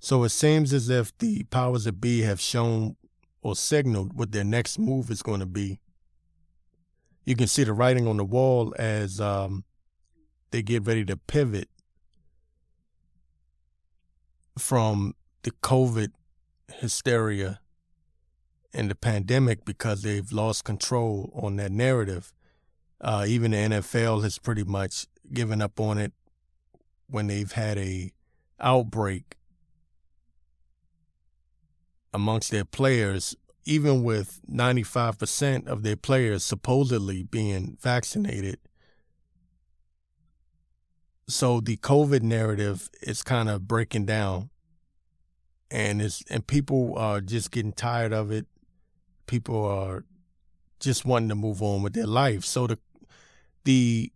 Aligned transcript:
So 0.00 0.24
it 0.24 0.30
seems 0.30 0.72
as 0.72 0.88
if 0.88 1.16
the 1.18 1.44
powers 1.44 1.84
that 1.84 2.00
be 2.00 2.22
have 2.22 2.40
shown 2.40 2.96
or 3.42 3.54
signaled 3.54 4.14
what 4.14 4.32
their 4.32 4.44
next 4.44 4.78
move 4.78 5.10
is 5.10 5.22
going 5.22 5.40
to 5.40 5.46
be. 5.46 5.78
You 7.26 7.36
can 7.36 7.46
see 7.46 7.64
the 7.64 7.74
writing 7.74 8.08
on 8.08 8.16
the 8.16 8.24
wall 8.24 8.74
as 8.78 9.20
um, 9.20 9.64
they 10.50 10.62
get 10.62 10.86
ready 10.86 11.04
to 11.04 11.18
pivot 11.18 11.68
from 14.58 15.14
the 15.42 15.50
COVID 15.62 16.12
hysteria 16.72 17.60
and 18.72 18.90
the 18.90 18.94
pandemic 18.94 19.66
because 19.66 20.00
they've 20.00 20.32
lost 20.32 20.64
control 20.64 21.30
on 21.34 21.56
that 21.56 21.72
narrative. 21.72 22.32
Uh, 23.02 23.26
even 23.28 23.50
the 23.50 23.58
NFL 23.58 24.22
has 24.22 24.38
pretty 24.38 24.64
much 24.64 25.06
given 25.30 25.60
up 25.60 25.78
on 25.78 25.98
it 25.98 26.14
when 27.06 27.26
they've 27.26 27.52
had 27.52 27.76
a 27.76 28.12
outbreak 28.60 29.36
amongst 32.12 32.50
their 32.50 32.64
players, 32.64 33.36
even 33.64 34.02
with 34.02 34.40
95% 34.50 35.66
of 35.66 35.82
their 35.82 35.96
players 35.96 36.44
supposedly 36.44 37.22
being 37.22 37.76
vaccinated. 37.80 38.58
So 41.28 41.60
the 41.60 41.76
COVID 41.76 42.22
narrative 42.22 42.90
is 43.02 43.22
kind 43.22 43.48
of 43.48 43.68
breaking 43.68 44.06
down 44.06 44.50
and 45.70 46.02
it's 46.02 46.24
and 46.28 46.46
people 46.46 46.94
are 46.96 47.20
just 47.20 47.50
getting 47.50 47.72
tired 47.72 48.12
of 48.12 48.30
it. 48.30 48.46
People 49.26 49.64
are 49.64 50.04
just 50.80 51.04
wanting 51.04 51.28
to 51.28 51.34
move 51.34 51.62
on 51.62 51.82
with 51.82 51.92
their 51.92 52.06
life. 52.06 52.44
So 52.44 52.66
the 52.66 52.78
the 53.64 54.12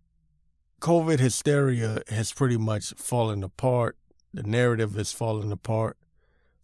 COVID 0.81 1.21
hysteria 1.21 2.03
has 2.09 2.33
pretty 2.33 2.57
much 2.57 2.93
fallen 2.97 3.45
apart. 3.45 3.97
The 4.33 4.43
narrative 4.43 4.95
has 4.95 5.13
fallen 5.13 5.53
apart. 5.53 5.97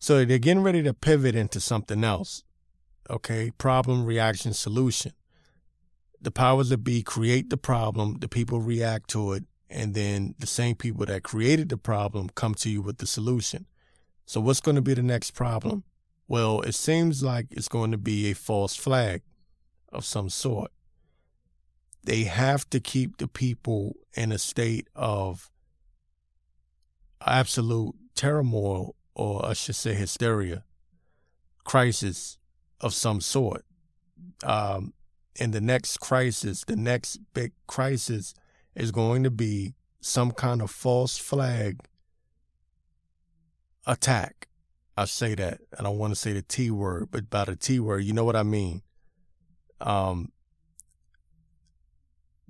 So 0.01 0.25
they're 0.25 0.39
getting 0.39 0.63
ready 0.63 0.83
to 0.83 0.95
pivot 0.95 1.37
into 1.37 1.61
something 1.61 2.03
else. 2.03 2.43
Okay, 3.11 3.51
problem, 3.59 4.07
reaction, 4.07 4.55
solution. 4.55 5.13
The 6.19 6.31
powers 6.31 6.71
that 6.71 6.79
be 6.79 7.03
create 7.03 7.51
the 7.51 7.59
problem, 7.59 8.17
the 8.21 8.29
people 8.29 8.61
react 8.61 9.11
to 9.11 9.35
it, 9.35 9.45
and 9.69 9.93
then 9.95 10.35
the 10.39 10.47
same 10.47 10.75
people 10.75 11.05
that 11.05 11.23
created 11.23 11.69
the 11.69 11.77
problem 11.77 12.31
come 12.35 12.55
to 12.57 12.71
you 12.71 12.81
with 12.81 12.97
the 12.97 13.07
solution. 13.07 13.67
So 14.25 14.41
what's 14.41 14.61
going 14.61 14.77
to 14.77 14.83
be 14.83 14.95
the 14.95 15.03
next 15.03 15.33
problem? 15.33 15.85
Well, 16.29 16.63
it 16.63 16.75
seems 16.75 17.23
like 17.23 17.49
it's 17.51 17.69
going 17.69 17.91
to 17.91 17.99
be 17.99 18.31
a 18.31 18.35
false 18.35 18.77
flag 18.77 19.21
of 19.93 20.07
some 20.07 20.31
sort. 20.31 20.71
They 22.05 22.25
have 22.25 22.69
to 22.71 22.81
keep 22.81 23.19
the 23.19 23.29
people 23.29 23.97
in 24.15 24.33
a 24.33 24.39
state 24.39 24.89
of 24.95 25.51
absolute 27.27 27.95
turmoil 28.15 28.95
or 29.15 29.45
I 29.45 29.53
should 29.53 29.77
say 29.77 29.95
hysteria, 29.95 30.65
crisis 31.65 32.39
of 32.81 32.95
some 32.95 33.21
sort. 33.21 33.65
Um, 34.45 34.93
and 35.39 35.53
the 35.53 35.61
next 35.61 35.99
crisis, 35.99 36.65
the 36.65 36.77
next 36.77 37.19
big 37.35 37.53
crisis 37.67 38.35
is 38.75 38.93
going 38.93 39.23
to 39.25 39.31
be 39.31 39.75
some 40.01 40.33
kind 40.33 40.63
of 40.63 40.71
false 40.71 41.19
flag 41.19 41.81
attack. 43.87 44.49
I 44.97 45.05
say 45.07 45.35
that. 45.35 45.61
I 45.79 45.83
don't 45.83 45.99
want 45.99 46.13
to 46.13 46.19
say 46.19 46.33
the 46.33 46.43
T 46.43 46.71
word, 46.71 47.09
but 47.11 47.31
by 47.31 47.45
the 47.45 47.57
T 47.57 47.81
word, 47.81 48.05
you 48.05 48.13
know 48.13 48.25
what 48.25 48.37
I 48.37 48.43
mean. 48.43 48.83
Um, 49.81 50.33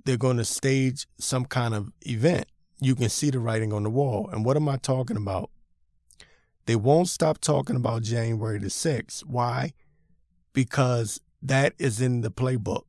they're 0.03 0.17
going 0.17 0.37
to 0.37 0.45
stage 0.45 1.07
some 1.17 1.45
kind 1.45 1.73
of 1.73 1.91
event. 2.01 2.47
You 2.79 2.95
can 2.95 3.09
see 3.09 3.29
the 3.29 3.39
writing 3.39 3.71
on 3.71 3.83
the 3.83 3.89
wall. 3.89 4.29
And 4.31 4.43
what 4.43 4.57
am 4.57 4.67
I 4.67 4.77
talking 4.77 5.17
about? 5.17 5.49
They 6.65 6.75
won't 6.75 7.09
stop 7.09 7.39
talking 7.39 7.75
about 7.75 8.03
January 8.03 8.59
the 8.59 8.67
6th. 8.67 9.25
Why? 9.25 9.73
Because 10.53 11.19
that 11.41 11.73
is 11.79 12.01
in 12.01 12.21
the 12.21 12.31
playbook. 12.31 12.83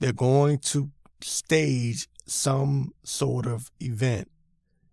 They're 0.00 0.12
going 0.12 0.58
to 0.58 0.90
stage 1.20 2.08
some 2.26 2.92
sort 3.02 3.46
of 3.46 3.70
event 3.80 4.30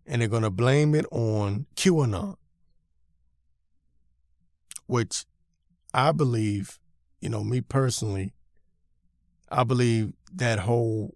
and 0.05 0.21
they're 0.21 0.29
going 0.29 0.43
to 0.43 0.49
blame 0.49 0.95
it 0.95 1.05
on 1.11 1.65
QAnon, 1.75 2.35
which 4.85 5.25
I 5.93 6.11
believe, 6.11 6.79
you 7.19 7.29
know, 7.29 7.43
me 7.43 7.61
personally, 7.61 8.33
I 9.49 9.63
believe 9.63 10.13
that 10.33 10.59
whole 10.59 11.15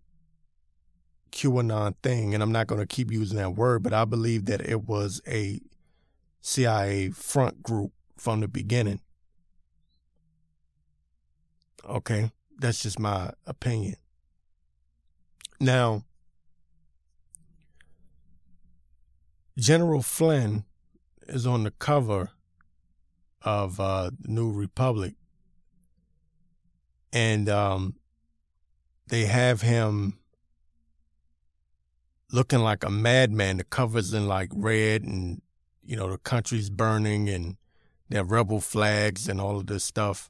QAnon 1.32 1.96
thing, 2.02 2.34
and 2.34 2.44
I'm 2.44 2.52
not 2.52 2.68
going 2.68 2.82
to 2.82 2.88
keep 2.88 3.12
using 3.12 3.38
that 3.38 3.56
word, 3.56 3.84
but 3.84 3.94
I 3.94 4.06
believe 4.06 4.46
that 4.46 4.62
it 4.62 4.88
was 4.88 5.22
a 5.28 5.62
CIA 6.42 7.10
front 7.10 7.64
group 7.64 7.92
from 8.18 8.40
the 8.42 8.48
beginning. 8.48 9.02
Okay, 11.88 12.32
that's 12.60 12.82
just 12.82 13.00
my 13.00 13.32
opinion. 13.48 13.96
Now, 15.60 16.04
General 19.58 20.02
Flynn 20.02 20.64
is 21.28 21.46
on 21.46 21.64
the 21.64 21.72
cover 21.72 22.32
of 23.42 23.80
uh, 23.80 24.12
New 24.26 24.52
Republic, 24.52 25.16
and 27.12 27.50
um, 27.50 27.96
they 29.08 29.26
have 29.26 29.62
him 29.62 30.19
looking 32.32 32.60
like 32.60 32.84
a 32.84 32.90
madman. 32.90 33.58
The 33.58 33.64
covers 33.64 34.14
in 34.14 34.28
like 34.28 34.50
red 34.54 35.04
and, 35.04 35.42
you 35.84 35.96
know, 35.96 36.10
the 36.10 36.18
country's 36.18 36.70
burning 36.70 37.30
and 37.30 37.58
there 38.10 38.22
are 38.22 38.26
rebel 38.26 38.60
flags 38.60 39.28
and 39.28 39.40
all 39.40 39.58
of 39.58 39.68
this 39.68 39.84
stuff. 39.84 40.30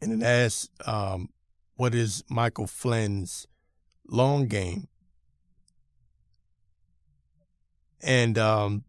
And 0.00 0.22
it 0.22 0.24
asks, 0.24 0.68
um, 0.86 1.28
what 1.76 1.94
is 1.94 2.24
Michael 2.28 2.66
Flynn's 2.66 3.46
long 4.08 4.46
game? 4.46 4.88
And 8.02 8.38
um, 8.38 8.84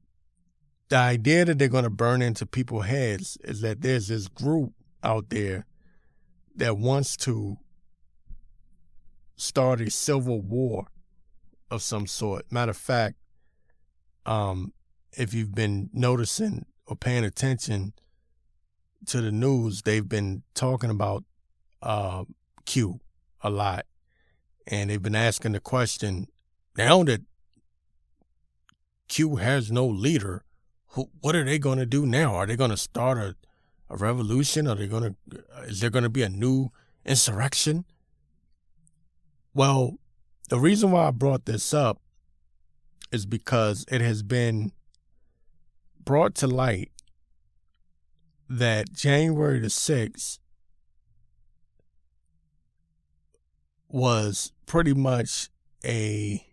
the 0.90 0.98
idea 0.98 1.46
that 1.46 1.60
they're 1.60 1.68
going 1.68 1.84
to 1.84 1.90
burn 1.90 2.22
into 2.22 2.46
people's 2.46 2.86
heads 2.86 3.38
is 3.44 3.62
that 3.62 3.82
there's 3.82 4.08
this 4.08 4.28
group 4.28 4.74
out 5.04 5.30
there 5.30 5.66
that 6.56 6.78
wants 6.78 7.18
to 7.18 7.58
start 9.36 9.82
a 9.82 9.90
civil 9.90 10.42
war 10.42 10.88
of 11.72 11.82
some 11.82 12.06
sort. 12.06 12.52
Matter 12.52 12.72
of 12.72 12.78
fact, 12.78 13.16
um, 14.26 14.74
if 15.14 15.34
you've 15.34 15.56
been 15.56 15.90
noticing 15.94 16.66
or 16.86 16.96
paying 16.96 17.24
attention 17.24 17.94
to 19.08 19.22
the 19.22 19.32
news, 19.32 19.82
they've 19.82 20.08
been 20.08 20.44
talking 20.54 20.90
about 20.90 21.24
uh, 21.82 22.26
Q 22.66 23.00
a 23.42 23.50
lot. 23.50 23.86
And 24.68 24.90
they've 24.90 25.02
been 25.02 25.16
asking 25.16 25.54
the 25.54 25.60
question 25.60 26.28
now 26.78 27.04
that 27.04 27.22
Q 29.08 29.38
has 29.38 29.72
no 29.72 29.88
leader, 29.88 30.44
who, 30.90 31.10
what 31.20 31.36
are 31.36 31.44
they 31.44 31.58
going 31.58 31.80
to 31.80 31.86
do 31.86 32.06
now? 32.06 32.36
Are 32.36 32.46
they 32.46 32.56
going 32.56 32.70
to 32.70 32.78
start 32.78 33.18
a, 33.18 33.36
a 33.90 33.98
revolution? 33.98 34.68
Are 34.68 34.76
they 34.76 34.88
going 34.88 35.04
to, 35.04 35.44
is 35.64 35.80
there 35.80 35.90
going 35.90 36.04
to 36.04 36.10
be 36.10 36.24
a 36.24 36.30
new 36.30 36.70
insurrection? 37.06 37.86
Well, 39.54 39.98
the 40.52 40.60
reason 40.60 40.92
why 40.92 41.08
I 41.08 41.12
brought 41.12 41.46
this 41.46 41.74
up 41.74 42.02
is 43.10 43.26
because 43.26 43.86
it 43.90 44.02
has 44.02 44.22
been 44.22 44.74
brought 46.04 46.36
to 46.36 46.48
light 46.48 46.92
that 48.50 48.92
January 48.92 49.60
the 49.60 49.70
6th 49.70 50.40
was 53.88 54.52
pretty 54.66 54.94
much 54.94 55.50
a 55.86 56.46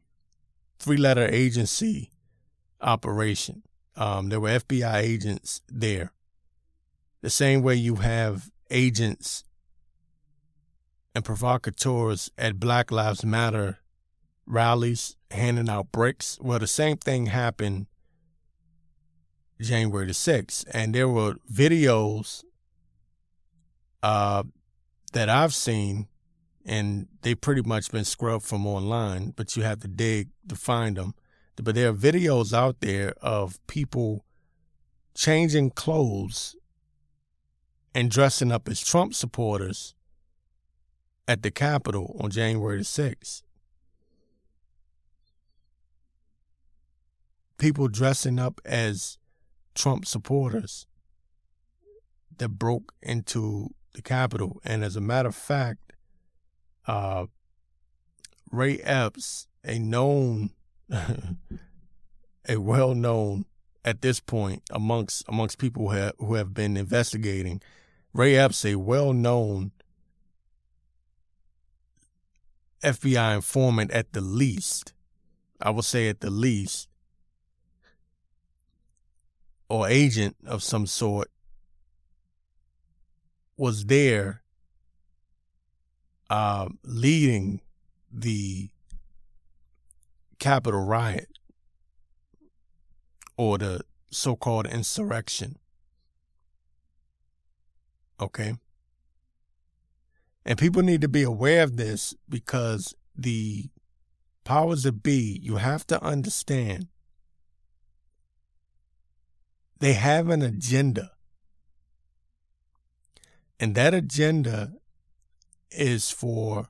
three 0.79 0.97
letter 0.97 1.27
agency 1.27 2.13
operation. 2.81 3.65
Um, 3.97 4.29
there 4.29 4.39
were 4.39 4.61
FBI 4.61 4.95
agents 4.95 5.61
there. 5.69 6.13
The 7.21 7.31
same 7.31 7.63
way 7.63 7.75
you 7.75 7.97
have 7.97 8.49
agents 8.71 9.43
and 11.17 11.25
provocateurs 11.25 12.31
at 12.39 12.61
Black 12.61 12.93
Lives 12.93 13.25
Matter 13.25 13.79
rallies 14.49 15.17
handing 15.31 15.69
out 15.69 15.93
bricks. 15.93 16.39
Well, 16.41 16.59
the 16.59 16.67
same 16.67 16.97
thing 16.97 17.27
happened 17.27 17.87
January 19.61 20.07
the 20.07 20.13
6th. 20.13 20.65
And 20.73 20.95
there 20.95 21.09
were 21.09 21.35
videos 21.53 22.45
uh, 24.03 24.45
that 25.13 25.29
I've 25.29 25.55
seen, 25.55 26.09
and 26.65 27.09
they've 27.23 27.41
pretty 27.41 27.63
much 27.63 27.91
been 27.91 28.05
scrubbed 28.05 28.45
from 28.45 28.67
online, 28.67 29.33
but 29.37 29.57
you 29.57 29.63
have 29.63 29.81
to 29.81 29.89
dig 29.89 30.29
to 30.49 30.57
find 30.57 30.97
them. 30.97 31.15
But 31.57 31.75
there 31.75 31.91
are 31.91 31.95
videos 31.95 32.53
out 32.53 32.81
there 32.81 33.15
of 33.21 33.59
people 33.67 34.25
changing 35.15 35.71
clothes 35.71 36.55
and 37.95 38.11
dressing 38.11 38.53
up 38.53 38.69
as 38.69 38.81
Trump 38.81 39.13
supporters 39.13 39.95
at 41.27 41.43
the 41.43 41.51
Capitol 41.51 42.17
on 42.21 42.31
January 42.31 42.79
the 42.79 42.85
6th. 42.85 43.43
People 47.59 47.89
dressing 47.89 48.39
up 48.39 48.61
as 48.65 49.19
Trump 49.75 50.07
supporters 50.07 50.87
that 52.39 52.51
broke 52.51 52.93
into 53.03 53.75
the 53.95 54.03
Capitol. 54.03 54.61
And 54.65 54.85
as 54.85 54.97
a 54.97 55.01
matter 55.01 55.29
of 55.29 55.35
fact, 55.35 55.93
uh, 56.87 57.27
Ray 58.51 58.79
Epps, 58.79 59.47
a 59.65 59.79
known, 59.79 60.51
a 62.49 62.57
well 62.57 62.95
known 62.95 63.45
at 63.85 64.01
this 64.03 64.21
point 64.21 64.63
amongst 64.71 65.25
amongst 65.29 65.59
people 65.59 65.89
who 65.89 65.97
have, 65.97 66.13
who 66.19 66.35
have 66.35 66.55
been 66.55 66.77
investigating, 66.77 67.61
Ray 68.13 68.37
Epps, 68.37 68.65
a 68.65 68.77
well 68.77 69.13
known 69.13 69.73
FBI 72.83 73.35
informant 73.35 73.91
at 73.91 74.13
the 74.13 74.21
least, 74.21 74.93
I 75.61 75.71
will 75.71 75.83
say 75.83 76.09
at 76.09 76.21
the 76.21 76.31
least, 76.31 76.89
or 79.69 79.89
agent 79.89 80.37
of 80.47 80.63
some 80.63 80.87
sort, 80.87 81.31
was 83.57 83.87
there 83.87 84.43
uh, 86.31 86.69
leading 86.85 87.61
the 88.13 88.71
Capitol 90.39 90.85
riot 90.85 91.29
or 93.37 93.59
the 93.59 93.81
so 94.11 94.37
called 94.37 94.67
insurrection. 94.67 95.59
Okay? 98.21 98.55
And 100.45 100.59
people 100.59 100.83
need 100.83 101.01
to 101.03 101.09
be 101.09 101.23
aware 101.23 101.63
of 101.63 101.77
this 101.77 102.15
because 102.29 102.95
the 103.17 103.67
powers 104.45 104.85
that 104.85 105.03
be, 105.03 105.39
you 105.43 105.57
have 105.57 105.87
to 105.89 106.03
understand, 106.03 106.89
they 109.81 109.95
have 109.95 110.29
an 110.29 110.43
agenda. 110.43 111.13
And 113.61 113.75
that 113.75 113.95
agenda 113.95 114.75
is 115.71 116.11
for, 116.11 116.69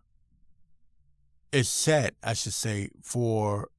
is 1.53 1.69
set, 1.69 2.15
I 2.23 2.33
should 2.33 2.55
say, 2.55 2.91
for 3.03 3.71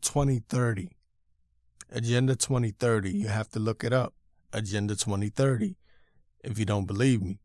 2030. 0.00 0.90
Agenda 1.90 2.34
2030. 2.34 3.10
You 3.10 3.28
have 3.28 3.48
to 3.50 3.58
look 3.58 3.84
it 3.84 3.92
up. 3.92 4.14
Agenda 4.52 4.94
2030 4.94 5.76
if 6.44 6.58
you 6.58 6.64
don't 6.64 6.86
believe 6.86 7.22
me. 7.22 7.38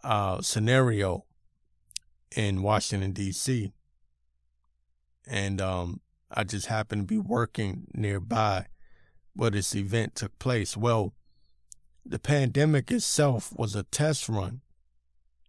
uh, 0.02 0.40
scenario 0.40 1.25
in 2.35 2.62
Washington, 2.62 3.12
D.C. 3.12 3.73
And 5.26 5.61
um, 5.61 6.00
I 6.31 6.44
just 6.44 6.67
happened 6.67 7.02
to 7.02 7.14
be 7.14 7.19
working 7.19 7.87
nearby 7.94 8.67
where 9.35 9.50
this 9.50 9.75
event 9.75 10.14
took 10.14 10.38
place. 10.38 10.76
Well, 10.76 11.14
the 12.05 12.19
pandemic 12.19 12.90
itself 12.90 13.52
was 13.56 13.75
a 13.75 13.82
test 13.85 14.29
run. 14.29 14.61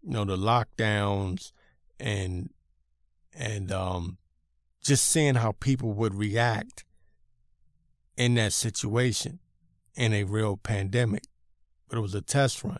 You 0.03 0.11
know, 0.11 0.25
the 0.25 0.37
lockdowns 0.37 1.51
and 1.99 2.49
and 3.37 3.71
um 3.71 4.17
just 4.83 5.07
seeing 5.07 5.35
how 5.35 5.51
people 5.51 5.93
would 5.93 6.15
react 6.15 6.85
in 8.17 8.35
that 8.35 8.53
situation 8.53 9.39
in 9.95 10.13
a 10.13 10.23
real 10.23 10.57
pandemic. 10.57 11.23
But 11.87 11.97
it 11.97 12.01
was 12.01 12.15
a 12.15 12.21
test 12.21 12.63
run. 12.63 12.79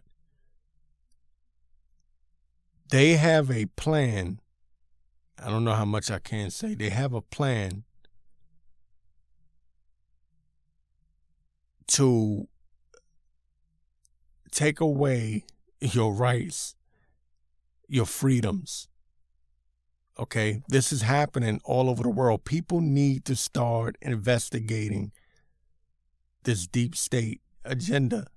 They 2.90 3.13
have 3.13 3.51
a 3.51 3.66
plan. 3.66 4.40
I 5.42 5.50
don't 5.50 5.63
know 5.63 5.74
how 5.74 5.86
much 5.86 6.10
I 6.10 6.19
can 6.19 6.50
say. 6.50 6.74
They 6.74 6.90
have 6.90 7.13
a 7.13 7.22
plan 7.22 7.84
to 11.88 12.48
take 14.52 14.80
away 14.80 15.45
your 15.80 16.13
rights, 16.13 16.75
your 17.88 18.06
freedoms. 18.06 18.88
Okay, 20.19 20.63
this 20.68 20.92
is 20.92 21.04
happening 21.04 21.62
all 21.63 21.89
over 21.89 22.04
the 22.04 22.10
world. 22.10 22.44
People 22.44 22.81
need 22.81 23.24
to 23.24 23.38
start 23.38 23.98
investigating 24.01 25.13
this 26.44 26.68
deep 26.68 26.94
state 26.94 27.39
agenda. 27.63 28.27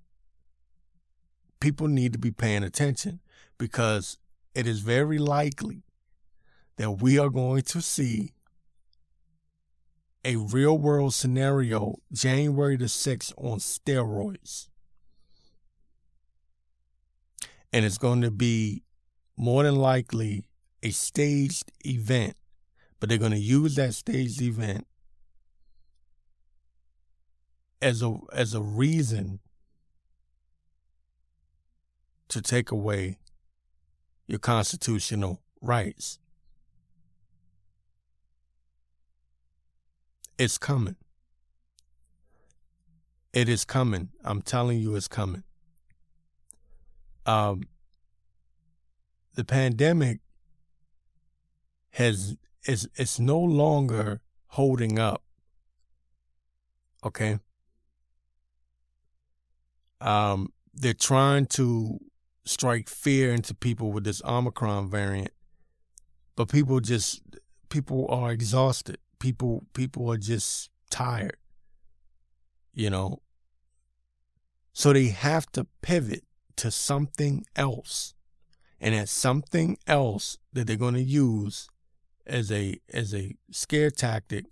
People 1.59 1.89
need 1.89 2.13
to 2.13 2.21
be 2.21 2.31
paying 2.31 2.63
attention 2.63 3.19
because 3.59 4.17
it 4.55 4.65
is 4.65 4.79
very 4.79 5.19
likely 5.19 5.83
that 6.77 7.03
we 7.03 7.19
are 7.19 7.31
going 7.31 7.63
to 7.63 7.83
see 7.83 8.31
a 10.25 10.37
real 10.37 10.79
world 10.79 11.15
scenario 11.15 11.97
January 12.13 12.77
the 12.77 12.85
6th 12.85 13.33
on 13.37 13.59
steroids. 13.59 14.69
And 17.73 17.85
it's 17.85 17.99
going 17.99 18.21
to 18.21 18.31
be 18.31 18.85
more 19.37 19.65
than 19.65 19.75
likely 19.75 20.45
a 20.83 20.91
staged 20.91 21.71
event, 21.85 22.37
but 22.99 23.09
they're 23.09 23.19
going 23.19 23.33
to 23.33 23.39
use 23.39 23.77
that 23.77 23.95
staged 23.95 24.43
event 24.43 24.87
as 27.81 28.03
a 28.03 28.17
as 28.33 28.55
a 28.55 28.61
reason 28.61 29.41
to 32.29 32.41
take 32.41 32.71
away 32.71 33.19
your 34.27 34.39
constitutional 34.39 35.43
rights. 35.61 36.19
It's 40.39 40.59
coming. 40.59 40.97
It 43.33 43.49
is 43.49 43.65
coming. 43.65 44.11
I'm 44.25 44.43
telling 44.43 44.79
you, 44.79 44.95
it's 44.97 45.09
coming. 45.09 45.43
Um, 47.27 47.63
the 49.35 49.45
pandemic 49.45 50.21
has 51.93 52.37
is 52.67 52.89
it's 52.97 53.19
no 53.19 53.39
longer 53.39 54.21
holding 54.49 54.99
up. 54.99 55.23
Okay. 57.05 57.39
Um, 60.01 60.53
they're 60.75 60.95
trying 60.95 61.47
to 61.47 61.99
strike 62.45 62.89
fear 62.89 63.33
into 63.33 63.55
people 63.55 63.93
with 63.93 64.05
this 64.05 64.21
Omicron 64.25 64.91
variant, 64.91 65.31
but 66.35 66.49
people 66.49 66.81
just 66.81 67.23
people 67.69 68.07
are 68.11 68.31
exhausted 68.31 68.99
people 69.23 69.65
people 69.73 70.11
are 70.11 70.19
just 70.19 70.69
tired 70.91 71.37
you 72.75 72.91
know 72.91 73.23
so 74.73 74.93
they 74.93 75.07
have 75.07 75.47
to 75.53 75.65
pivot 75.81 76.25
to 76.57 76.71
something 76.73 77.45
else 77.55 78.15
and 78.81 78.95
that 78.97 79.09
something 79.09 79.79
else 79.87 80.39
that 80.53 80.67
they're 80.67 80.77
going 80.77 80.93
to 80.93 81.01
use 81.01 81.69
as 82.27 82.51
a 82.51 82.79
as 82.93 83.15
a 83.15 83.37
scare 83.51 83.91
tactic 83.91 84.47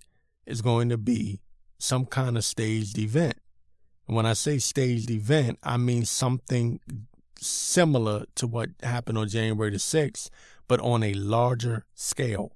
is 0.46 0.62
going 0.62 0.88
to 0.88 0.98
be 0.98 1.40
some 1.78 2.04
kind 2.04 2.36
of 2.36 2.44
staged 2.44 2.98
event 2.98 3.34
and 4.06 4.16
when 4.16 4.26
i 4.26 4.32
say 4.32 4.58
staged 4.58 5.10
event 5.10 5.58
i 5.62 5.76
mean 5.76 6.04
something 6.04 6.80
similar 7.38 8.24
to 8.34 8.46
what 8.46 8.70
happened 8.82 9.16
on 9.16 9.28
january 9.28 9.70
the 9.70 9.76
6th 9.78 10.28
but 10.68 10.80
on 10.80 11.02
a 11.02 11.14
larger 11.14 11.84
scale 11.94 12.52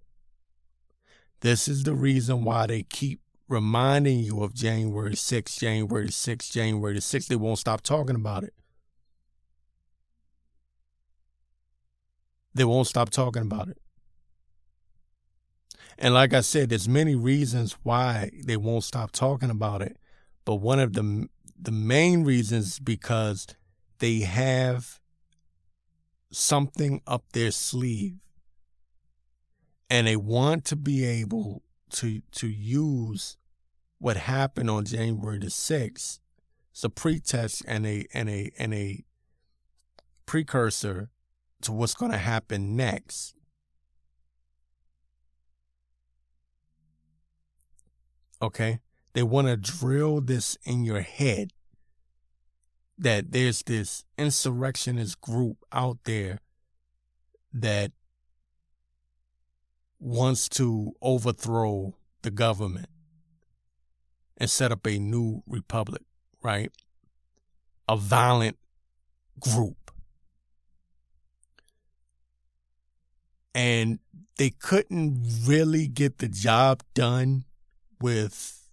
this 1.40 1.68
is 1.68 1.83
the 1.85 1.94
reason 1.94 2.44
why 2.44 2.66
they 2.66 2.83
keep 2.83 3.21
reminding 3.49 4.21
you 4.21 4.42
of 4.42 4.54
January 4.54 5.12
6th, 5.12 5.59
January 5.59 6.09
6th, 6.09 6.50
January 6.50 6.97
6th. 6.97 7.26
They 7.26 7.37
won't 7.37 7.59
stop 7.59 7.83
talking 7.83 8.16
about 8.16 8.44
it. 8.44 8.54
They 12.54 12.64
won't 12.64 12.87
stop 12.87 13.11
talking 13.11 13.42
about 13.42 13.68
it. 13.68 13.78
And 15.99 16.15
like 16.15 16.35
I 16.35 16.41
said, 16.41 16.69
there's 16.69 16.89
many 16.89 17.15
reasons 17.15 17.77
why 17.83 18.31
they 18.45 18.57
won't 18.57 18.85
stop 18.85 19.13
talking 19.13 19.51
about 19.51 19.83
it. 19.83 19.97
But 20.45 20.57
one 20.57 20.81
of 20.81 20.93
the 20.95 21.29
the 21.59 21.73
main 21.73 22.25
reasons 22.25 22.67
is 22.67 22.79
because 22.79 23.47
they 23.99 24.21
have 24.21 25.01
something 26.31 27.01
up 27.07 27.25
their 27.33 27.51
sleeve 27.51 28.17
and 29.89 30.07
they 30.07 30.17
want 30.17 30.65
to 30.67 30.77
be 30.77 31.05
able 31.05 31.63
to 31.91 32.21
to 32.33 32.49
use 32.49 33.37
what 33.99 34.17
happened 34.17 34.69
on 34.69 34.85
January 34.85 35.39
the 35.39 35.47
6th 35.47 36.19
as 36.75 36.85
a 36.85 36.91
pretext 36.91 37.63
and 37.67 37.87
a 37.87 38.05
and 38.13 38.29
a 38.29 38.51
and 38.59 38.75
a 38.75 39.05
precursor 40.27 41.11
to 41.63 41.73
what's 41.73 41.95
going 41.95 42.13
to 42.13 42.19
happen 42.19 42.77
next. 42.77 43.34
Okay? 48.45 48.81
They 49.15 49.23
want 49.23 49.47
to 49.47 49.57
drill 49.57 50.21
this 50.21 50.59
in 50.65 50.85
your 50.85 51.01
head 51.01 51.53
that 52.99 53.33
there's 53.33 53.63
this 53.63 54.05
insurrectionist 54.19 55.21
group 55.21 55.57
out 55.73 55.99
there 56.05 56.41
that 57.53 57.93
wants 59.99 60.49
to 60.49 60.93
overthrow 61.01 61.95
the 62.23 62.31
government 62.31 62.89
and 64.37 64.51
set 64.51 64.71
up 64.71 64.87
a 64.87 64.99
new 64.99 65.43
republic, 65.47 66.03
right? 66.43 66.71
A 67.89 67.97
violent 67.97 68.59
group. 69.41 69.91
And 73.55 74.01
they 74.37 74.51
couldn't 74.51 75.25
really 75.47 75.87
get 75.87 76.19
the 76.19 76.29
job 76.29 76.83
done 76.93 77.45
with 78.04 78.68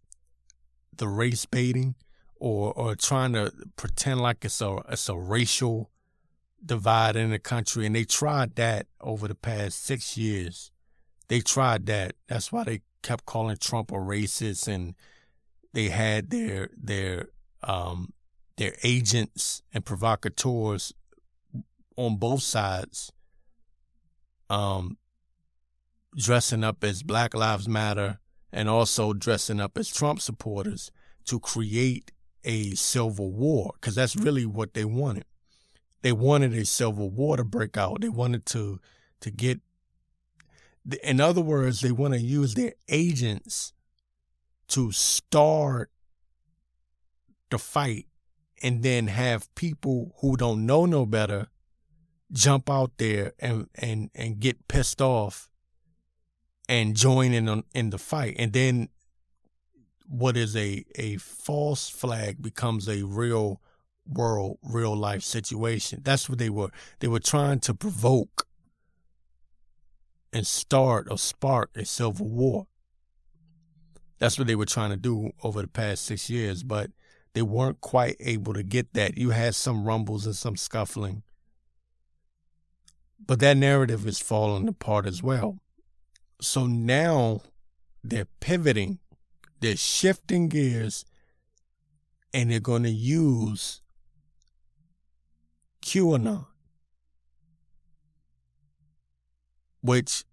the 0.97 1.07
race 1.07 1.45
baiting 1.45 1.95
or 2.35 2.73
or 2.73 2.95
trying 2.95 3.31
to 3.31 3.49
pretend 3.77 4.19
like 4.19 4.43
it's 4.43 4.59
a 4.61 4.77
it's 4.89 5.07
a 5.07 5.17
racial 5.17 5.89
divide 6.65 7.15
in 7.15 7.29
the 7.29 7.39
country 7.39 7.85
and 7.85 7.95
they 7.95 8.03
tried 8.03 8.55
that 8.55 8.87
over 8.99 9.29
the 9.29 9.35
past 9.35 9.85
6 9.85 10.17
years. 10.17 10.69
They 11.29 11.39
tried 11.39 11.85
that. 11.85 12.15
That's 12.27 12.51
why 12.51 12.65
they 12.65 12.81
kept 13.03 13.25
calling 13.25 13.55
Trump 13.55 13.91
a 13.91 13.95
racist 13.95 14.67
and 14.67 14.95
they 15.71 15.87
had 15.87 16.29
their 16.29 16.69
their 16.75 17.29
um 17.63 18.11
their 18.57 18.75
agents 18.83 19.63
and 19.73 19.85
provocateurs 19.85 20.93
on 21.95 22.17
both 22.17 22.43
sides 22.43 23.13
um 24.49 24.97
dressing 26.17 26.65
up 26.65 26.83
as 26.83 27.01
Black 27.01 27.33
Lives 27.33 27.69
Matter 27.69 28.19
and 28.51 28.69
also 28.69 29.13
dressing 29.13 29.59
up 29.59 29.77
as 29.77 29.89
Trump 29.89 30.21
supporters 30.21 30.91
to 31.25 31.39
create 31.39 32.11
a 32.43 32.71
civil 32.71 33.31
war 33.31 33.73
because 33.75 33.95
that's 33.95 34.15
really 34.15 34.45
what 34.45 34.73
they 34.73 34.85
wanted. 34.85 35.25
They 36.01 36.11
wanted 36.11 36.53
a 36.53 36.65
civil 36.65 37.09
war 37.09 37.37
to 37.37 37.43
break 37.43 37.77
out. 37.77 38.01
They 38.01 38.09
wanted 38.09 38.45
to 38.47 38.79
to 39.21 39.31
get 39.31 39.61
in 41.03 41.21
other 41.21 41.41
words, 41.41 41.81
they 41.81 41.91
want 41.91 42.15
to 42.15 42.19
use 42.19 42.55
their 42.55 42.73
agents 42.89 43.73
to 44.69 44.91
start 44.91 45.91
the 47.51 47.59
fight 47.59 48.07
and 48.63 48.81
then 48.81 49.07
have 49.07 49.53
people 49.55 50.15
who 50.21 50.37
don't 50.37 50.65
know 50.65 50.85
no 50.85 51.05
better 51.05 51.47
jump 52.31 52.69
out 52.69 52.93
there 52.97 53.33
and 53.39 53.67
and 53.75 54.09
and 54.15 54.39
get 54.39 54.67
pissed 54.67 55.01
off 55.01 55.50
and 56.67 56.95
join 56.95 57.33
in 57.33 57.63
in 57.73 57.89
the 57.89 57.97
fight. 57.97 58.35
And 58.37 58.53
then 58.53 58.89
what 60.07 60.35
is 60.35 60.55
a 60.55 60.83
a 60.95 61.17
false 61.17 61.89
flag 61.89 62.41
becomes 62.41 62.87
a 62.87 63.03
real 63.03 63.61
world 64.05 64.57
real 64.61 64.95
life 64.95 65.23
situation. 65.23 66.01
That's 66.03 66.27
what 66.27 66.37
they 66.37 66.49
were 66.49 66.69
they 66.99 67.07
were 67.07 67.19
trying 67.19 67.59
to 67.61 67.73
provoke 67.73 68.47
and 70.33 70.45
start 70.45 71.07
or 71.09 71.17
spark 71.17 71.71
a 71.75 71.85
civil 71.85 72.27
war. 72.27 72.67
That's 74.19 74.37
what 74.37 74.47
they 74.47 74.55
were 74.55 74.65
trying 74.65 74.91
to 74.91 74.97
do 74.97 75.31
over 75.43 75.61
the 75.61 75.67
past 75.67 76.05
6 76.05 76.29
years 76.29 76.63
but 76.63 76.91
they 77.33 77.41
weren't 77.41 77.79
quite 77.79 78.17
able 78.19 78.53
to 78.53 78.63
get 78.63 78.93
that. 78.93 79.17
You 79.17 79.29
had 79.29 79.55
some 79.55 79.85
rumbles 79.85 80.25
and 80.25 80.35
some 80.35 80.57
scuffling 80.57 81.23
but 83.25 83.39
that 83.39 83.55
narrative 83.55 84.05
is 84.05 84.19
falling 84.19 84.67
apart 84.67 85.05
as 85.05 85.23
well 85.23 85.59
so 86.41 86.65
now 86.65 87.41
they're 88.03 88.27
pivoting, 88.39 88.99
they're 89.59 89.77
shifting 89.77 90.49
gears, 90.49 91.05
and 92.33 92.49
they're 92.49 92.59
going 92.59 92.83
to 92.83 92.89
use 92.89 93.81
QAnon, 95.83 96.47
which 99.81 100.23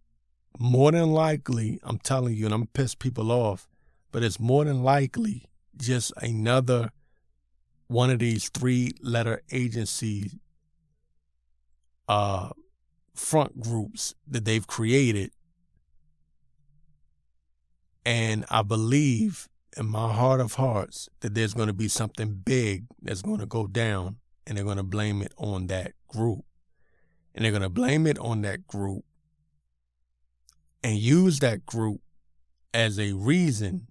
more 0.58 0.92
than 0.92 1.12
likely, 1.12 1.78
I'm 1.82 1.98
telling 1.98 2.34
you, 2.34 2.46
and 2.46 2.54
I'm 2.54 2.66
piss 2.68 2.94
people 2.94 3.30
off, 3.30 3.68
but 4.10 4.22
it's 4.22 4.40
more 4.40 4.64
than 4.64 4.82
likely 4.82 5.44
just 5.76 6.12
another 6.16 6.90
one 7.86 8.10
of 8.10 8.18
these 8.18 8.48
three 8.48 8.92
letter 9.02 9.42
agency 9.52 10.32
uh, 12.08 12.50
front 13.14 13.60
groups 13.60 14.14
that 14.26 14.44
they've 14.44 14.66
created 14.66 15.32
and 18.08 18.46
I 18.48 18.62
believe 18.62 19.50
in 19.76 19.86
my 19.86 20.10
heart 20.10 20.40
of 20.40 20.54
hearts 20.54 21.10
that 21.20 21.34
there's 21.34 21.52
going 21.52 21.66
to 21.66 21.74
be 21.74 21.88
something 21.88 22.40
big 22.42 22.86
that's 23.02 23.20
going 23.20 23.40
to 23.40 23.44
go 23.44 23.66
down 23.66 24.16
and 24.46 24.56
they're 24.56 24.64
going 24.64 24.78
to 24.78 24.82
blame 24.82 25.20
it 25.20 25.34
on 25.36 25.66
that 25.66 25.92
group. 26.08 26.42
And 27.34 27.44
they're 27.44 27.52
going 27.52 27.60
to 27.60 27.68
blame 27.68 28.06
it 28.06 28.18
on 28.18 28.40
that 28.42 28.66
group 28.66 29.04
and 30.82 30.96
use 30.96 31.40
that 31.40 31.66
group 31.66 32.00
as 32.72 32.98
a 32.98 33.12
reason 33.12 33.88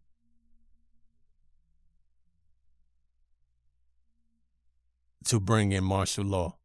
to 5.26 5.40
bring 5.40 5.74
in 5.74 5.84
martial 5.84 6.26
law. 6.26 6.58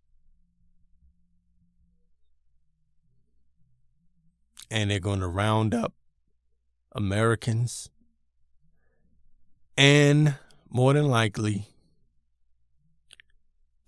And 4.70 4.90
they're 4.90 5.00
going 5.00 5.20
to 5.20 5.28
round 5.28 5.74
up 5.74 5.92
Americans, 6.94 7.88
and 9.76 10.34
more 10.68 10.92
than 10.92 11.08
likely 11.08 11.68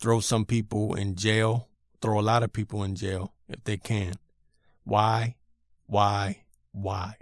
throw 0.01 0.21
some 0.21 0.45
people 0.45 0.95
in 0.95 1.15
jail, 1.15 1.69
throw 2.01 2.19
a 2.19 2.23
lot 2.23 2.43
of 2.43 2.53
people 2.53 2.83
in 2.83 2.95
jail 2.95 3.33
if 3.49 3.63
they 3.65 3.77
can. 3.77 4.15
Why? 4.85 5.37
Why? 5.87 6.45
Why? 6.73 7.17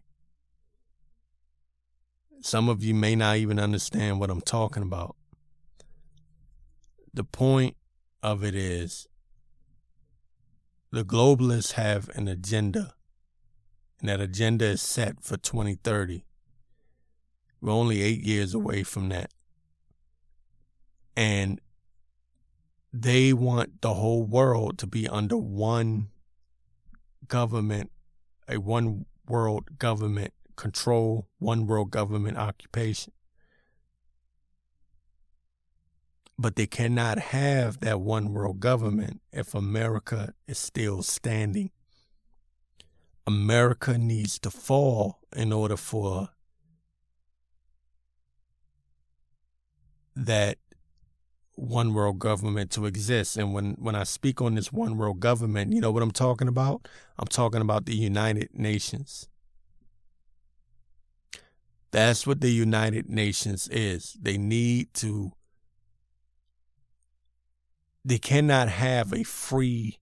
Some 2.40 2.68
of 2.68 2.82
you 2.82 2.94
may 2.94 3.14
not 3.14 3.36
even 3.36 3.60
understand 3.60 4.18
what 4.18 4.30
I'm 4.30 4.40
talking 4.40 4.82
about. 4.82 5.16
The 7.14 7.24
point 7.24 7.76
of 8.22 8.42
it 8.42 8.54
is 8.54 9.06
the 10.90 11.04
globalists 11.04 11.72
have 11.72 12.08
an 12.14 12.26
agenda 12.26 12.94
and 14.02 14.08
that 14.08 14.20
agenda 14.20 14.64
is 14.64 14.82
set 14.82 15.22
for 15.22 15.36
2030. 15.36 16.24
We're 17.60 17.72
only 17.72 18.02
eight 18.02 18.22
years 18.22 18.52
away 18.52 18.82
from 18.82 19.10
that. 19.10 19.30
And 21.16 21.60
they 22.92 23.32
want 23.32 23.80
the 23.80 23.94
whole 23.94 24.24
world 24.24 24.78
to 24.78 24.88
be 24.88 25.06
under 25.06 25.36
one 25.36 26.08
government, 27.28 27.92
a 28.48 28.58
one 28.58 29.06
world 29.28 29.78
government 29.78 30.32
control, 30.56 31.28
one 31.38 31.68
world 31.68 31.92
government 31.92 32.36
occupation. 32.36 33.12
But 36.36 36.56
they 36.56 36.66
cannot 36.66 37.20
have 37.20 37.78
that 37.80 38.00
one 38.00 38.32
world 38.32 38.58
government 38.58 39.20
if 39.32 39.54
America 39.54 40.34
is 40.48 40.58
still 40.58 41.04
standing. 41.04 41.70
America 43.26 43.96
needs 43.98 44.38
to 44.40 44.50
fall 44.50 45.20
in 45.34 45.52
order 45.52 45.76
for 45.76 46.30
that 50.14 50.58
one 51.54 51.94
world 51.94 52.18
government 52.18 52.70
to 52.72 52.86
exist. 52.86 53.36
And 53.36 53.54
when, 53.54 53.76
when 53.78 53.94
I 53.94 54.04
speak 54.04 54.40
on 54.40 54.54
this 54.54 54.72
one 54.72 54.96
world 54.96 55.20
government, 55.20 55.72
you 55.72 55.80
know 55.80 55.90
what 55.90 56.02
I'm 56.02 56.10
talking 56.10 56.48
about? 56.48 56.88
I'm 57.18 57.28
talking 57.28 57.60
about 57.60 57.86
the 57.86 57.94
United 57.94 58.50
Nations. 58.52 59.28
That's 61.90 62.26
what 62.26 62.40
the 62.40 62.50
United 62.50 63.08
Nations 63.08 63.68
is. 63.68 64.16
They 64.20 64.38
need 64.38 64.94
to, 64.94 65.32
they 68.04 68.18
cannot 68.18 68.68
have 68.68 69.12
a 69.12 69.22
free 69.22 69.98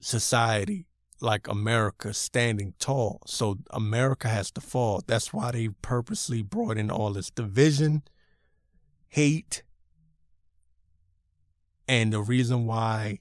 society 0.00 0.86
like 1.20 1.48
America 1.48 2.14
standing 2.14 2.74
tall. 2.78 3.20
So 3.26 3.58
America 3.70 4.28
has 4.28 4.50
to 4.52 4.60
fall. 4.60 5.02
That's 5.06 5.32
why 5.32 5.52
they 5.52 5.68
purposely 5.68 6.42
brought 6.42 6.78
in 6.78 6.90
all 6.90 7.12
this 7.12 7.30
division, 7.30 8.02
hate, 9.08 9.62
and 11.86 12.12
the 12.12 12.20
reason 12.20 12.66
why 12.66 13.18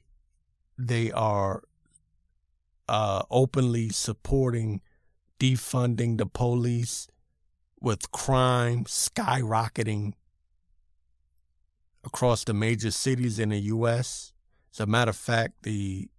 they 0.78 1.12
are 1.12 1.64
uh, 2.88 3.24
openly 3.30 3.90
supporting 3.90 4.82
defunding 5.40 6.18
the 6.18 6.26
police 6.26 7.08
with 7.82 8.12
crime 8.12 8.84
skyrocketing 8.84 10.14
across 12.04 12.44
the 12.44 12.54
major 12.54 12.92
cities 12.92 13.40
in 13.40 13.50
the 13.50 13.60
U.S. 13.60 14.34
As 14.74 14.80
a 14.80 14.86
matter 14.86 15.10
of 15.10 15.16
fact, 15.16 15.64
the 15.64 16.10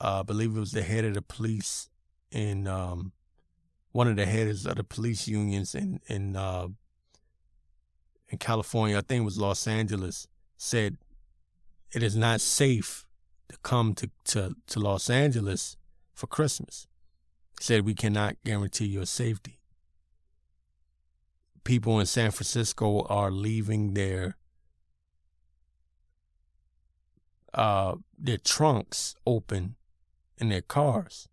uh, 0.00 0.20
I 0.20 0.22
believe 0.22 0.56
it 0.56 0.60
was 0.60 0.72
the 0.72 0.82
head 0.82 1.04
of 1.04 1.14
the 1.14 1.22
police 1.22 1.88
in 2.30 2.66
um, 2.66 3.12
one 3.92 4.08
of 4.08 4.16
the 4.16 4.26
heads 4.26 4.66
of 4.66 4.76
the 4.76 4.84
police 4.84 5.28
unions 5.28 5.74
in 5.74 6.00
in 6.06 6.36
uh, 6.36 6.68
in 8.28 8.38
California. 8.38 8.96
I 8.96 9.02
think 9.02 9.22
it 9.22 9.24
was 9.24 9.38
Los 9.38 9.66
Angeles. 9.66 10.26
Said 10.56 10.98
it 11.92 12.02
is 12.02 12.16
not 12.16 12.40
safe 12.40 13.06
to 13.48 13.58
come 13.62 13.94
to, 13.94 14.10
to, 14.24 14.54
to 14.66 14.78
Los 14.78 15.10
Angeles 15.10 15.76
for 16.14 16.26
Christmas. 16.26 16.86
Said 17.58 17.84
we 17.84 17.94
cannot 17.94 18.36
guarantee 18.44 18.86
your 18.86 19.06
safety. 19.06 19.58
People 21.64 22.00
in 22.00 22.06
San 22.06 22.30
Francisco 22.30 23.02
are 23.08 23.30
leaving 23.30 23.94
their 23.94 24.36
uh, 27.52 27.96
their 28.16 28.38
trunks 28.38 29.14
open 29.26 29.74
in 30.40 30.48
their 30.48 30.62
cars 30.62 31.28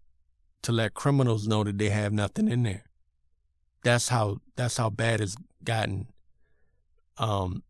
to 0.63 0.71
let 0.71 0.93
criminals 0.93 1.47
know 1.47 1.63
that 1.63 1.77
they 1.77 1.89
have 1.89 2.11
nothing 2.11 2.47
in 2.47 2.63
there. 2.63 2.83
That's 3.83 4.09
how 4.09 4.41
that's 4.55 4.77
how 4.77 4.89
bad 4.89 5.21
it's 5.21 5.37
gotten. 5.63 6.07
Um, 7.17 7.63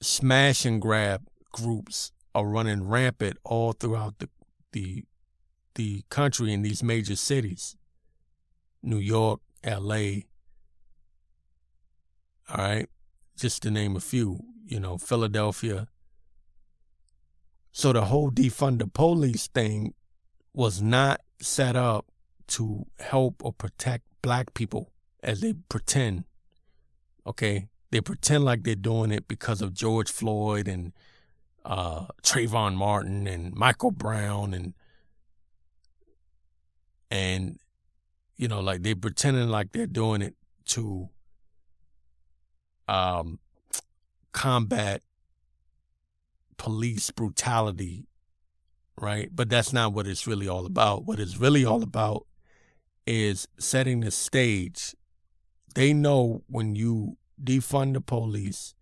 smash 0.00 0.64
and 0.64 0.80
grab 0.80 1.22
groups 1.52 2.12
are 2.34 2.46
running 2.46 2.88
rampant 2.88 3.36
all 3.44 3.72
throughout 3.72 4.18
the 4.18 4.28
the 4.72 5.04
the 5.74 6.02
country 6.10 6.52
in 6.52 6.62
these 6.62 6.82
major 6.82 7.16
cities. 7.16 7.76
New 8.82 8.98
York, 8.98 9.40
LA. 9.64 10.24
All 12.48 12.56
right. 12.56 12.88
Just 13.36 13.62
to 13.62 13.70
name 13.70 13.94
a 13.94 14.00
few, 14.00 14.40
you 14.66 14.80
know, 14.80 14.98
Philadelphia, 14.98 15.86
so 17.72 17.92
the 17.92 18.06
whole 18.06 18.30
defund 18.30 18.78
the 18.78 18.86
police 18.86 19.46
thing 19.48 19.94
was 20.52 20.82
not 20.82 21.20
set 21.40 21.76
up 21.76 22.06
to 22.48 22.86
help 22.98 23.44
or 23.44 23.52
protect 23.52 24.04
black 24.22 24.54
people 24.54 24.90
as 25.22 25.40
they 25.40 25.54
pretend. 25.68 26.24
Okay? 27.26 27.68
They 27.90 28.00
pretend 28.00 28.44
like 28.44 28.64
they're 28.64 28.74
doing 28.74 29.12
it 29.12 29.28
because 29.28 29.62
of 29.62 29.74
George 29.74 30.10
Floyd 30.10 30.68
and 30.68 30.92
uh, 31.64 32.06
Trayvon 32.22 32.74
Martin 32.74 33.26
and 33.26 33.54
Michael 33.54 33.90
Brown 33.90 34.54
and 34.54 34.74
and 37.10 37.58
you 38.36 38.46
know 38.46 38.60
like 38.60 38.82
they're 38.82 38.94
pretending 38.94 39.48
like 39.48 39.72
they're 39.72 39.86
doing 39.86 40.22
it 40.22 40.36
to 40.64 41.08
um 42.86 43.40
combat 44.32 45.02
police 46.60 47.10
brutality, 47.10 48.06
right? 49.00 49.30
But 49.34 49.48
that's 49.48 49.72
not 49.72 49.94
what 49.94 50.06
it's 50.06 50.26
really 50.26 50.46
all 50.46 50.66
about. 50.66 51.06
What 51.06 51.18
it's 51.18 51.38
really 51.38 51.64
all 51.64 51.82
about 51.82 52.26
is 53.06 53.48
setting 53.58 54.00
the 54.00 54.10
stage. 54.10 54.94
They 55.74 55.94
know 55.94 56.42
when 56.48 56.76
you 56.76 57.16
defund 57.42 57.94
the 57.94 58.02
police 58.02 58.74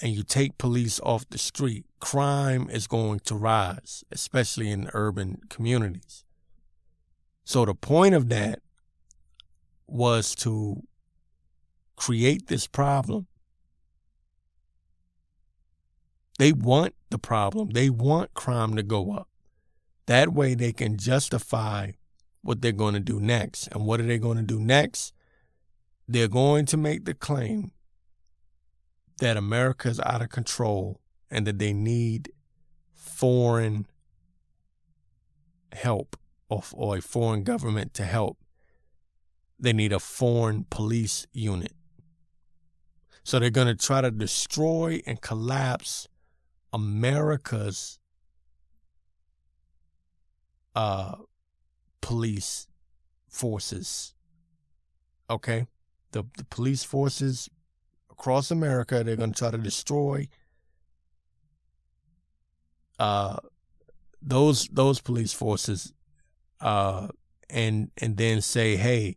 and 0.00 0.12
you 0.12 0.22
take 0.22 0.56
police 0.56 1.00
off 1.00 1.28
the 1.28 1.36
street, 1.36 1.84
crime 1.98 2.70
is 2.70 2.86
going 2.86 3.18
to 3.24 3.34
rise, 3.34 4.04
especially 4.12 4.70
in 4.70 4.90
urban 4.94 5.40
communities. 5.48 6.24
So 7.42 7.64
the 7.64 7.74
point 7.74 8.14
of 8.14 8.28
that 8.28 8.60
was 9.88 10.36
to 10.36 10.84
create 11.96 12.46
this 12.46 12.68
problem 12.68 13.26
they 16.38 16.52
want 16.52 16.94
the 17.10 17.18
problem. 17.18 17.70
They 17.70 17.90
want 17.90 18.34
crime 18.34 18.74
to 18.76 18.82
go 18.82 19.12
up. 19.12 19.28
That 20.06 20.32
way 20.32 20.54
they 20.54 20.72
can 20.72 20.98
justify 20.98 21.92
what 22.42 22.60
they're 22.60 22.72
going 22.72 22.94
to 22.94 23.00
do 23.00 23.20
next. 23.20 23.68
And 23.68 23.86
what 23.86 24.00
are 24.00 24.06
they 24.06 24.18
going 24.18 24.36
to 24.36 24.42
do 24.42 24.60
next? 24.60 25.12
They're 26.06 26.28
going 26.28 26.66
to 26.66 26.76
make 26.76 27.04
the 27.04 27.14
claim 27.14 27.72
that 29.20 29.36
America 29.36 29.88
is 29.88 30.00
out 30.00 30.22
of 30.22 30.28
control 30.28 31.00
and 31.30 31.46
that 31.46 31.58
they 31.58 31.72
need 31.72 32.32
foreign 32.92 33.86
help 35.72 36.16
or, 36.48 36.62
or 36.72 36.96
a 36.96 37.00
foreign 37.00 37.44
government 37.44 37.94
to 37.94 38.04
help. 38.04 38.38
They 39.58 39.72
need 39.72 39.92
a 39.92 40.00
foreign 40.00 40.66
police 40.68 41.26
unit. 41.32 41.72
So 43.22 43.38
they're 43.38 43.50
going 43.50 43.68
to 43.68 43.74
try 43.74 44.02
to 44.02 44.10
destroy 44.10 45.00
and 45.06 45.20
collapse 45.20 46.08
America's 46.74 47.98
uh, 50.74 51.14
police 52.02 52.66
forces. 53.28 54.12
Okay? 55.30 55.66
The, 56.10 56.24
the 56.36 56.44
police 56.44 56.84
forces 56.84 57.48
across 58.10 58.50
America, 58.50 59.02
they're 59.02 59.16
going 59.16 59.32
to 59.32 59.38
try 59.38 59.50
to 59.50 59.58
destroy 59.58 60.28
uh, 62.98 63.38
those 64.22 64.68
those 64.68 65.00
police 65.00 65.32
forces 65.32 65.92
uh, 66.60 67.08
and 67.50 67.90
and 67.98 68.16
then 68.16 68.40
say, 68.40 68.76
hey, 68.76 69.16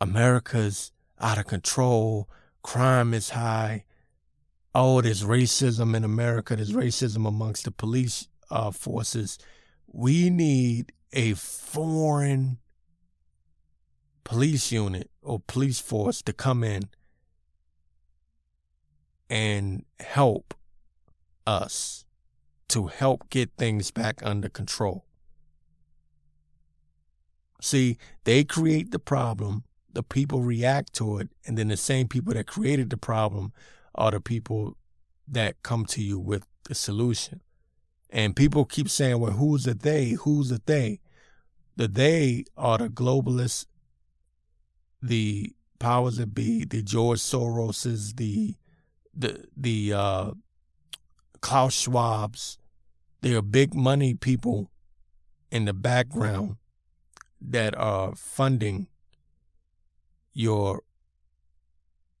America's 0.00 0.92
out 1.20 1.38
of 1.38 1.46
control, 1.46 2.28
crime 2.62 3.12
is 3.14 3.30
high, 3.30 3.84
oh, 4.74 5.00
there's 5.00 5.22
racism 5.22 5.96
in 5.96 6.04
America, 6.04 6.56
there's 6.56 6.72
racism 6.72 7.26
amongst 7.26 7.64
the 7.64 7.70
police 7.70 8.28
uh, 8.50 8.70
forces. 8.70 9.38
We 9.86 10.30
need 10.30 10.92
a 11.12 11.34
foreign 11.34 12.58
police 14.24 14.70
unit 14.70 15.10
or 15.22 15.40
police 15.40 15.80
force 15.80 16.20
to 16.22 16.32
come 16.32 16.62
in 16.62 16.82
and 19.30 19.84
help 20.00 20.54
us 21.46 22.04
to 22.68 22.86
help 22.88 23.30
get 23.30 23.50
things 23.56 23.90
back 23.90 24.20
under 24.22 24.48
control. 24.48 25.04
See, 27.60 27.96
they 28.24 28.44
create 28.44 28.90
the 28.90 28.98
problem, 28.98 29.64
the 29.92 30.02
people 30.02 30.42
react 30.42 30.92
to 30.94 31.18
it, 31.18 31.30
and 31.46 31.56
then 31.58 31.68
the 31.68 31.76
same 31.76 32.06
people 32.06 32.34
that 32.34 32.46
created 32.46 32.90
the 32.90 32.96
problem 32.96 33.52
are 33.98 34.12
the 34.12 34.20
people 34.20 34.76
that 35.26 35.62
come 35.62 35.84
to 35.84 36.02
you 36.02 36.18
with 36.18 36.46
the 36.64 36.74
solution. 36.74 37.40
And 38.08 38.34
people 38.34 38.64
keep 38.64 38.88
saying, 38.88 39.20
well, 39.20 39.32
who's 39.32 39.64
the 39.64 39.74
they? 39.74 40.10
Who's 40.10 40.48
the 40.48 40.62
they? 40.64 41.00
The 41.76 41.88
they 41.88 42.44
are 42.56 42.78
the 42.78 42.88
globalists, 42.88 43.66
the 45.02 45.52
powers 45.78 46.16
that 46.16 46.34
be, 46.34 46.64
the 46.64 46.82
George 46.82 47.18
Soroses, 47.20 48.16
the 48.16 48.56
the 49.14 49.44
the 49.56 49.92
uh, 49.92 50.30
Klaus 51.40 51.86
Schwabs. 51.86 52.56
They 53.20 53.34
are 53.34 53.42
big 53.42 53.74
money 53.74 54.14
people 54.14 54.70
in 55.50 55.64
the 55.64 55.74
background 55.74 56.56
that 57.40 57.76
are 57.76 58.14
funding 58.14 58.86
your 60.32 60.82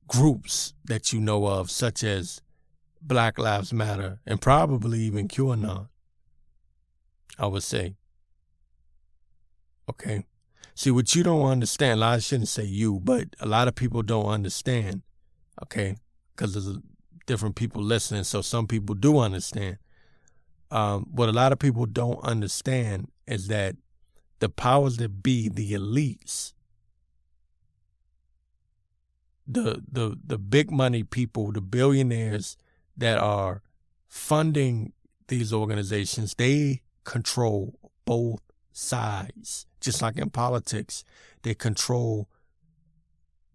groups 0.08 0.74
that 0.84 1.12
you 1.12 1.20
know 1.20 1.46
of, 1.46 1.70
such 1.70 2.02
as 2.02 2.40
Black 3.00 3.38
Lives 3.38 3.72
Matter 3.72 4.18
and 4.26 4.40
probably 4.40 5.00
even 5.00 5.28
QAnon, 5.28 5.88
I 7.38 7.46
would 7.46 7.62
say. 7.62 7.94
Okay. 9.88 10.24
See, 10.74 10.90
what 10.90 11.14
you 11.14 11.22
don't 11.22 11.46
understand, 11.46 12.04
I 12.04 12.18
shouldn't 12.18 12.48
say 12.48 12.64
you, 12.64 13.00
but 13.00 13.34
a 13.40 13.46
lot 13.46 13.68
of 13.68 13.74
people 13.74 14.02
don't 14.02 14.26
understand, 14.26 15.02
okay, 15.62 15.96
because 16.34 16.54
there's 16.54 16.78
different 17.26 17.56
people 17.56 17.82
listening, 17.82 18.24
so 18.24 18.42
some 18.42 18.66
people 18.66 18.94
do 18.94 19.18
understand. 19.18 19.78
Um, 20.70 21.06
what 21.10 21.28
a 21.28 21.32
lot 21.32 21.52
of 21.52 21.58
people 21.58 21.86
don't 21.86 22.20
understand 22.22 23.08
is 23.26 23.48
that 23.48 23.76
the 24.38 24.48
powers 24.48 24.98
that 24.98 25.22
be, 25.22 25.48
the 25.48 25.72
elites, 25.72 26.52
the 29.48 29.82
the 29.90 30.18
the 30.22 30.38
big 30.38 30.70
money 30.70 31.02
people, 31.02 31.50
the 31.52 31.62
billionaires 31.62 32.56
that 32.96 33.18
are 33.18 33.62
funding 34.06 34.92
these 35.28 35.52
organizations, 35.52 36.34
they 36.34 36.82
control 37.04 37.78
both 38.04 38.40
sides. 38.72 39.66
Just 39.80 40.02
like 40.02 40.18
in 40.18 40.30
politics, 40.30 41.04
they 41.42 41.54
control 41.54 42.28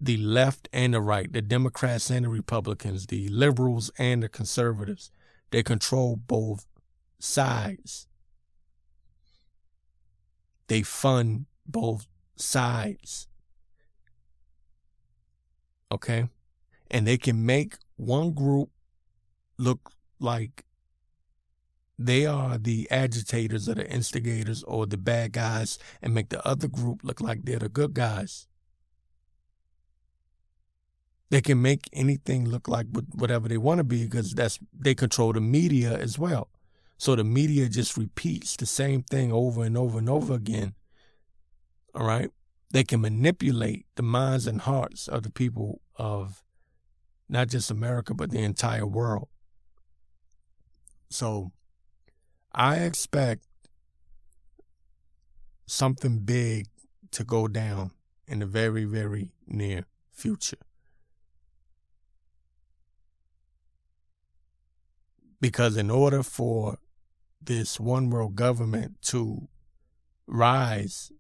the 0.02 0.18
left 0.18 0.68
and 0.74 0.94
the 0.94 1.02
right, 1.02 1.32
the 1.32 1.42
Democrats 1.42 2.10
and 2.10 2.26
the 2.26 2.30
Republicans, 2.30 3.08
the 3.08 3.28
liberals 3.30 3.92
and 3.98 4.24
the 4.24 4.30
conservatives. 4.30 5.12
They 5.52 5.64
control 5.64 6.16
both 6.16 6.66
sides. 7.20 8.08
They 10.68 10.82
fund 10.82 11.46
both 11.66 12.08
sides. 12.36 13.28
Okay? 15.94 16.28
And 16.90 17.08
they 17.08 17.18
can 17.18 17.46
make 17.46 17.76
one 17.96 18.32
group 18.32 18.70
look 19.58 19.92
like 20.20 20.66
they 21.98 22.26
are 22.26 22.58
the 22.58 22.90
agitators 22.90 23.70
or 23.70 23.76
the 23.76 23.90
instigators 23.90 24.64
or 24.64 24.88
the 24.88 24.98
bad 24.98 25.34
guys 25.34 25.78
and 26.02 26.14
make 26.14 26.30
the 26.30 26.46
other 26.46 26.68
group 26.68 27.02
look 27.04 27.22
like 27.22 27.46
they're 27.46 27.60
the 27.60 27.70
good 27.70 27.94
guys. 27.94 28.48
They 31.30 31.42
can 31.42 31.62
make 31.62 31.90
anything 31.94 32.50
look 32.50 32.68
like 32.68 32.88
whatever 33.14 33.48
they 33.48 33.58
want 33.58 33.78
to 33.80 33.84
be 33.84 34.04
because 34.04 34.34
that's 34.34 34.60
they 34.78 34.96
control 34.96 35.34
the 35.34 35.42
media 35.42 35.94
as 35.98 36.20
well. 36.20 36.50
So 36.98 37.16
the 37.16 37.24
media 37.24 37.70
just 37.70 37.98
repeats 37.98 38.56
the 38.56 38.66
same 38.66 39.04
thing 39.04 39.32
over 39.32 39.64
and 39.64 39.78
over 39.78 40.00
and 40.00 40.10
over 40.10 40.34
again. 40.34 40.74
All 41.96 42.06
right? 42.06 42.30
They 42.74 42.84
can 42.84 43.02
manipulate 43.02 43.86
the 43.94 44.02
minds 44.02 44.48
and 44.48 44.60
hearts 44.60 45.08
of 45.08 45.22
the 45.22 45.30
people 45.30 45.80
of 45.96 46.44
not 47.30 47.48
just 47.50 47.70
America, 47.70 48.16
but 48.16 48.32
the 48.32 48.40
entire 48.40 48.88
world. 48.88 49.28
So 51.12 51.52
I 52.52 52.78
expect 52.78 53.46
something 55.68 56.20
big 56.20 56.66
to 57.12 57.24
go 57.24 57.48
down 57.48 57.92
in 58.28 58.40
the 58.40 58.48
very, 58.48 58.86
very 58.86 59.30
near 59.46 59.86
future. 60.12 60.66
Because 65.40 65.78
in 65.78 65.92
order 65.92 66.24
for 66.24 66.80
this 67.40 67.80
one 67.80 68.10
world 68.10 68.36
government 68.36 69.00
to 69.04 69.48
rise, 70.26 71.12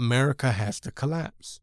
America 0.00 0.52
has 0.52 0.80
to 0.80 0.90
collapse. 0.90 1.60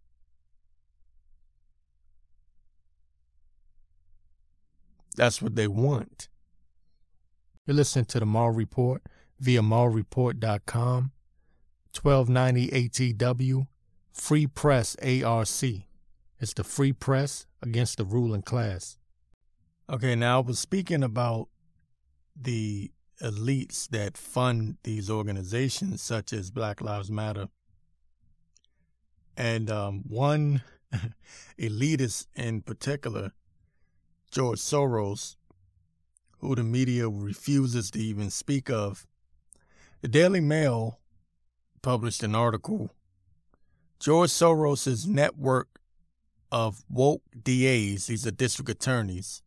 That's 5.16 5.42
what 5.42 5.56
they 5.56 5.68
want. 5.68 6.30
You're 7.66 7.76
listening 7.76 8.06
to 8.06 8.20
the 8.20 8.28
Mal 8.28 8.52
Report 8.52 9.02
via 9.40 9.62
malreport.com, 9.62 11.12
1290 12.00 13.16
ATW, 13.16 13.68
Free 14.14 14.46
Press 14.46 14.96
ARC. 15.02 15.64
It's 16.40 16.54
the 16.54 16.64
free 16.64 16.94
press 16.94 17.48
against 17.64 17.98
the 17.98 18.06
ruling 18.06 18.44
class. 18.44 19.00
Okay, 19.90 20.14
now 20.14 20.42
I 20.42 20.44
was 20.44 20.60
speaking 20.60 21.02
about 21.02 21.48
the 22.40 22.92
elites 23.20 23.90
that 23.90 24.16
fund 24.16 24.78
these 24.84 25.10
organizations, 25.10 26.04
such 26.04 26.32
as 26.34 26.52
Black 26.52 26.82
Lives 26.82 27.10
Matter. 27.10 27.48
And 29.38 29.70
um, 29.70 30.04
one 30.08 30.64
elitist 31.60 32.26
in 32.36 32.62
particular, 32.64 33.32
George 34.32 34.60
Soros, 34.60 35.36
who 36.40 36.56
the 36.56 36.64
media 36.64 37.08
refuses 37.08 37.92
to 37.92 38.00
even 38.00 38.30
speak 38.30 38.70
of. 38.70 39.08
The 40.02 40.08
Daily 40.08 40.42
Mail 40.42 41.00
published 41.82 42.24
an 42.24 42.36
article 42.36 42.92
George 44.00 44.30
Soros' 44.30 45.08
network 45.08 45.80
of 46.52 46.84
woke 46.90 47.24
DAs, 47.32 48.08
these 48.08 48.28
are 48.28 48.32
district 48.32 48.70
attorneys, 48.70 49.42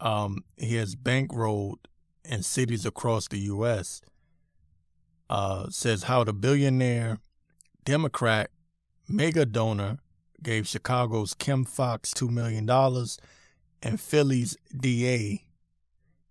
um, 0.00 0.44
he 0.56 0.76
has 0.76 0.96
bankrolled 0.96 1.78
in 2.24 2.42
cities 2.42 2.84
across 2.84 3.28
the 3.28 3.38
U.S., 3.38 4.02
uh, 5.30 5.66
says 5.70 6.04
how 6.04 6.24
the 6.24 6.34
billionaire 6.34 7.18
Democrat 7.84 8.50
mega 9.08 9.44
donor 9.44 9.98
gave 10.42 10.66
Chicago's 10.66 11.34
Kim 11.34 11.64
Foxx 11.64 12.12
$2 12.14 12.30
million 12.30 12.68
and 13.82 14.00
Philly's 14.00 14.56
DA 14.76 15.44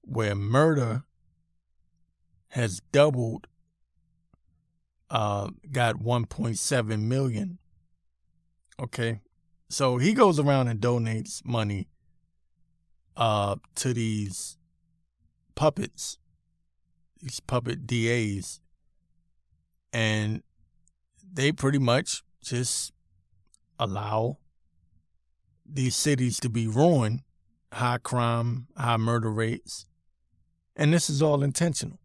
where 0.01 0.35
murder 0.35 1.03
has 2.49 2.81
doubled, 2.91 3.47
uh, 5.09 5.49
got 5.71 5.95
1.7 5.95 7.01
million. 7.01 7.57
Okay. 8.79 9.21
So 9.69 9.97
he 9.97 10.13
goes 10.13 10.39
around 10.39 10.67
and 10.67 10.79
donates 10.79 11.43
money 11.43 11.87
uh, 13.17 13.55
to 13.75 13.93
these 13.93 14.57
puppets, 15.55 16.17
these 17.21 17.39
puppet 17.39 17.87
DAs, 17.87 18.59
and 19.91 20.43
they 21.33 21.51
pretty 21.51 21.79
much 21.79 22.23
just 22.43 22.93
allow 23.79 24.37
these 25.65 25.95
cities 25.95 26.39
to 26.41 26.49
be 26.49 26.67
ruined, 26.67 27.21
high 27.71 27.97
crime, 27.97 28.67
high 28.77 28.97
murder 28.97 29.31
rates, 29.31 29.85
and 30.75 30.93
this 30.93 31.09
is 31.09 31.21
all 31.21 31.43
intentional. 31.43 31.99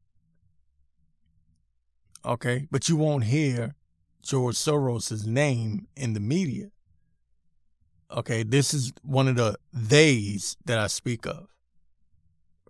Okay, 2.25 2.67
but 2.71 2.89
you 2.89 2.97
won't 2.97 3.25
hear 3.25 3.75
George 4.23 4.57
Soros' 4.57 5.27
name 5.27 5.87
in 5.97 6.13
the 6.13 6.21
media. 6.21 6.71
Okay, 8.11 8.43
this 8.43 8.75
is 8.75 8.93
one 9.03 9.29
of 9.29 9.37
the 9.37 9.57
theys 9.75 10.57
that 10.65 10.79
I 10.79 10.87
speak 10.87 11.27
of. 11.27 11.49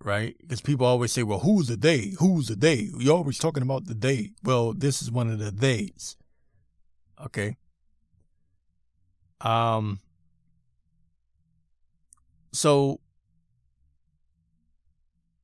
Right? 0.01 0.37
Because 0.41 0.61
people 0.61 0.87
always 0.87 1.11
say, 1.11 1.25
well, 1.25 1.41
who's 1.41 1.67
the 1.67 1.77
they? 1.77 2.15
Who's 2.21 2.47
the 2.47 2.55
they? 2.55 2.89
You're 2.99 3.17
always 3.17 3.39
talking 3.39 3.65
about 3.65 3.87
the 3.87 3.95
they. 3.95 4.31
Well, 4.45 4.73
this 4.73 5.03
is 5.03 5.11
one 5.11 5.29
of 5.29 5.41
the 5.41 5.51
theys. 5.51 6.17
Okay. 7.25 7.57
Um, 9.41 10.01
so 12.53 13.01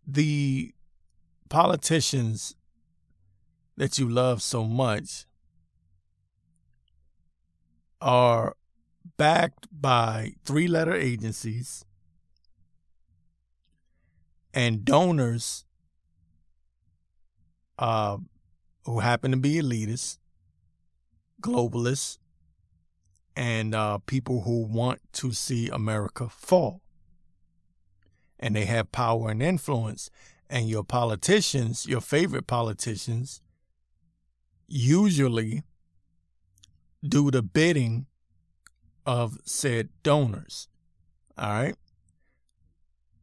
the 0.07 0.75
politicians 1.49 2.57
that 3.77 3.99
you 3.99 4.09
love 4.09 4.43
so 4.43 4.65
much 4.65 5.27
are 8.01 8.57
backed 9.17 9.67
by 9.71 10.33
three 10.45 10.69
letter 10.69 10.95
agencies 10.95 11.85
and 14.53 14.85
donors 14.85 15.65
uh, 17.79 18.19
who 18.85 19.01
happen 19.01 19.31
to 19.33 19.37
be 19.37 19.55
elitists, 19.55 20.19
globalists, 21.45 22.19
and 23.37 23.75
uh, 23.75 23.99
people 23.99 24.43
who 24.43 24.65
want 24.65 25.01
to 25.13 25.33
see 25.33 25.69
America 25.69 26.29
fall 26.29 26.81
and 28.45 28.55
they 28.55 28.67
have 28.67 28.93
power 28.93 29.31
and 29.31 29.43
influence. 29.43 30.11
And 30.51 30.69
your 30.69 30.85
politicians, 30.85 31.87
your 31.87 32.03
favorite 32.03 32.47
politicians, 32.47 33.41
usually 34.69 35.63
do 37.03 37.31
the 37.31 37.43
bidding 37.43 38.07
of 39.07 39.39
said 39.45 39.89
donors. 40.03 40.69
All 41.39 41.49
right. 41.49 41.75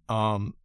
Um, 0.10 0.56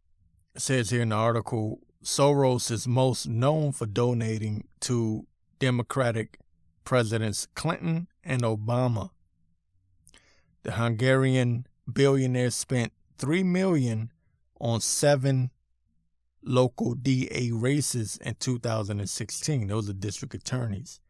says 0.57 0.89
here 0.89 1.03
in 1.03 1.09
the 1.09 1.15
article, 1.15 1.79
Soros 2.03 2.71
is 2.71 2.87
most 2.87 3.27
known 3.27 3.71
for 3.71 3.85
donating 3.85 4.67
to 4.81 5.27
Democratic 5.59 6.39
Presidents 6.87 7.49
Clinton 7.53 8.07
and 8.23 8.43
Obama. 8.43 9.09
The 10.63 10.71
Hungarian 10.71 11.67
billionaire 11.91 12.49
spent 12.49 12.93
three 13.17 13.43
million 13.43 14.13
on 14.61 14.79
seven 14.79 15.51
local 16.41 16.93
DA 16.93 17.51
races 17.51 18.17
in 18.23 18.35
2016. 18.35 19.67
Those 19.67 19.89
are 19.89 19.93
district 19.93 20.33
attorneys. 20.33 21.01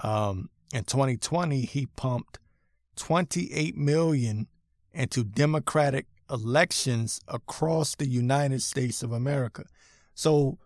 Um, 0.00 0.50
in 0.74 0.82
2020, 0.82 1.60
he 1.60 1.86
pumped 1.86 2.40
28 2.96 3.76
million 3.76 4.48
into 4.92 5.22
Democratic 5.22 6.06
elections 6.28 7.20
across 7.28 7.94
the 7.94 8.08
United 8.08 8.62
States 8.62 9.04
of 9.04 9.12
America. 9.12 9.62
So 10.16 10.58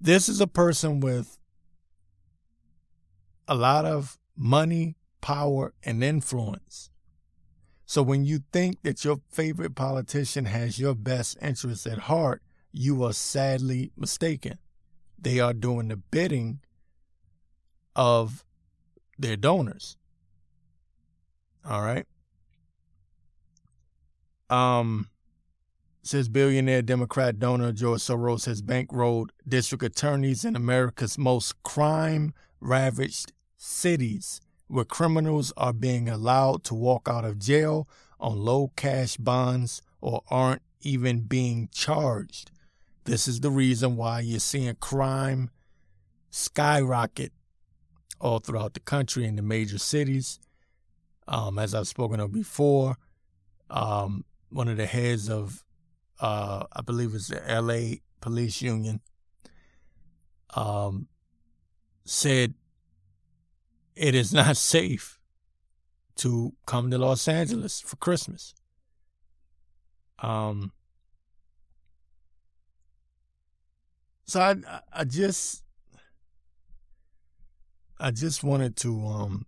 this 0.00 0.28
is 0.28 0.40
a 0.40 0.46
person 0.46 1.00
with 1.00 1.40
a 3.48 3.54
lot 3.54 3.84
of 3.84 4.18
money, 4.36 4.96
power, 5.20 5.72
and 5.82 6.02
influence. 6.02 6.90
So 7.86 8.02
when 8.02 8.24
you 8.24 8.40
think 8.52 8.82
that 8.82 9.04
your 9.04 9.20
favorite 9.28 9.74
politician 9.74 10.46
has 10.46 10.78
your 10.78 10.94
best 10.94 11.36
interests 11.42 11.86
at 11.86 11.98
heart, 11.98 12.42
you 12.72 13.04
are 13.04 13.12
sadly 13.12 13.92
mistaken. 13.96 14.58
They 15.18 15.40
are 15.40 15.52
doing 15.52 15.88
the 15.88 15.96
bidding 15.96 16.60
of 17.94 18.44
their 19.18 19.36
donors. 19.36 19.96
All 21.68 21.82
right. 21.82 22.06
Um, 24.48 25.08
says 26.02 26.28
billionaire 26.28 26.82
Democrat 26.82 27.38
donor 27.38 27.72
George 27.72 28.00
Soros 28.00 28.46
has 28.46 28.60
bankrolled 28.60 29.30
district 29.46 29.84
attorneys 29.84 30.44
in 30.44 30.56
America's 30.56 31.16
most 31.16 31.62
crime 31.62 32.34
ravaged 32.62 33.32
cities 33.56 34.40
where 34.68 34.84
criminals 34.84 35.52
are 35.56 35.72
being 35.72 36.08
allowed 36.08 36.64
to 36.64 36.74
walk 36.74 37.08
out 37.08 37.24
of 37.24 37.38
jail 37.38 37.88
on 38.18 38.38
low 38.38 38.72
cash 38.76 39.16
bonds 39.16 39.82
or 40.00 40.22
aren't 40.30 40.62
even 40.80 41.20
being 41.20 41.68
charged. 41.72 42.50
This 43.04 43.26
is 43.26 43.40
the 43.40 43.50
reason 43.50 43.96
why 43.96 44.20
you're 44.20 44.40
seeing 44.40 44.74
crime 44.76 45.50
skyrocket 46.30 47.32
all 48.20 48.38
throughout 48.38 48.74
the 48.74 48.80
country 48.80 49.26
in 49.26 49.36
the 49.36 49.42
major 49.42 49.78
cities. 49.78 50.38
Um, 51.28 51.58
as 51.58 51.74
I've 51.74 51.88
spoken 51.88 52.20
of 52.20 52.32
before, 52.32 52.96
um, 53.68 54.24
one 54.48 54.68
of 54.68 54.76
the 54.76 54.86
heads 54.86 55.28
of, 55.28 55.64
uh, 56.20 56.64
I 56.72 56.82
believe 56.82 57.14
it's 57.14 57.28
the 57.28 57.42
LA 57.48 57.96
Police 58.20 58.62
Union, 58.62 59.00
um, 60.54 61.08
said 62.04 62.54
it 63.94 64.14
is 64.14 64.32
not 64.32 64.56
safe 64.56 65.18
to 66.16 66.52
come 66.66 66.90
to 66.90 66.98
Los 66.98 67.28
Angeles 67.28 67.80
for 67.80 67.96
Christmas. 67.96 68.54
Um, 70.18 70.72
so 74.24 74.40
I, 74.40 74.56
I 74.92 75.04
just, 75.04 75.64
I 77.98 78.10
just 78.10 78.44
wanted 78.44 78.76
to 78.78 79.04
um, 79.06 79.46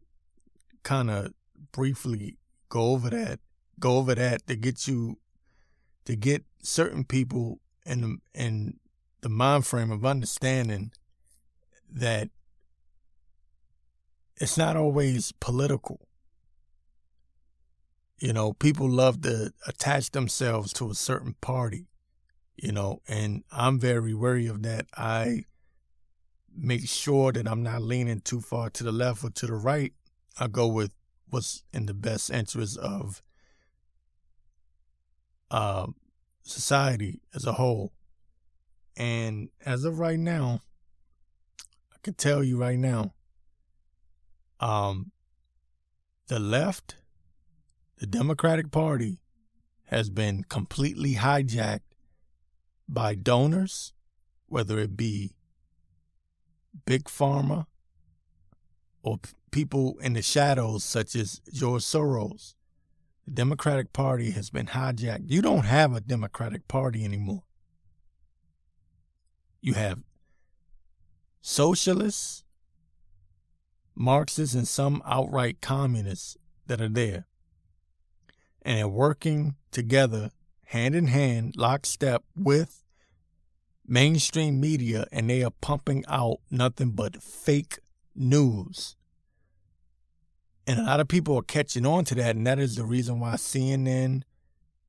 kind 0.82 1.10
of 1.10 1.32
briefly 1.72 2.38
go 2.68 2.90
over 2.92 3.10
that, 3.10 3.40
go 3.78 3.98
over 3.98 4.14
that 4.14 4.46
to 4.46 4.56
get 4.56 4.88
you, 4.88 5.18
to 6.06 6.16
get 6.16 6.44
certain 6.62 7.04
people 7.04 7.60
in 7.86 8.00
the 8.00 8.16
in 8.34 8.78
the 9.20 9.28
mind 9.28 9.66
frame 9.66 9.90
of 9.90 10.04
understanding 10.04 10.92
that 11.90 12.28
it's 14.36 14.58
not 14.58 14.76
always 14.76 15.32
political. 15.32 16.00
You 18.18 18.32
know, 18.32 18.52
people 18.52 18.88
love 18.88 19.22
to 19.22 19.52
attach 19.66 20.10
themselves 20.10 20.72
to 20.74 20.90
a 20.90 20.94
certain 20.94 21.34
party, 21.40 21.86
you 22.56 22.72
know, 22.72 23.00
and 23.06 23.44
I'm 23.52 23.78
very 23.78 24.14
wary 24.14 24.46
of 24.46 24.62
that. 24.62 24.86
I 24.96 25.44
make 26.56 26.88
sure 26.88 27.32
that 27.32 27.48
I'm 27.48 27.62
not 27.62 27.82
leaning 27.82 28.20
too 28.20 28.40
far 28.40 28.70
to 28.70 28.84
the 28.84 28.92
left 28.92 29.24
or 29.24 29.30
to 29.30 29.46
the 29.46 29.54
right. 29.54 29.92
I 30.38 30.46
go 30.48 30.66
with 30.66 30.92
what's 31.28 31.64
in 31.72 31.86
the 31.86 31.94
best 31.94 32.30
interest 32.30 32.78
of 32.78 33.22
uh, 35.50 35.88
society 36.42 37.20
as 37.34 37.44
a 37.44 37.52
whole. 37.52 37.92
And 38.96 39.48
as 39.66 39.84
of 39.84 39.98
right 39.98 40.18
now, 40.18 40.60
I 41.92 41.96
can 42.02 42.14
tell 42.14 42.44
you 42.44 42.56
right 42.56 42.78
now, 42.78 43.13
um, 44.64 45.12
the 46.28 46.38
left, 46.38 46.96
the 47.98 48.06
Democratic 48.06 48.70
Party, 48.70 49.20
has 49.88 50.08
been 50.08 50.42
completely 50.44 51.16
hijacked 51.16 51.80
by 52.88 53.14
donors, 53.14 53.92
whether 54.46 54.78
it 54.78 54.96
be 54.96 55.34
big 56.86 57.04
pharma 57.04 57.66
or 59.02 59.18
p- 59.18 59.32
people 59.50 59.98
in 60.00 60.14
the 60.14 60.22
shadows, 60.22 60.82
such 60.82 61.14
as 61.14 61.42
George 61.52 61.82
Soros. 61.82 62.54
The 63.26 63.32
Democratic 63.32 63.92
Party 63.92 64.30
has 64.30 64.48
been 64.48 64.68
hijacked. 64.68 65.24
You 65.26 65.42
don't 65.42 65.66
have 65.66 65.94
a 65.94 66.00
Democratic 66.00 66.66
Party 66.68 67.04
anymore. 67.04 67.42
You 69.60 69.74
have 69.74 69.98
socialists 71.42 72.43
Marxists 73.94 74.54
and 74.54 74.66
some 74.66 75.02
outright 75.04 75.60
communists 75.60 76.36
that 76.66 76.80
are 76.80 76.88
there. 76.88 77.26
And 78.62 78.78
they're 78.78 78.88
working 78.88 79.56
together, 79.70 80.30
hand 80.66 80.94
in 80.94 81.08
hand, 81.08 81.54
lockstep 81.56 82.22
with 82.36 82.82
mainstream 83.86 84.60
media, 84.60 85.06
and 85.12 85.28
they 85.28 85.42
are 85.42 85.52
pumping 85.60 86.04
out 86.08 86.38
nothing 86.50 86.90
but 86.90 87.22
fake 87.22 87.78
news. 88.14 88.96
And 90.66 90.80
a 90.80 90.84
lot 90.84 91.00
of 91.00 91.08
people 91.08 91.38
are 91.38 91.42
catching 91.42 91.84
on 91.84 92.04
to 92.06 92.14
that, 92.14 92.36
and 92.36 92.46
that 92.46 92.58
is 92.58 92.76
the 92.76 92.84
reason 92.84 93.20
why 93.20 93.34
CNN 93.34 94.22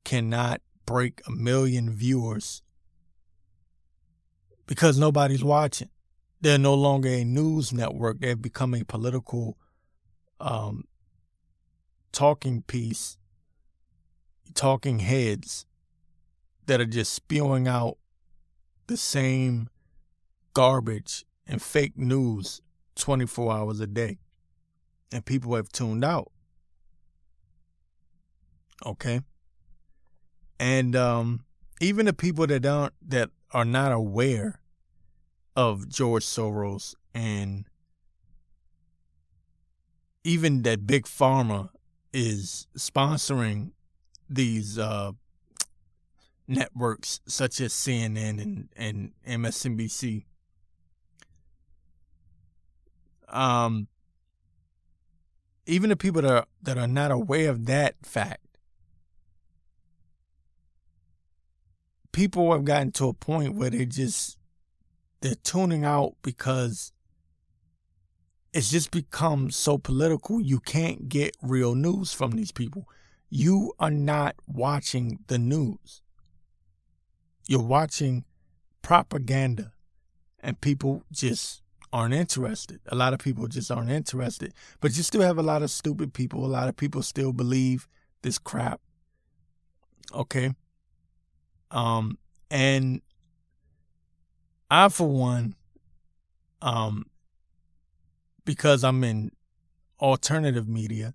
cannot 0.04 0.62
break 0.86 1.20
a 1.26 1.30
million 1.30 1.90
viewers 1.90 2.62
because 4.66 4.98
nobody's 4.98 5.44
watching 5.44 5.90
they're 6.46 6.58
no 6.58 6.74
longer 6.74 7.08
a 7.08 7.24
news 7.24 7.72
network. 7.72 8.20
They've 8.20 8.40
become 8.40 8.72
a 8.72 8.84
political 8.84 9.58
um, 10.38 10.84
talking 12.12 12.62
piece, 12.62 13.18
talking 14.54 15.00
heads 15.00 15.66
that 16.66 16.80
are 16.80 16.86
just 16.86 17.12
spewing 17.12 17.66
out 17.66 17.98
the 18.86 18.96
same 18.96 19.68
garbage 20.54 21.24
and 21.48 21.60
fake 21.60 21.98
news 21.98 22.62
24 22.94 23.52
hours 23.52 23.80
a 23.80 23.88
day. 23.88 24.18
And 25.10 25.24
people 25.24 25.56
have 25.56 25.72
tuned 25.72 26.04
out. 26.04 26.30
Okay? 28.84 29.20
And 30.60 30.94
um, 30.94 31.44
even 31.80 32.06
the 32.06 32.12
people 32.12 32.46
that 32.46 32.60
don't 32.60 32.92
that 33.08 33.30
are 33.50 33.64
not 33.64 33.90
aware 33.90 34.60
of 35.56 35.88
George 35.88 36.24
Soros 36.24 36.94
and 37.14 37.64
even 40.22 40.62
that 40.62 40.86
big 40.86 41.04
pharma 41.04 41.70
is 42.12 42.66
sponsoring 42.76 43.70
these 44.28 44.78
uh, 44.78 45.12
networks 46.46 47.20
such 47.26 47.60
as 47.60 47.72
CNN 47.72 48.42
and, 48.42 48.68
and 48.76 49.12
MSNBC. 49.26 50.24
Um, 53.28 53.88
even 55.66 55.90
the 55.90 55.96
people 55.96 56.22
that 56.22 56.30
are 56.30 56.46
that 56.62 56.78
are 56.78 56.86
not 56.86 57.10
aware 57.10 57.50
of 57.50 57.66
that 57.66 57.96
fact, 58.02 58.58
people 62.12 62.52
have 62.52 62.64
gotten 62.64 62.92
to 62.92 63.08
a 63.08 63.12
point 63.12 63.54
where 63.54 63.70
they 63.70 63.84
just 63.84 64.38
they're 65.20 65.34
tuning 65.34 65.84
out 65.84 66.14
because 66.22 66.92
it's 68.52 68.70
just 68.70 68.90
become 68.90 69.50
so 69.50 69.78
political. 69.78 70.40
You 70.40 70.60
can't 70.60 71.08
get 71.08 71.36
real 71.42 71.74
news 71.74 72.12
from 72.12 72.32
these 72.32 72.52
people. 72.52 72.88
You 73.28 73.72
are 73.78 73.90
not 73.90 74.36
watching 74.46 75.18
the 75.26 75.38
news. 75.38 76.02
You're 77.48 77.62
watching 77.62 78.24
propaganda, 78.82 79.72
and 80.40 80.60
people 80.60 81.04
just 81.12 81.62
aren't 81.92 82.14
interested. 82.14 82.80
A 82.86 82.94
lot 82.94 83.12
of 83.12 83.18
people 83.18 83.46
just 83.46 83.70
aren't 83.70 83.90
interested. 83.90 84.52
But 84.80 84.96
you 84.96 85.02
still 85.02 85.22
have 85.22 85.38
a 85.38 85.42
lot 85.42 85.62
of 85.62 85.70
stupid 85.70 86.12
people. 86.12 86.44
A 86.44 86.46
lot 86.46 86.68
of 86.68 86.76
people 86.76 87.02
still 87.02 87.32
believe 87.32 87.88
this 88.22 88.38
crap. 88.38 88.80
Okay. 90.14 90.54
Um, 91.70 92.18
and 92.50 93.02
I, 94.70 94.88
for 94.88 95.08
one, 95.08 95.54
um, 96.60 97.06
because 98.44 98.82
I'm 98.82 99.04
in 99.04 99.30
alternative 100.00 100.68
media, 100.68 101.14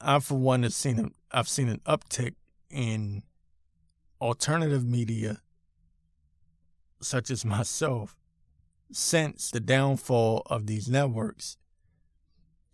I, 0.00 0.18
for 0.20 0.36
one, 0.36 0.62
have 0.62 0.72
seen 0.72 0.98
a, 0.98 1.10
I've 1.36 1.48
seen 1.48 1.68
an 1.68 1.80
uptick 1.86 2.34
in 2.70 3.22
alternative 4.20 4.84
media, 4.84 5.40
such 7.00 7.30
as 7.30 7.44
myself, 7.44 8.16
since 8.90 9.50
the 9.50 9.60
downfall 9.60 10.42
of 10.46 10.66
these 10.66 10.88
networks. 10.88 11.56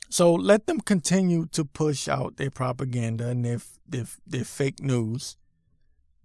So 0.09 0.33
let 0.33 0.67
them 0.67 0.81
continue 0.81 1.47
to 1.47 1.65
push 1.65 2.09
out 2.09 2.37
their 2.37 2.51
propaganda 2.51 3.29
and 3.29 3.45
their 3.45 3.59
their, 3.87 4.07
their 4.27 4.45
fake 4.45 4.81
news, 4.81 5.37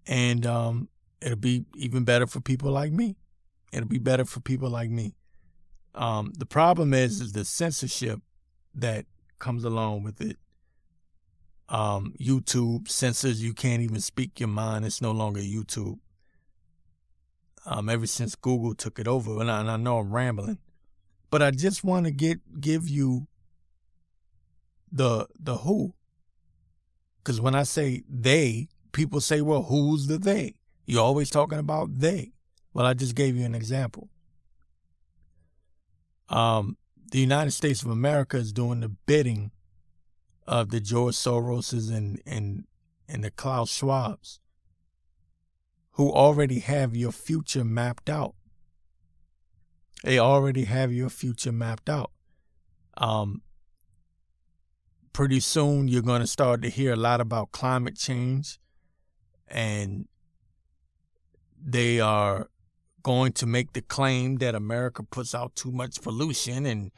and 0.06 0.46
um, 0.46 0.90
it'll 1.22 1.38
be 1.38 1.66
even 1.76 2.04
better 2.06 2.28
for 2.28 2.42
people 2.42 2.72
like 2.72 2.92
me. 2.94 3.18
It'll 3.74 3.90
be 3.90 4.00
better 4.00 4.26
for 4.26 4.42
people 4.42 4.70
like 4.70 4.90
me. 4.92 5.16
Um, 5.96 6.34
the 6.38 6.46
problem 6.46 6.94
is 6.94 7.22
is 7.22 7.34
the 7.34 7.46
censorship 7.46 8.22
that 8.76 9.06
comes 9.40 9.64
along 9.64 10.04
with 10.04 10.22
it. 10.22 10.38
Um, 11.70 12.14
YouTube 12.20 12.90
censors 12.90 13.44
you 13.44 13.54
can't 13.54 13.82
even 13.84 14.02
speak 14.02 14.40
your 14.40 14.50
mind. 14.50 14.86
It's 14.86 15.02
no 15.02 15.12
longer 15.12 15.42
YouTube. 15.42 16.00
um, 17.66 17.90
ever 17.90 18.08
since 18.08 18.36
Google 18.36 18.76
took 18.76 19.00
it 19.00 19.08
over. 19.08 19.40
And 19.42 19.52
I, 19.52 19.62
and 19.62 19.72
I 19.72 19.78
know 19.78 20.00
I'm 20.00 20.12
rambling, 20.14 20.60
but 21.30 21.42
I 21.42 21.52
just 21.52 21.84
want 21.84 22.06
to 22.06 22.12
get 22.12 22.62
give 22.62 22.90
you 22.90 23.28
the 24.92 25.28
the 25.40 25.58
who, 25.58 25.94
because 27.20 27.40
when 27.42 27.56
I 27.56 27.64
say 27.64 28.04
they, 28.10 28.70
people 28.92 29.22
say, 29.22 29.42
"Well, 29.42 29.64
who's 29.64 30.08
the 30.08 30.18
they?" 30.18 30.56
You're 30.90 31.04
always 31.04 31.30
talking 31.30 31.60
about 31.60 32.00
they. 32.00 32.32
Well, 32.74 32.88
I 32.88 32.96
just 32.96 33.14
gave 33.14 33.38
you 33.38 33.46
an 33.46 33.54
example. 33.54 34.10
Um, 36.30 36.78
the 37.12 37.20
United 37.20 37.52
States 37.52 37.84
of 37.84 37.92
America 37.92 38.38
is 38.38 38.52
doing 38.52 38.80
the 38.80 38.90
bidding 38.90 39.52
of 40.48 40.72
the 40.72 40.80
George 40.80 41.14
Soroses 41.14 41.96
and 41.96 42.20
and 42.26 42.66
and 43.08 43.24
the 43.24 43.30
Klaus 43.30 43.72
Schwabs 43.72 44.40
who 45.92 46.12
already 46.12 46.58
have 46.58 46.96
your 46.96 47.12
future 47.12 47.64
mapped 47.64 48.10
out. 48.10 48.34
They 50.04 50.18
already 50.18 50.64
have 50.64 50.92
your 50.92 51.10
future 51.10 51.52
mapped 51.52 51.88
out. 51.88 52.10
Um, 52.98 53.44
pretty 55.14 55.40
soon 55.40 55.88
you're 55.88 56.02
going 56.02 56.22
to 56.22 56.28
start 56.28 56.64
to 56.64 56.70
hear 56.70 56.94
a 56.94 56.96
lot 56.96 57.22
about 57.22 57.52
climate 57.52 57.96
change 57.96 58.60
and 59.48 60.08
they 61.64 62.00
are 62.00 62.48
going 63.04 63.32
to 63.34 63.46
make 63.46 63.74
the 63.74 63.82
claim 63.82 64.38
that 64.38 64.56
America 64.56 65.04
puts 65.04 65.34
out 65.34 65.56
too 65.56 65.72
much 65.72 66.02
pollution 66.02 66.66
and 66.66 66.92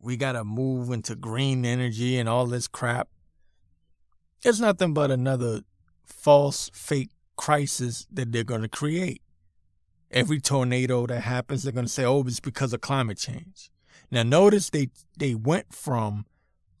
we 0.00 0.16
got 0.16 0.32
to 0.32 0.44
move 0.44 0.90
into 0.90 1.16
green 1.16 1.64
energy 1.64 2.18
and 2.18 2.28
all 2.28 2.46
this 2.46 2.68
crap. 2.68 3.08
It's 4.44 4.60
nothing 4.60 4.92
but 4.92 5.10
another 5.10 5.62
false, 6.04 6.70
fake 6.74 7.10
crisis 7.36 8.06
that 8.12 8.30
they're 8.30 8.44
going 8.44 8.62
to 8.62 8.68
create. 8.68 9.22
Every 10.10 10.40
tornado 10.40 11.06
that 11.06 11.22
happens, 11.22 11.62
they're 11.62 11.72
going 11.72 11.86
to 11.86 11.92
say, 11.92 12.04
"Oh, 12.04 12.22
it's 12.22 12.38
because 12.38 12.72
of 12.72 12.82
climate 12.82 13.18
change." 13.18 13.70
Now, 14.10 14.22
notice 14.22 14.70
they 14.70 14.90
they 15.18 15.34
went 15.34 15.74
from 15.74 16.26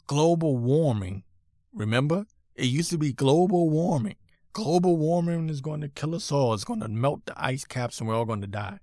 global 0.06 0.56
warming. 0.56 1.24
Remember, 1.72 2.26
it 2.54 2.66
used 2.66 2.90
to 2.90 2.98
be 2.98 3.12
global 3.12 3.70
warming. 3.70 4.16
Global 4.54 4.96
warming 4.96 5.50
is 5.50 5.60
going 5.60 5.82
to 5.82 5.88
kill 5.88 6.14
us 6.14 6.32
all. 6.32 6.54
It's 6.54 6.64
going 6.64 6.80
to 6.80 6.88
melt 6.88 7.26
the 7.26 7.34
ice 7.36 7.66
caps, 7.66 8.00
and 8.00 8.08
we're 8.08 8.16
all 8.16 8.24
going 8.24 8.40
to 8.40 8.46
die. 8.46 8.78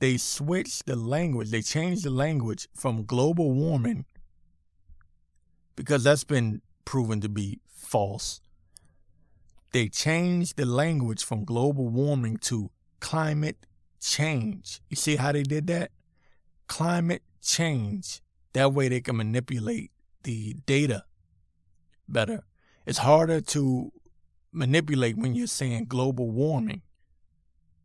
They 0.00 0.16
switched 0.16 0.86
the 0.86 0.96
language. 0.96 1.50
They 1.50 1.62
changed 1.62 2.02
the 2.02 2.10
language 2.10 2.66
from 2.74 3.04
global 3.04 3.52
warming 3.52 4.06
because 5.76 6.02
that's 6.02 6.24
been 6.24 6.62
proven 6.84 7.20
to 7.20 7.28
be 7.28 7.60
false 7.72 8.40
they 9.72 9.88
changed 9.88 10.56
the 10.56 10.64
language 10.64 11.24
from 11.24 11.44
global 11.44 11.88
warming 11.88 12.38
to 12.38 12.70
climate 13.00 13.66
change. 14.00 14.80
You 14.88 14.96
see 14.96 15.16
how 15.16 15.32
they 15.32 15.42
did 15.42 15.66
that? 15.66 15.90
Climate 16.66 17.22
change. 17.42 18.20
That 18.54 18.72
way 18.72 18.88
they 18.88 19.00
can 19.00 19.16
manipulate 19.16 19.90
the 20.22 20.54
data 20.66 21.04
better. 22.08 22.44
It's 22.86 22.98
harder 22.98 23.40
to 23.42 23.92
manipulate 24.52 25.16
when 25.16 25.34
you're 25.34 25.46
saying 25.46 25.86
global 25.86 26.30
warming, 26.30 26.82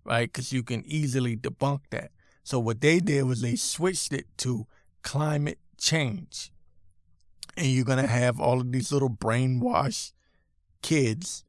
right? 0.04 0.32
Because 0.32 0.52
you 0.54 0.64
can 0.64 0.84
easily 0.86 1.36
debunk 1.36 1.82
that. 1.92 2.12
So 2.44 2.60
what 2.60 2.82
they 2.82 3.00
did 3.00 3.24
was 3.24 3.42
they 3.42 3.56
switched 3.56 4.14
it 4.14 4.26
to 4.40 4.68
climate 5.02 5.60
change. 5.78 6.52
And 7.56 7.68
you're 7.68 7.86
going 7.86 8.02
to 8.02 8.08
have 8.08 8.40
all 8.40 8.60
of 8.60 8.72
these 8.72 8.92
little 8.92 9.10
brainwashed 9.10 10.14
kids 10.82 11.46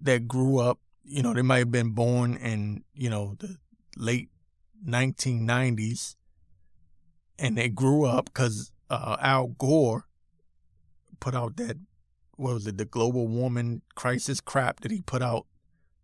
that 0.00 0.28
grew 0.28 0.58
up, 0.58 0.78
you 1.04 1.22
know, 1.22 1.32
they 1.32 1.42
might 1.42 1.58
have 1.58 1.70
been 1.70 1.90
born 1.90 2.36
in, 2.36 2.84
you 2.94 3.08
know, 3.08 3.36
the 3.38 3.56
late 3.96 4.28
1990s 4.86 6.16
and 7.38 7.56
they 7.56 7.68
grew 7.68 8.04
up 8.04 8.26
because 8.26 8.72
uh, 8.90 9.16
Al 9.20 9.48
Gore 9.48 10.06
put 11.20 11.34
out 11.34 11.56
that, 11.56 11.76
what 12.36 12.54
was 12.54 12.66
it, 12.66 12.78
the 12.78 12.84
global 12.84 13.26
warming 13.26 13.82
crisis 13.94 14.40
crap 14.40 14.80
that 14.80 14.90
he 14.90 15.00
put 15.00 15.22
out 15.22 15.46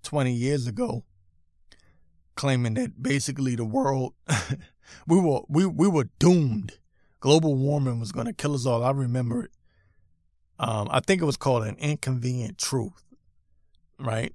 20 0.02 0.32
years 0.32 0.66
ago, 0.66 1.04
claiming 2.34 2.74
that 2.74 3.02
basically 3.02 3.56
the 3.56 3.64
world, 3.64 4.14
we 5.06 5.20
were, 5.20 5.40
we, 5.48 5.66
we 5.66 5.88
were 5.88 6.08
doomed. 6.18 6.78
Global 7.20 7.56
warming 7.56 7.98
was 7.98 8.12
going 8.12 8.26
to 8.26 8.32
kill 8.32 8.54
us 8.54 8.64
all. 8.64 8.84
I 8.84 8.90
remember 8.92 9.44
it. 9.44 9.50
Um, 10.60 10.88
I 10.90 11.00
think 11.00 11.20
it 11.20 11.24
was 11.24 11.36
called 11.36 11.64
An 11.64 11.76
Inconvenient 11.76 12.58
Truth 12.58 13.04
right? 13.98 14.32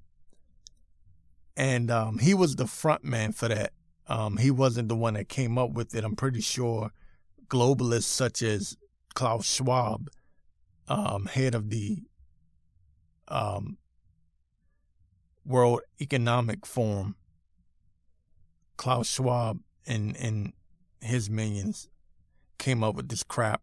And 1.56 1.90
um, 1.90 2.18
he 2.18 2.34
was 2.34 2.56
the 2.56 2.66
front 2.66 3.04
man 3.04 3.32
for 3.32 3.48
that. 3.48 3.72
Um, 4.06 4.36
he 4.36 4.50
wasn't 4.50 4.88
the 4.88 4.96
one 4.96 5.14
that 5.14 5.28
came 5.28 5.56
up 5.56 5.70
with 5.70 5.94
it. 5.94 6.04
I'm 6.04 6.16
pretty 6.16 6.40
sure 6.40 6.90
globalists 7.48 8.02
such 8.04 8.42
as 8.42 8.76
Klaus 9.14 9.46
Schwab, 9.46 10.08
um, 10.88 11.26
head 11.26 11.54
of 11.54 11.70
the 11.70 12.02
um, 13.28 13.78
World 15.44 15.80
Economic 16.00 16.66
Forum, 16.66 17.16
Klaus 18.76 19.08
Schwab 19.08 19.60
and, 19.86 20.16
and 20.16 20.52
his 21.00 21.28
minions 21.30 21.88
came 22.58 22.82
up 22.82 22.94
with 22.94 23.08
this 23.08 23.22
crap. 23.22 23.62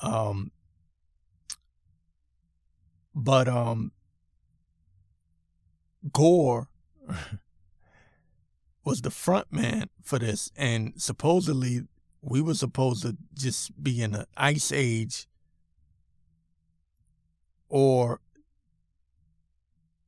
Um, 0.00 0.50
but 3.14 3.48
um, 3.48 3.92
Gore 6.12 6.68
was 8.84 9.00
the 9.00 9.10
front 9.10 9.52
man 9.52 9.88
for 10.02 10.18
this, 10.18 10.50
and 10.56 10.92
supposedly 10.96 11.82
we 12.20 12.40
were 12.40 12.54
supposed 12.54 13.02
to 13.02 13.16
just 13.34 13.82
be 13.82 14.02
in 14.02 14.14
an 14.14 14.26
ice 14.36 14.70
age 14.72 15.26
or 17.68 18.20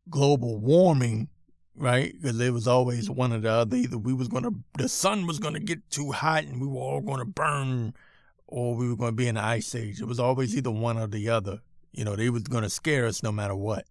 global 0.09 0.59
warming, 0.59 1.29
right? 1.75 2.13
Because 2.13 2.41
it 2.41 2.53
was 2.53 2.69
always 2.69 3.11
one 3.11 3.33
or 3.33 3.41
the 3.41 3.51
other. 3.51 3.77
Either 3.77 3.99
we 3.99 4.13
was 4.13 4.29
gonna, 4.29 4.51
the 4.77 4.89
sun 4.89 5.27
was 5.27 5.39
gonna 5.39 5.61
get 5.61 5.89
too 5.91 6.13
hot, 6.13 6.45
and 6.45 6.61
we 6.61 6.67
were 6.67 6.81
all 6.81 7.01
gonna 7.01 7.25
burn, 7.25 7.95
or 8.47 8.75
we 8.75 8.89
were 8.89 8.97
gonna 8.97 9.13
be 9.13 9.29
in 9.29 9.37
an 9.37 9.45
ice 9.45 9.75
age. 9.75 10.01
It 10.01 10.07
was 10.07 10.21
always 10.21 10.57
either 10.57 10.71
one 10.71 10.99
or 10.99 11.07
the 11.07 11.29
other. 11.29 11.61
You 11.93 12.05
know, 12.05 12.17
they 12.17 12.31
was 12.31 12.45
gonna 12.45 12.71
scare 12.71 13.07
us 13.07 13.23
no 13.23 13.33
matter 13.33 13.55
what. 13.55 13.85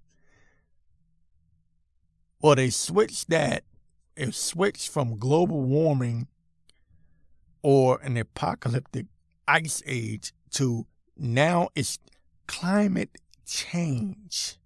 Well, 2.41 2.55
they 2.55 2.69
switched 2.69 3.29
that. 3.29 3.63
It 4.15 4.33
switched 4.33 4.89
from 4.89 5.17
global 5.17 5.61
warming 5.61 6.27
or 7.61 7.99
an 8.01 8.17
apocalyptic 8.17 9.07
ice 9.47 9.81
age 9.85 10.33
to 10.51 10.85
now 11.17 11.69
it's 11.75 11.99
climate 12.47 13.17
change. 13.47 14.57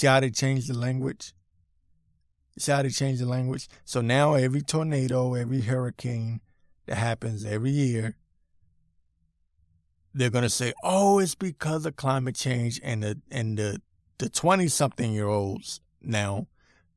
They 0.00 0.30
changed 0.30 0.68
the 0.68 0.78
language? 0.78 1.32
They 2.56 2.88
changed 2.90 3.20
the 3.20 3.26
language? 3.26 3.68
So 3.84 4.00
now 4.00 4.34
every 4.34 4.60
tornado, 4.60 5.34
every 5.34 5.62
hurricane 5.62 6.40
that 6.86 6.96
happens 6.96 7.44
every 7.44 7.70
year, 7.70 8.16
they're 10.14 10.30
gonna 10.30 10.50
say, 10.50 10.74
"Oh, 10.84 11.18
it's 11.18 11.34
because 11.34 11.86
of 11.86 11.96
climate 11.96 12.34
change," 12.34 12.80
and 12.82 13.02
the 13.02 13.20
and 13.30 13.58
the 13.58 13.80
the 14.18 14.28
twenty 14.28 14.68
something 14.68 15.12
year 15.12 15.26
olds 15.26 15.80
now 16.02 16.46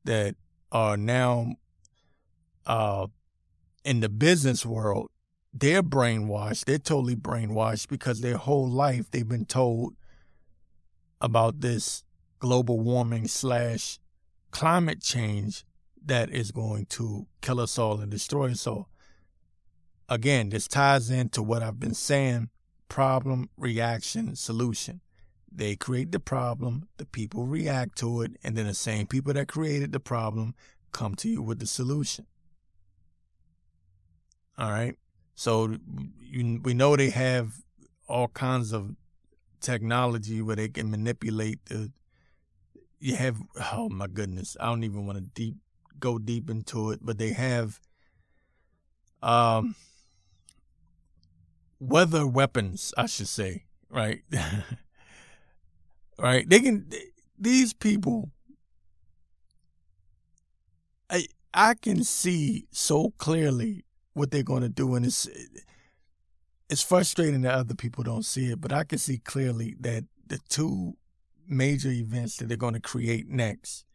that 0.03 0.35
are 0.71 0.97
now 0.97 1.55
uh, 2.65 3.07
in 3.85 4.01
the 4.01 4.09
business 4.09 4.65
world, 4.65 5.09
they're 5.53 5.83
brainwashed. 5.83 6.65
They're 6.65 6.77
totally 6.77 7.15
brainwashed 7.15 7.87
because 7.87 8.19
their 8.19 8.37
whole 8.37 8.67
life 8.69 9.09
they've 9.09 9.27
been 9.27 9.45
told 9.45 9.95
about 11.21 11.61
this 11.61 12.03
global 12.39 12.79
warming 12.79 13.27
slash 13.27 13.99
climate 14.51 15.01
change 15.01 15.65
that 16.05 16.29
is 16.29 16.51
going 16.51 16.85
to 16.85 17.27
kill 17.41 17.59
us 17.59 17.77
all 17.77 17.99
and 17.99 18.11
destroy 18.11 18.51
us 18.51 18.67
all. 18.67 18.89
Again, 20.07 20.49
this 20.49 20.67
ties 20.67 21.09
into 21.09 21.41
what 21.41 21.63
I've 21.63 21.79
been 21.79 21.95
saying 21.95 22.49
problem, 22.87 23.49
reaction, 23.57 24.35
solution. 24.35 25.01
They 25.51 25.75
create 25.75 26.11
the 26.11 26.19
problem, 26.19 26.87
the 26.97 27.05
people 27.05 27.45
react 27.45 27.97
to 27.99 28.21
it, 28.21 28.33
and 28.43 28.55
then 28.55 28.67
the 28.67 28.73
same 28.73 29.07
people 29.07 29.33
that 29.33 29.47
created 29.47 29.91
the 29.91 29.99
problem 29.99 30.53
come 30.91 31.15
to 31.15 31.29
you 31.29 31.41
with 31.41 31.59
the 31.59 31.65
solution. 31.65 32.27
All 34.57 34.71
right. 34.71 34.95
So 35.33 35.77
you, 36.21 36.61
we 36.63 36.73
know 36.73 36.95
they 36.95 37.09
have 37.09 37.63
all 38.07 38.27
kinds 38.29 38.71
of 38.71 38.95
technology 39.59 40.41
where 40.41 40.55
they 40.55 40.69
can 40.69 40.89
manipulate 40.89 41.65
the. 41.65 41.91
You 42.99 43.15
have 43.15 43.37
oh 43.73 43.89
my 43.89 44.07
goodness, 44.07 44.57
I 44.59 44.65
don't 44.67 44.83
even 44.83 45.05
want 45.05 45.17
to 45.17 45.23
deep 45.23 45.55
go 45.99 46.17
deep 46.17 46.49
into 46.49 46.91
it, 46.91 46.99
but 47.01 47.17
they 47.17 47.33
have 47.33 47.79
um 49.21 49.75
weather 51.79 52.25
weapons, 52.25 52.93
I 52.97 53.05
should 53.05 53.27
say, 53.27 53.65
right? 53.89 54.21
right? 56.19 56.49
They 56.49 56.59
can 56.59 56.89
these 57.37 57.73
people 57.73 58.31
I 61.55 61.73
can 61.73 62.03
see 62.03 62.67
so 62.71 63.13
clearly 63.17 63.85
what 64.13 64.29
they're 64.29 64.43
going 64.43 64.63
to 64.63 64.69
do, 64.69 64.95
and 64.95 65.05
it's 65.05 65.25
it's 66.69 66.81
frustrating 66.81 67.41
that 67.41 67.53
other 67.53 67.75
people 67.75 68.03
don't 68.03 68.25
see 68.25 68.51
it, 68.51 68.61
but 68.61 68.73
I 68.73 68.83
can 68.83 68.97
see 68.97 69.17
clearly 69.17 69.75
that 69.79 70.05
the 70.27 70.39
two 70.49 70.95
major 71.47 71.89
events 71.89 72.37
that 72.37 72.47
they're 72.47 72.57
going 72.57 72.73
to 72.73 72.79
create 72.79 73.29
next 73.29 73.85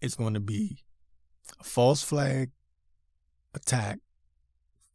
is 0.00 0.14
going 0.14 0.34
to 0.34 0.40
be 0.40 0.84
a 1.58 1.64
false 1.64 2.02
flag 2.02 2.50
attack, 3.54 3.98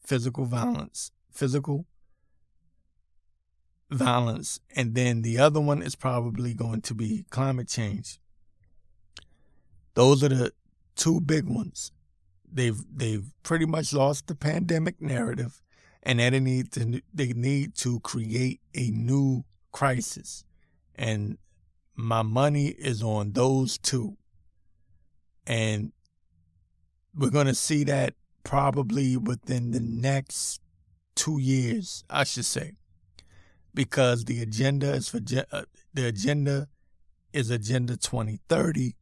physical 0.03 0.45
violence, 0.45 1.11
physical 1.31 1.85
violence, 3.89 4.59
and 4.75 4.95
then 4.95 5.21
the 5.21 5.37
other 5.39 5.61
one 5.61 5.81
is 5.81 5.95
probably 5.95 6.53
going 6.53 6.81
to 6.81 6.93
be 6.93 7.25
climate 7.29 7.67
change. 7.67 8.19
Those 9.93 10.23
are 10.23 10.29
the 10.29 10.51
two 10.95 11.21
big 11.21 11.45
ones. 11.45 11.91
They've 12.51 12.79
they've 12.93 13.25
pretty 13.43 13.65
much 13.65 13.93
lost 13.93 14.27
the 14.27 14.35
pandemic 14.35 15.01
narrative, 15.01 15.61
and 16.03 16.19
they 16.19 16.39
need 16.39 16.71
to 16.73 17.01
they 17.13 17.33
need 17.33 17.75
to 17.75 17.99
create 18.01 18.61
a 18.75 18.89
new 18.91 19.43
crisis, 19.71 20.43
and 20.95 21.37
my 21.95 22.21
money 22.21 22.67
is 22.67 23.03
on 23.03 23.33
those 23.33 23.77
two, 23.77 24.17
and 25.45 25.91
we're 27.15 27.29
gonna 27.29 27.55
see 27.55 27.83
that 27.85 28.13
probably 28.43 29.17
within 29.17 29.71
the 29.71 29.79
next 29.79 30.61
two 31.15 31.39
years, 31.39 32.03
I 32.09 32.23
should 32.23 32.45
say, 32.45 32.73
because 33.73 34.25
the 34.25 34.41
agenda 34.41 34.93
is 34.93 35.09
for 35.09 35.19
uh, 35.51 35.63
the 35.93 36.07
agenda 36.07 36.67
is 37.33 37.49
Agenda 37.49 37.97
2030, 37.97 38.95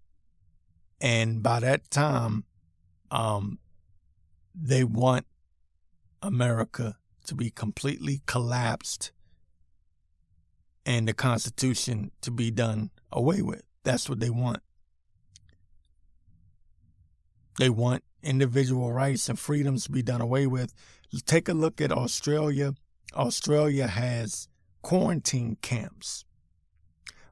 and 0.99 1.43
by 1.43 1.59
that 1.59 1.89
time, 1.91 2.43
um, 3.11 3.59
they 4.53 4.83
want 4.83 5.25
America 6.25 6.97
to 7.25 7.35
be 7.35 7.49
completely 7.49 8.21
collapsed 8.25 9.11
and 10.85 11.07
the 11.07 11.13
Constitution 11.13 12.11
to 12.21 12.31
be 12.31 12.51
done 12.51 12.91
away 13.11 13.41
with. 13.41 13.63
That's 13.83 14.09
what 14.09 14.19
they 14.19 14.29
want. 14.29 14.61
They 17.57 17.69
want 17.69 18.03
individual 18.21 18.91
rights 18.91 19.29
and 19.29 19.39
freedoms 19.39 19.85
to 19.85 19.91
be 19.91 20.01
done 20.01 20.21
away 20.21 20.47
with. 20.47 20.73
Take 21.25 21.47
a 21.47 21.53
look 21.53 21.79
at 21.79 21.91
Australia. 21.91 22.73
Australia 23.13 23.87
has 23.87 24.49
quarantine 24.81 25.57
camps 25.61 26.25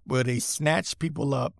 where 0.05 0.23
they 0.23 0.39
snatch 0.39 0.97
people 0.99 1.33
up. 1.33 1.55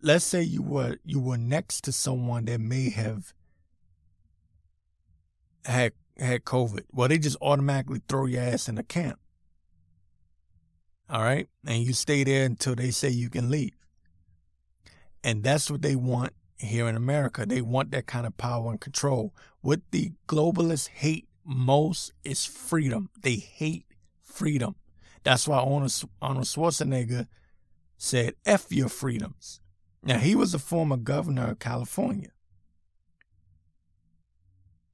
Let's 0.00 0.24
say 0.24 0.42
you 0.42 0.62
were 0.62 0.98
you 1.04 1.18
were 1.18 1.38
next 1.38 1.82
to 1.84 1.92
someone 1.92 2.44
that 2.44 2.60
may 2.60 2.90
have 2.90 3.32
had 5.64 5.92
had 6.18 6.44
COVID. 6.44 6.84
Well, 6.92 7.08
they 7.08 7.18
just 7.18 7.36
automatically 7.40 8.02
throw 8.08 8.26
your 8.26 8.42
ass 8.42 8.68
in 8.68 8.78
a 8.78 8.82
camp. 8.82 9.18
All 11.10 11.22
right, 11.22 11.48
and 11.66 11.82
you 11.82 11.92
stay 11.92 12.24
there 12.24 12.44
until 12.46 12.74
they 12.74 12.90
say 12.90 13.10
you 13.10 13.28
can 13.28 13.50
leave. 13.50 13.74
And 15.22 15.42
that's 15.42 15.70
what 15.70 15.82
they 15.82 15.96
want 15.96 16.32
here 16.56 16.88
in 16.88 16.96
America. 16.96 17.44
They 17.46 17.60
want 17.60 17.90
that 17.90 18.06
kind 18.06 18.26
of 18.26 18.36
power 18.36 18.70
and 18.70 18.80
control. 18.80 19.34
What 19.60 19.80
the 19.90 20.12
globalists 20.28 20.88
hate 20.88 21.28
most 21.44 22.12
is 22.24 22.46
freedom. 22.46 23.10
They 23.20 23.36
hate 23.36 23.86
freedom. 24.22 24.76
That's 25.22 25.48
why 25.48 25.58
Arnold 25.58 25.90
Schwarzenegger 26.46 27.26
said, 27.96 28.34
F 28.44 28.70
your 28.70 28.88
freedoms. 28.88 29.60
Now, 30.02 30.18
he 30.18 30.34
was 30.34 30.52
a 30.52 30.58
former 30.58 30.98
governor 30.98 31.50
of 31.50 31.58
California. 31.58 32.28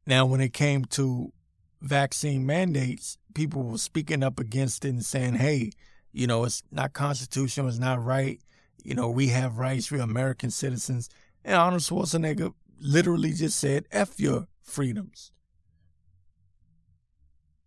Now, 0.06 0.26
when 0.26 0.40
it 0.40 0.52
came 0.52 0.84
to 0.86 1.32
vaccine 1.80 2.44
mandates, 2.46 3.18
people 3.34 3.62
were 3.62 3.78
speaking 3.78 4.22
up 4.22 4.38
against 4.40 4.84
it 4.84 4.88
and 4.88 5.04
saying, 5.04 5.34
hey, 5.34 5.72
you 6.12 6.26
know, 6.26 6.44
it's 6.44 6.62
not 6.70 6.92
constitutional, 6.92 7.68
it's 7.68 7.78
not 7.78 8.02
right. 8.04 8.40
You 8.82 8.94
know, 8.94 9.08
we 9.10 9.28
have 9.28 9.58
rights, 9.58 9.90
we're 9.90 10.00
American 10.00 10.50
citizens. 10.50 11.08
And 11.44 11.54
Arnold 11.54 11.82
Schwarzenegger 11.82 12.54
literally 12.80 13.32
just 13.32 13.58
said, 13.58 13.86
F 13.90 14.18
your 14.18 14.48
freedoms. 14.62 15.32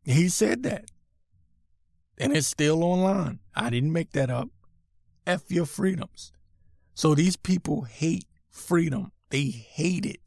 He 0.06 0.28
said 0.30 0.64
that. 0.64 0.86
And 2.18 2.36
it's 2.36 2.48
still 2.48 2.84
online. 2.84 3.40
I 3.56 3.70
didn't 3.70 3.94
make 3.94 4.12
that 4.12 4.30
up. 4.30 4.50
F 5.26 5.44
your 5.50 5.66
freedoms. 5.66 6.32
So 6.94 7.16
these 7.16 7.36
people 7.36 7.84
hate 7.84 8.26
freedom. 8.50 9.12
They 9.30 9.46
hate 9.46 10.06
it. 10.06 10.20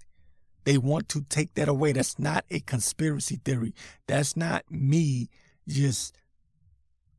They 0.67 0.79
want 0.79 1.09
to 1.11 1.23
take 1.23 1.55
that 1.55 1.69
away. 1.69 1.93
That's 1.93 2.19
not 2.19 2.45
a 2.51 2.59
conspiracy 2.59 3.41
theory. 3.45 3.73
That's 4.09 4.37
not 4.37 4.65
me 4.69 5.31
just 5.69 6.19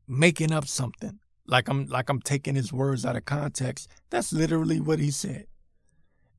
making 0.06 0.52
up 0.52 0.66
something. 0.68 1.18
Like 1.46 1.68
I'm 1.68 1.86
like 1.86 2.10
I'm 2.10 2.20
taking 2.20 2.56
his 2.56 2.74
words 2.74 3.06
out 3.06 3.16
of 3.16 3.24
context. 3.24 3.88
That's 4.10 4.34
literally 4.34 4.80
what 4.80 4.98
he 4.98 5.10
said. 5.10 5.46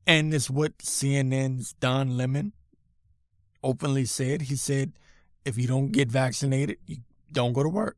And 0.06 0.32
it's 0.32 0.48
what 0.48 0.78
CNN's 0.78 1.72
Don 1.74 2.16
Lemon 2.16 2.52
openly 3.62 4.04
said. 4.04 4.42
He 4.42 4.54
said, 4.54 4.92
if 5.44 5.58
you 5.58 5.66
don't 5.66 5.90
get 5.90 6.08
vaccinated, 6.08 6.78
you 6.86 6.98
don't 7.32 7.52
go 7.52 7.64
to 7.64 7.68
work. 7.68 7.96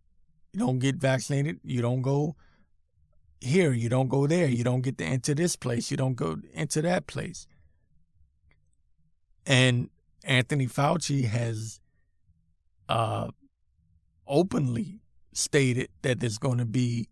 You 0.54 0.60
don't 0.60 0.78
get 0.78 0.96
vaccinated, 0.96 1.60
you 1.62 1.82
don't 1.82 2.02
go 2.02 2.36
here, 3.40 3.72
you 3.72 3.88
don't 3.88 4.08
go 4.08 4.26
there, 4.26 4.46
you 4.46 4.64
don't 4.64 4.82
get 4.82 4.96
to 4.98 5.04
enter 5.04 5.34
this 5.34 5.56
place, 5.56 5.90
you 5.90 5.96
don't 5.98 6.14
go 6.14 6.38
into 6.54 6.80
that 6.82 7.06
place. 7.06 7.46
And 9.47 9.90
Anthony 10.24 10.66
Fauci 10.66 11.24
has 11.24 11.80
uh, 12.88 13.28
openly 14.26 15.01
stated 15.32 15.88
that 16.03 16.20
there's 16.20 16.38
going 16.38 16.59
to 16.59 16.64
be 16.64 17.09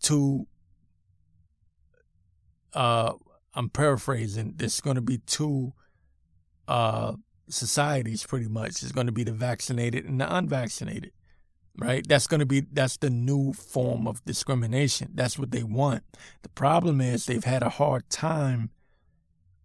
two 0.00 0.46
uh, 2.74 3.12
I'm 3.54 3.70
paraphrasing. 3.70 4.54
There's 4.56 4.80
going 4.80 4.96
to 4.96 5.02
be 5.02 5.18
two 5.18 5.72
uh, 6.66 7.12
societies, 7.48 8.26
pretty 8.26 8.48
much. 8.48 8.82
It's 8.82 8.92
going 8.92 9.06
to 9.06 9.12
be 9.12 9.24
the 9.24 9.32
vaccinated 9.32 10.04
and 10.04 10.20
the 10.20 10.34
unvaccinated, 10.34 11.12
right? 11.78 12.06
That's 12.06 12.26
going 12.26 12.40
to 12.40 12.46
be 12.46 12.62
that's 12.72 12.96
the 12.96 13.10
new 13.10 13.52
form 13.52 14.06
of 14.06 14.24
discrimination. 14.24 15.10
That's 15.14 15.38
what 15.38 15.52
they 15.52 15.62
want. 15.62 16.02
The 16.42 16.48
problem 16.48 17.00
is 17.00 17.26
they've 17.26 17.44
had 17.44 17.62
a 17.62 17.70
hard 17.70 18.10
time 18.10 18.70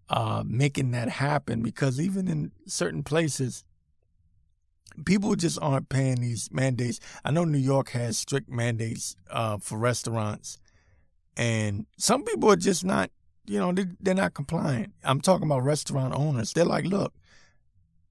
uh, 0.09 0.43
making 0.45 0.91
that 0.91 1.09
happen 1.09 1.61
because 1.61 1.99
even 1.99 2.27
in 2.27 2.51
certain 2.65 3.03
places, 3.03 3.63
people 5.05 5.35
just 5.35 5.59
aren't 5.61 5.89
paying 5.89 6.21
these 6.21 6.49
mandates. 6.51 6.99
I 7.23 7.31
know 7.31 7.45
New 7.45 7.57
York 7.59 7.89
has 7.89 8.17
strict 8.17 8.49
mandates 8.49 9.15
uh, 9.29 9.57
for 9.57 9.77
restaurants, 9.77 10.59
and 11.37 11.85
some 11.97 12.23
people 12.23 12.51
are 12.51 12.57
just 12.57 12.83
not 12.83 13.11
you 13.49 13.57
know, 13.59 13.71
they, 13.71 13.85
they're 13.99 14.13
not 14.13 14.35
compliant. 14.35 14.93
I'm 15.03 15.21
talking 15.21 15.47
about 15.47 15.63
restaurant 15.63 16.13
owners. 16.13 16.53
They're 16.53 16.65
like, 16.65 16.85
look, 16.85 17.13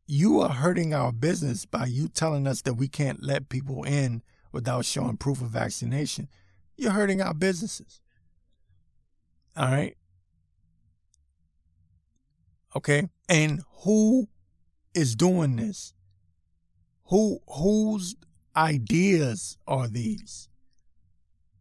you 0.04 0.40
are 0.40 0.48
hurting 0.48 0.92
our 0.92 1.12
business 1.12 1.64
by 1.64 1.86
you 1.86 2.08
telling 2.08 2.48
us 2.48 2.62
that 2.62 2.74
we 2.74 2.88
can't 2.88 3.22
let 3.22 3.48
people 3.48 3.84
in 3.84 4.22
without 4.50 4.84
showing 4.84 5.16
proof 5.16 5.40
of 5.40 5.50
vaccination. 5.50 6.28
You're 6.76 6.90
hurting 6.90 7.22
our 7.22 7.34
businesses. 7.34 8.00
All 9.56 9.70
right. 9.70 9.96
Okay. 12.76 13.08
And 13.28 13.62
who 13.84 14.28
is 14.94 15.14
doing 15.16 15.56
this? 15.56 15.94
Who 17.06 17.38
whose 17.48 18.16
ideas 18.56 19.56
are 19.66 19.88
these? 19.88 20.48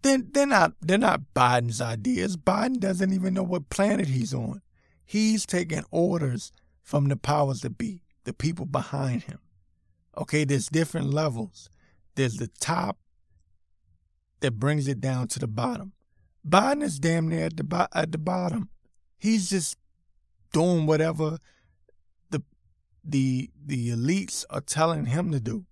They're, 0.02 0.20
they're 0.20 0.46
not 0.46 0.74
they're 0.82 0.98
not 0.98 1.34
Biden's 1.36 1.82
ideas. 1.82 2.38
Biden 2.38 2.80
doesn't 2.80 3.14
even 3.14 3.34
know 3.34 3.44
what 3.44 3.70
planet 3.70 4.08
he's 4.08 4.34
on. 4.34 4.62
He's 5.06 5.46
taking 5.46 5.84
orders 5.90 6.52
from 6.84 7.08
the 7.08 7.16
powers 7.16 7.62
that 7.62 7.78
be, 7.78 8.04
the 8.26 8.34
people 8.34 8.66
behind 8.66 9.24
him. 9.24 9.40
Okay, 10.18 10.44
there's 10.44 10.68
different 10.68 11.14
levels. 11.14 11.70
There's 12.16 12.38
the 12.38 12.50
top 12.60 12.98
that 14.40 14.60
brings 14.60 14.88
it 14.88 15.00
down 15.00 15.28
to 15.30 15.40
the 15.40 15.48
bottom. 15.48 15.94
Biden 16.48 16.82
is 16.82 17.00
damn 17.00 17.28
near 17.28 17.46
at 17.46 17.58
the 17.58 17.64
bo- 17.64 17.88
at 17.94 18.12
the 18.12 18.18
bottom. 18.18 18.70
He's 19.18 19.50
just 19.50 19.78
doing 20.52 20.86
whatever 20.86 21.38
the 22.30 22.44
the 23.04 23.50
the 23.66 23.90
elites 23.90 24.46
are 24.50 24.62
telling 24.62 25.06
him 25.08 25.32
to 25.32 25.40
do. 25.40 25.66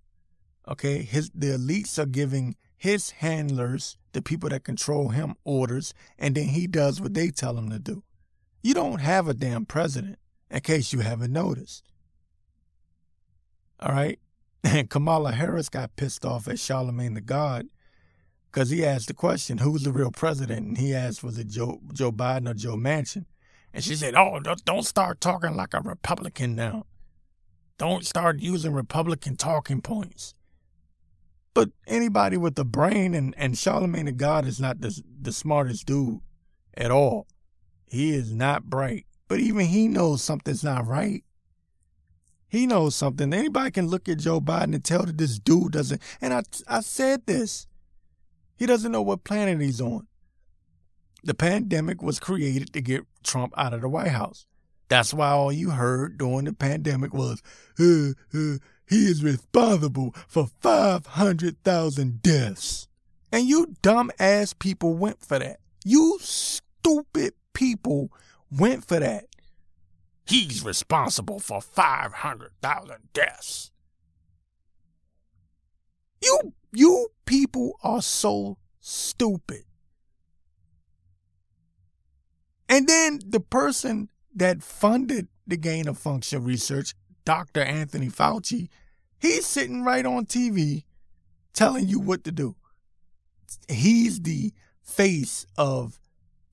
Okay, 0.68 1.02
his 1.02 1.30
the 1.34 1.48
elites 1.48 1.98
are 1.98 2.06
giving 2.06 2.56
his 2.76 3.10
handlers, 3.10 3.96
the 4.12 4.22
people 4.22 4.48
that 4.50 4.64
control 4.64 5.08
him, 5.08 5.34
orders, 5.44 5.94
and 6.18 6.34
then 6.34 6.48
he 6.48 6.66
does 6.66 7.00
what 7.00 7.14
they 7.14 7.30
tell 7.30 7.56
him 7.56 7.70
to 7.70 7.78
do. 7.78 8.02
You 8.62 8.74
don't 8.74 9.00
have 9.00 9.28
a 9.28 9.34
damn 9.34 9.64
president, 9.64 10.18
in 10.50 10.60
case 10.60 10.92
you 10.92 11.00
haven't 11.00 11.32
noticed. 11.32 11.84
All 13.80 13.92
right? 13.92 14.18
And 14.64 14.90
Kamala 14.90 15.30
Harris 15.30 15.68
got 15.68 15.94
pissed 15.94 16.24
off 16.24 16.48
at 16.48 16.58
Charlemagne 16.58 17.14
the 17.14 17.20
God 17.20 17.68
because 18.50 18.70
he 18.70 18.84
asked 18.84 19.06
the 19.06 19.14
question, 19.14 19.58
who's 19.58 19.84
the 19.84 19.92
real 19.92 20.10
president? 20.10 20.66
And 20.66 20.78
he 20.78 20.92
asked, 20.92 21.22
was 21.22 21.38
it 21.38 21.46
Joe, 21.46 21.78
Joe 21.92 22.10
Biden 22.10 22.50
or 22.50 22.54
Joe 22.54 22.74
Manchin? 22.74 23.26
And 23.76 23.84
she 23.84 23.94
said, 23.94 24.14
Oh, 24.14 24.40
don't 24.64 24.86
start 24.86 25.20
talking 25.20 25.54
like 25.54 25.74
a 25.74 25.82
Republican 25.82 26.56
now. 26.56 26.86
Don't 27.76 28.06
start 28.06 28.38
using 28.38 28.72
Republican 28.72 29.36
talking 29.36 29.82
points. 29.82 30.32
But 31.52 31.72
anybody 31.86 32.38
with 32.38 32.58
a 32.58 32.64
brain, 32.64 33.12
and, 33.12 33.34
and 33.36 33.58
Charlemagne 33.58 34.06
the 34.06 34.12
God 34.12 34.46
is 34.46 34.58
not 34.58 34.80
the, 34.80 34.98
the 35.20 35.30
smartest 35.30 35.84
dude 35.84 36.20
at 36.72 36.90
all. 36.90 37.26
He 37.84 38.14
is 38.14 38.32
not 38.32 38.64
bright. 38.64 39.04
But 39.28 39.40
even 39.40 39.66
he 39.66 39.88
knows 39.88 40.22
something's 40.22 40.64
not 40.64 40.86
right. 40.86 41.22
He 42.48 42.66
knows 42.66 42.94
something. 42.94 43.30
Anybody 43.34 43.72
can 43.72 43.88
look 43.88 44.08
at 44.08 44.20
Joe 44.20 44.40
Biden 44.40 44.74
and 44.74 44.82
tell 44.82 45.04
that 45.04 45.18
this 45.18 45.38
dude 45.38 45.72
doesn't. 45.72 46.00
And 46.22 46.32
I, 46.32 46.44
I 46.66 46.80
said 46.80 47.26
this. 47.26 47.66
He 48.56 48.64
doesn't 48.64 48.90
know 48.90 49.02
what 49.02 49.24
planet 49.24 49.60
he's 49.60 49.82
on. 49.82 50.06
The 51.26 51.34
pandemic 51.34 52.02
was 52.04 52.20
created 52.20 52.72
to 52.72 52.80
get 52.80 53.04
Trump 53.24 53.52
out 53.56 53.74
of 53.74 53.80
the 53.80 53.88
White 53.88 54.12
House. 54.12 54.46
That's 54.88 55.12
why 55.12 55.30
all 55.30 55.50
you 55.50 55.70
heard 55.70 56.18
during 56.18 56.44
the 56.44 56.52
pandemic 56.52 57.12
was, 57.12 57.42
uh, 57.80 58.10
uh, 58.32 58.58
he 58.88 59.06
is 59.06 59.24
responsible 59.24 60.14
for 60.28 60.46
500,000 60.60 62.22
deaths. 62.22 62.86
And 63.32 63.48
you 63.48 63.74
dumb 63.82 64.12
ass 64.20 64.52
people 64.52 64.94
went 64.94 65.20
for 65.20 65.40
that. 65.40 65.58
You 65.84 66.18
stupid 66.20 67.34
people 67.52 68.12
went 68.48 68.84
for 68.84 69.00
that. 69.00 69.24
He's 70.26 70.64
responsible 70.64 71.40
for 71.40 71.60
500,000 71.60 72.96
deaths. 73.12 73.72
You, 76.22 76.52
you 76.72 77.08
people 77.24 77.78
are 77.82 78.02
so 78.02 78.58
stupid. 78.80 79.64
And 82.68 82.88
then 82.88 83.20
the 83.26 83.40
person 83.40 84.08
that 84.34 84.62
funded 84.62 85.28
the 85.46 85.56
gain 85.56 85.88
of 85.88 85.98
function 85.98 86.44
research, 86.44 86.94
Dr. 87.24 87.62
Anthony 87.62 88.08
Fauci, 88.08 88.68
he's 89.18 89.46
sitting 89.46 89.82
right 89.82 90.04
on 90.04 90.26
TV 90.26 90.84
telling 91.52 91.88
you 91.88 92.00
what 92.00 92.24
to 92.24 92.32
do. 92.32 92.56
He's 93.68 94.20
the 94.20 94.52
face 94.82 95.46
of 95.56 96.00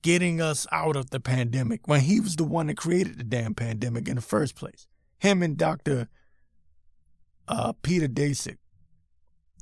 getting 0.02 0.40
us 0.40 0.66
out 0.70 0.96
of 0.96 1.10
the 1.10 1.20
pandemic 1.20 1.86
when 1.86 2.00
he 2.00 2.20
was 2.20 2.36
the 2.36 2.44
one 2.44 2.66
that 2.66 2.76
created 2.76 3.18
the 3.18 3.24
damn 3.24 3.54
pandemic 3.54 4.08
in 4.08 4.16
the 4.16 4.22
first 4.22 4.54
place. 4.54 4.86
Him 5.18 5.42
and 5.42 5.56
Dr. 5.56 6.08
Uh, 7.48 7.72
Peter 7.82 8.08
Daszak 8.08 8.58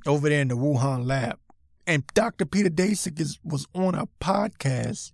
over 0.07 0.29
there 0.29 0.41
in 0.41 0.49
the 0.49 0.57
Wuhan 0.57 1.07
lab. 1.07 1.39
And 1.87 2.07
Dr. 2.15 2.45
Peter 2.45 2.71
Daszak 2.71 3.21
is, 3.21 3.39
was 3.45 3.67
on 3.75 3.95
a 3.95 4.07
podcast 4.21 5.13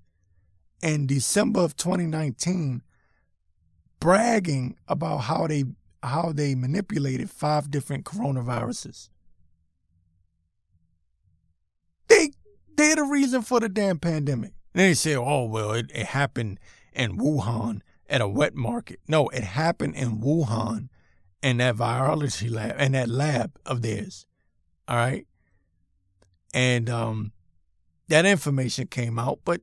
in 0.83 1.07
December 1.07 1.61
of 1.61 1.77
2019 1.77 2.83
bragging 4.01 4.77
about 4.87 5.19
how 5.19 5.47
they 5.47 5.65
how 6.03 6.33
they 6.33 6.55
manipulated 6.55 7.29
five 7.29 7.71
different 7.71 8.05
coronaviruses. 8.05 9.09
They 12.09 12.31
they're 12.77 12.97
the 12.97 13.05
reason 13.05 13.43
for 13.43 13.61
the 13.61 13.69
damn 13.69 13.99
pandemic. 13.99 14.53
And 14.75 14.83
they 14.83 14.95
say, 14.95 15.17
oh, 15.17 15.45
well, 15.45 15.73
it, 15.73 15.91
it 15.93 16.07
happened 16.07 16.61
in 16.93 17.19
Wuhan 17.19 17.81
at 18.09 18.21
a 18.21 18.29
wet 18.29 18.55
market. 18.55 19.01
No, 19.09 19.29
it 19.29 19.43
happened 19.43 19.97
in 19.97 20.21
Wuhan 20.21 20.89
in 21.43 21.57
that 21.57 21.77
virology 21.77 22.51
lab, 22.51 22.81
in 22.81 22.93
that 22.93 23.09
lab 23.09 23.59
of 23.67 23.83
theirs. 23.83 24.27
All 24.87 24.97
right. 24.97 25.27
And 26.55 26.89
um, 26.89 27.33
that 28.09 28.25
information 28.25 28.87
came 28.87 29.19
out, 29.19 29.41
but 29.45 29.61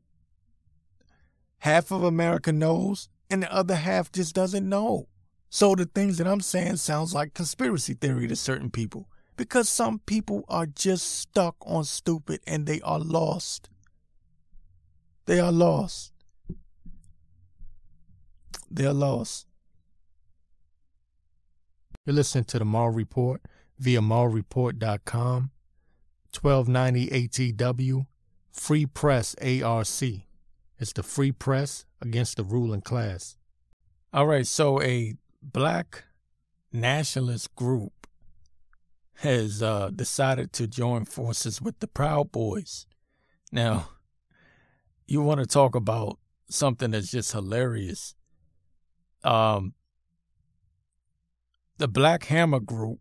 half 1.65 1.89
of 1.89 2.03
America 2.03 2.51
knows 2.51 3.09
and 3.27 3.41
the 3.41 3.51
other 3.51 3.73
half 3.73 4.11
just 4.11 4.35
doesn't 4.35 4.69
know. 4.69 5.07
So 5.49 5.73
the 5.73 5.85
things 5.85 6.19
that 6.19 6.27
I'm 6.27 6.41
saying 6.41 6.75
sounds 6.75 7.15
like 7.15 7.33
conspiracy 7.33 7.95
theory 7.95 8.27
to 8.27 8.35
certain 8.35 8.69
people 8.69 9.09
because 9.35 9.67
some 9.67 9.97
people 9.97 10.45
are 10.47 10.67
just 10.67 11.09
stuck 11.21 11.55
on 11.65 11.83
stupid 11.83 12.41
and 12.45 12.67
they 12.67 12.81
are 12.81 12.99
lost. 12.99 13.69
They 15.25 15.39
are 15.39 15.51
lost. 15.51 16.13
They 18.69 18.85
are 18.85 18.93
lost. 18.93 19.47
You're 22.05 22.13
listening 22.13 22.43
to 22.43 22.59
the 22.59 22.65
Mar 22.65 22.91
Report 22.91 23.41
via 23.79 24.01
marreport.com, 24.01 25.49
1290 26.39 27.53
ATW, 27.53 28.05
Free 28.51 28.85
Press 28.85 29.35
ARC. 29.41 30.25
It's 30.79 30.93
the 30.93 31.03
free 31.03 31.31
press 31.31 31.85
against 32.01 32.37
the 32.37 32.43
ruling 32.43 32.81
class. 32.81 33.37
All 34.13 34.27
right, 34.27 34.45
so 34.47 34.81
a 34.81 35.15
black 35.41 36.03
nationalist 36.71 37.55
group 37.55 38.07
has 39.19 39.63
uh, 39.63 39.89
decided 39.95 40.51
to 40.53 40.67
join 40.67 41.05
forces 41.05 41.61
with 41.61 41.79
the 41.79 41.87
Proud 41.87 42.31
Boys. 42.31 42.85
Now, 43.51 43.89
you 45.07 45.21
want 45.21 45.39
to 45.39 45.45
talk 45.45 45.75
about 45.75 46.19
something 46.49 46.91
that's 46.91 47.11
just 47.11 47.31
hilarious. 47.31 48.15
Um, 49.23 49.73
the 51.77 51.87
Black 51.87 52.25
Hammer 52.25 52.59
Group 52.59 52.99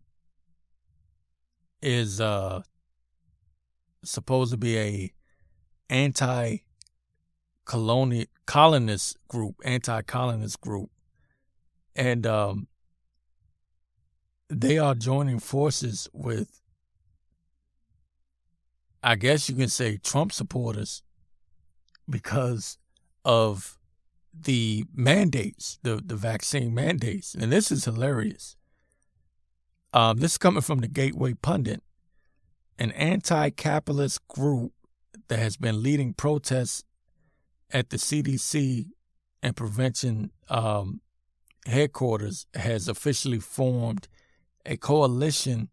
is 1.81 2.19
uh, 2.19 2.61
supposed 4.03 4.51
to 4.51 4.57
be 4.57 4.77
a 4.77 5.13
anti 5.89 6.57
colonial 7.65 8.25
colonist 8.45 9.17
group, 9.27 9.55
anti 9.63 10.01
colonist 10.03 10.61
group, 10.61 10.89
and 11.95 12.25
um, 12.25 12.67
they 14.49 14.77
are 14.77 14.95
joining 14.95 15.39
forces 15.39 16.07
with, 16.13 16.61
I 19.03 19.15
guess 19.15 19.49
you 19.49 19.55
can 19.55 19.69
say, 19.69 19.97
Trump 19.97 20.31
supporters 20.31 21.03
because 22.09 22.77
of 23.23 23.79
the 24.39 24.85
mandates, 24.93 25.79
the, 25.81 26.01
the 26.03 26.15
vaccine 26.15 26.73
mandates. 26.73 27.33
And 27.33 27.51
this 27.51 27.71
is 27.71 27.85
hilarious. 27.85 28.55
Um, 29.93 30.17
this 30.17 30.33
is 30.33 30.37
coming 30.37 30.61
from 30.61 30.79
the 30.79 30.87
Gateway 30.87 31.33
Pundit, 31.33 31.81
an 32.77 32.91
anti 32.91 33.49
capitalist 33.49 34.27
group 34.27 34.73
that 35.29 35.39
has 35.39 35.57
been 35.57 35.81
leading 35.81 36.13
protests 36.13 36.83
at 37.71 37.89
the 37.89 37.97
CDC 37.97 38.87
and 39.41 39.55
prevention 39.55 40.31
um, 40.49 41.01
headquarters 41.65 42.45
has 42.53 42.87
officially 42.87 43.39
formed 43.39 44.07
a 44.65 44.77
coalition 44.77 45.69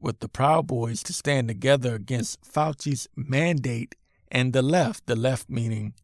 with 0.00 0.20
the 0.20 0.28
Proud 0.28 0.66
Boys 0.66 1.02
to 1.02 1.12
stand 1.12 1.48
together 1.48 1.94
against 1.94 2.42
Fauci's 2.42 3.08
mandate 3.14 3.94
and 4.30 4.52
the 4.52 4.62
left, 4.62 5.06
the 5.06 5.16
left 5.16 5.50
meaning 5.50 5.94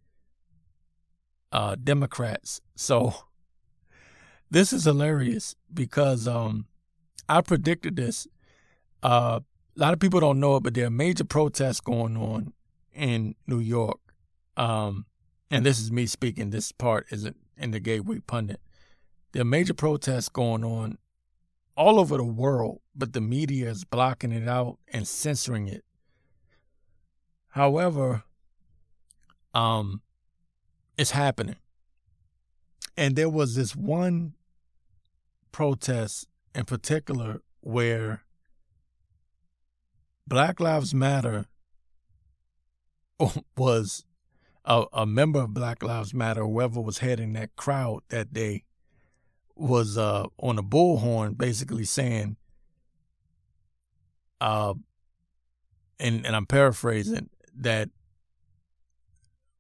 uh, 1.53 1.77
Democrats. 1.83 2.61
So 2.75 3.15
this 4.51 4.73
is 4.73 4.85
hilarious 4.85 5.57
because 5.73 6.29
um, 6.29 6.67
I 7.29 7.41
predicted 7.41 7.97
this. 7.97 8.27
Uh, 9.03 9.41
a 9.77 9.81
lot 9.81 9.93
of 9.93 10.01
people 10.01 10.21
don't 10.21 10.41
know 10.41 10.57
it, 10.57 10.63
but 10.63 10.75
there 10.75 10.87
are 10.87 10.91
major 10.91 11.25
protests 11.25 11.81
going 11.81 12.17
on 12.17 12.53
in 12.95 13.35
New 13.47 13.61
York. 13.61 13.99
Um, 14.57 15.07
and 15.51 15.65
this 15.65 15.81
is 15.81 15.93
me 15.93 16.07
speaking. 16.07 16.51
This 16.51 16.73
part 16.73 17.07
isn't 17.11 17.37
in 17.57 17.71
the 17.71 17.81
Gateway 17.81 18.21
Pundit. 18.21 18.61
There 19.33 19.43
are 19.43 19.47
major 19.47 19.75
protests 19.75 20.29
going 20.29 20.65
on 20.65 20.99
all 21.77 22.01
over 22.01 22.17
the 22.17 22.25
world, 22.25 22.81
but 22.95 23.13
the 23.13 23.21
media 23.21 23.71
is 23.71 23.85
blocking 23.85 24.33
it 24.33 24.49
out 24.49 24.79
and 24.89 25.07
censoring 25.07 25.69
it. 25.69 25.85
However, 27.51 28.25
um, 29.55 30.03
it's 30.97 31.13
happening. 31.13 31.57
And 32.97 33.15
there 33.15 33.29
was 33.29 33.55
this 33.55 33.77
one 33.77 34.35
protest 35.53 36.29
in 36.55 36.65
particular 36.65 37.41
where 37.61 38.23
Black 40.27 40.61
Lives 40.61 40.95
Matter 40.95 41.47
was 43.57 44.05
a, 44.67 44.85
a 44.93 45.07
member 45.07 45.41
of 45.41 45.55
Black 45.55 45.83
Lives 45.83 46.13
Matter, 46.13 46.43
whoever 46.43 46.81
was 46.81 46.99
heading 46.99 47.33
that 47.35 47.55
crowd 47.57 48.03
that 48.09 48.33
day, 48.33 48.65
was 49.55 49.97
uh, 49.97 50.27
on 50.39 50.59
a 50.59 50.63
bullhorn 50.63 51.39
basically 51.39 51.85
saying, 51.85 52.37
uh, 54.41 54.75
and, 55.99 56.27
and 56.27 56.37
I'm 56.37 56.47
paraphrasing, 56.47 57.31
that 57.55 57.89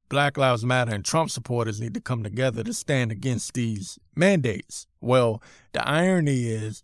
Black 0.08 0.36
Lives 0.36 0.64
Matter 0.64 0.94
and 0.94 1.04
Trump 1.04 1.30
supporters 1.30 1.80
need 1.80 1.94
to 1.94 2.00
come 2.00 2.22
together 2.22 2.62
to 2.62 2.74
stand 2.74 3.10
against 3.10 3.54
these 3.54 3.98
mandates. 4.14 4.86
Well, 5.00 5.42
the 5.72 5.86
irony 5.86 6.46
is, 6.46 6.82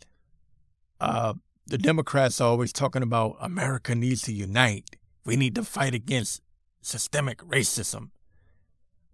uh, 1.01 1.35
the 1.67 1.79
Democrats 1.79 2.41
are 2.41 2.49
always 2.49 2.73
talking 2.73 3.03
about 3.03 3.37
America 3.41 3.95
needs 3.95 4.23
to 4.23 4.33
unite. 4.33 4.97
We 5.25 5.37
need 5.37 5.55
to 5.57 5.65
fight 5.65 5.95
against 5.95 6.41
systemic 6.83 7.39
racism. 7.39 8.11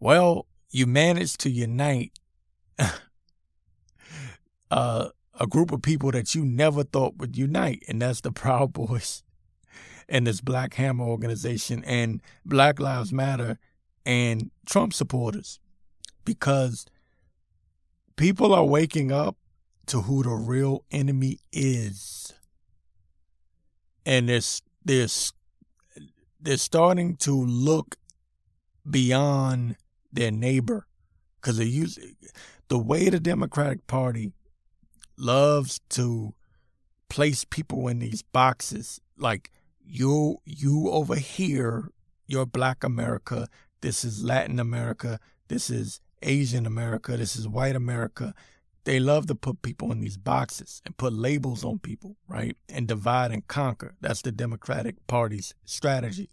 Well, 0.00 0.46
you 0.70 0.86
managed 0.86 1.40
to 1.40 1.50
unite 1.50 2.12
uh, 4.70 5.08
a 5.38 5.46
group 5.46 5.70
of 5.72 5.82
people 5.82 6.10
that 6.10 6.34
you 6.34 6.44
never 6.44 6.82
thought 6.82 7.16
would 7.18 7.36
unite, 7.36 7.84
and 7.88 8.02
that's 8.02 8.20
the 8.20 8.32
Proud 8.32 8.72
Boys 8.74 9.22
and 10.08 10.26
this 10.26 10.40
Black 10.40 10.74
Hammer 10.74 11.04
organization 11.04 11.84
and 11.84 12.22
Black 12.44 12.80
Lives 12.80 13.12
Matter 13.12 13.58
and 14.06 14.50
Trump 14.64 14.94
supporters 14.94 15.60
because 16.24 16.86
people 18.16 18.54
are 18.54 18.64
waking 18.64 19.12
up 19.12 19.36
to 19.86 20.02
who 20.02 20.22
the 20.22 20.30
real 20.30 20.84
enemy 20.90 21.38
is. 21.52 22.32
And 24.06 24.28
they're, 24.28 24.40
they're, 24.84 25.08
they're 26.40 26.56
starting 26.56 27.16
to 27.16 27.32
look 27.32 27.96
beyond 28.88 29.76
their 30.12 30.30
neighbor 30.30 30.86
because 31.40 31.58
they 31.58 31.64
use 31.64 31.98
the 32.68 32.78
way 32.78 33.08
the 33.08 33.20
Democratic 33.20 33.86
Party 33.86 34.32
loves 35.16 35.80
to 35.90 36.34
place 37.08 37.44
people 37.44 37.88
in 37.88 37.98
these 37.98 38.22
boxes 38.22 39.00
like 39.16 39.50
you 39.84 40.38
you 40.44 40.88
over 40.90 41.16
here 41.16 41.90
you're 42.26 42.46
black 42.46 42.84
america 42.84 43.48
this 43.80 44.04
is 44.04 44.22
latin 44.22 44.60
america 44.60 45.18
this 45.48 45.70
is 45.70 46.00
asian 46.22 46.66
america 46.66 47.16
this 47.16 47.34
is 47.34 47.48
white 47.48 47.74
america 47.74 48.34
they 48.88 48.98
love 48.98 49.26
to 49.26 49.34
put 49.34 49.62
people 49.62 49.92
in 49.92 50.00
these 50.00 50.16
boxes 50.16 50.80
and 50.84 50.96
put 50.96 51.12
labels 51.12 51.64
on 51.64 51.78
people 51.78 52.16
right 52.26 52.56
and 52.68 52.88
divide 52.88 53.30
and 53.30 53.46
conquer 53.46 53.94
that's 54.00 54.22
the 54.22 54.32
democratic 54.32 54.94
party's 55.06 55.54
strategy 55.64 56.30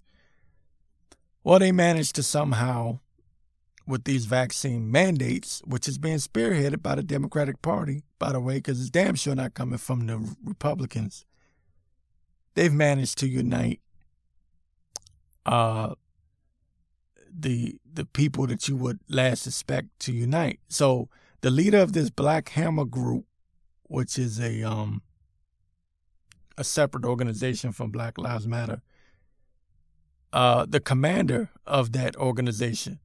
well 1.43 1.59
they 1.59 1.71
managed 1.71 2.15
to 2.15 2.23
somehow 2.23 2.99
with 3.87 4.03
these 4.03 4.25
vaccine 4.25 4.91
mandates, 4.91 5.61
which 5.65 5.87
is 5.87 5.97
being 5.97 6.17
spearheaded 6.17 6.81
by 6.81 6.95
the 6.95 7.03
Democratic 7.03 7.61
Party, 7.61 8.03
by 8.17 8.31
the 8.31 8.39
way, 8.39 8.55
because 8.55 8.79
it's 8.79 8.89
damn 8.89 9.15
sure 9.15 9.35
not 9.35 9.53
coming 9.53 9.77
from 9.77 10.07
the 10.07 10.35
Republicans. 10.43 11.25
They've 12.55 12.73
managed 12.73 13.17
to 13.19 13.27
unite 13.27 13.81
uh, 15.45 15.93
the 17.31 17.77
the 17.91 18.05
people 18.05 18.47
that 18.47 18.67
you 18.67 18.75
would 18.77 18.99
last 19.09 19.43
suspect 19.43 19.99
to 19.99 20.11
unite. 20.11 20.59
So 20.67 21.09
the 21.41 21.49
leader 21.49 21.79
of 21.79 21.93
this 21.93 22.09
Black 22.09 22.49
Hammer 22.49 22.85
group, 22.85 23.25
which 23.83 24.17
is 24.17 24.39
a 24.39 24.63
um 24.63 25.01
a 26.57 26.63
separate 26.63 27.05
organization 27.05 27.71
from 27.71 27.91
Black 27.91 28.17
Lives 28.17 28.47
Matter, 28.47 28.81
uh, 30.31 30.65
the 30.67 30.79
commander 30.79 31.49
of 31.65 31.91
that 31.91 32.15
organization 32.15 32.99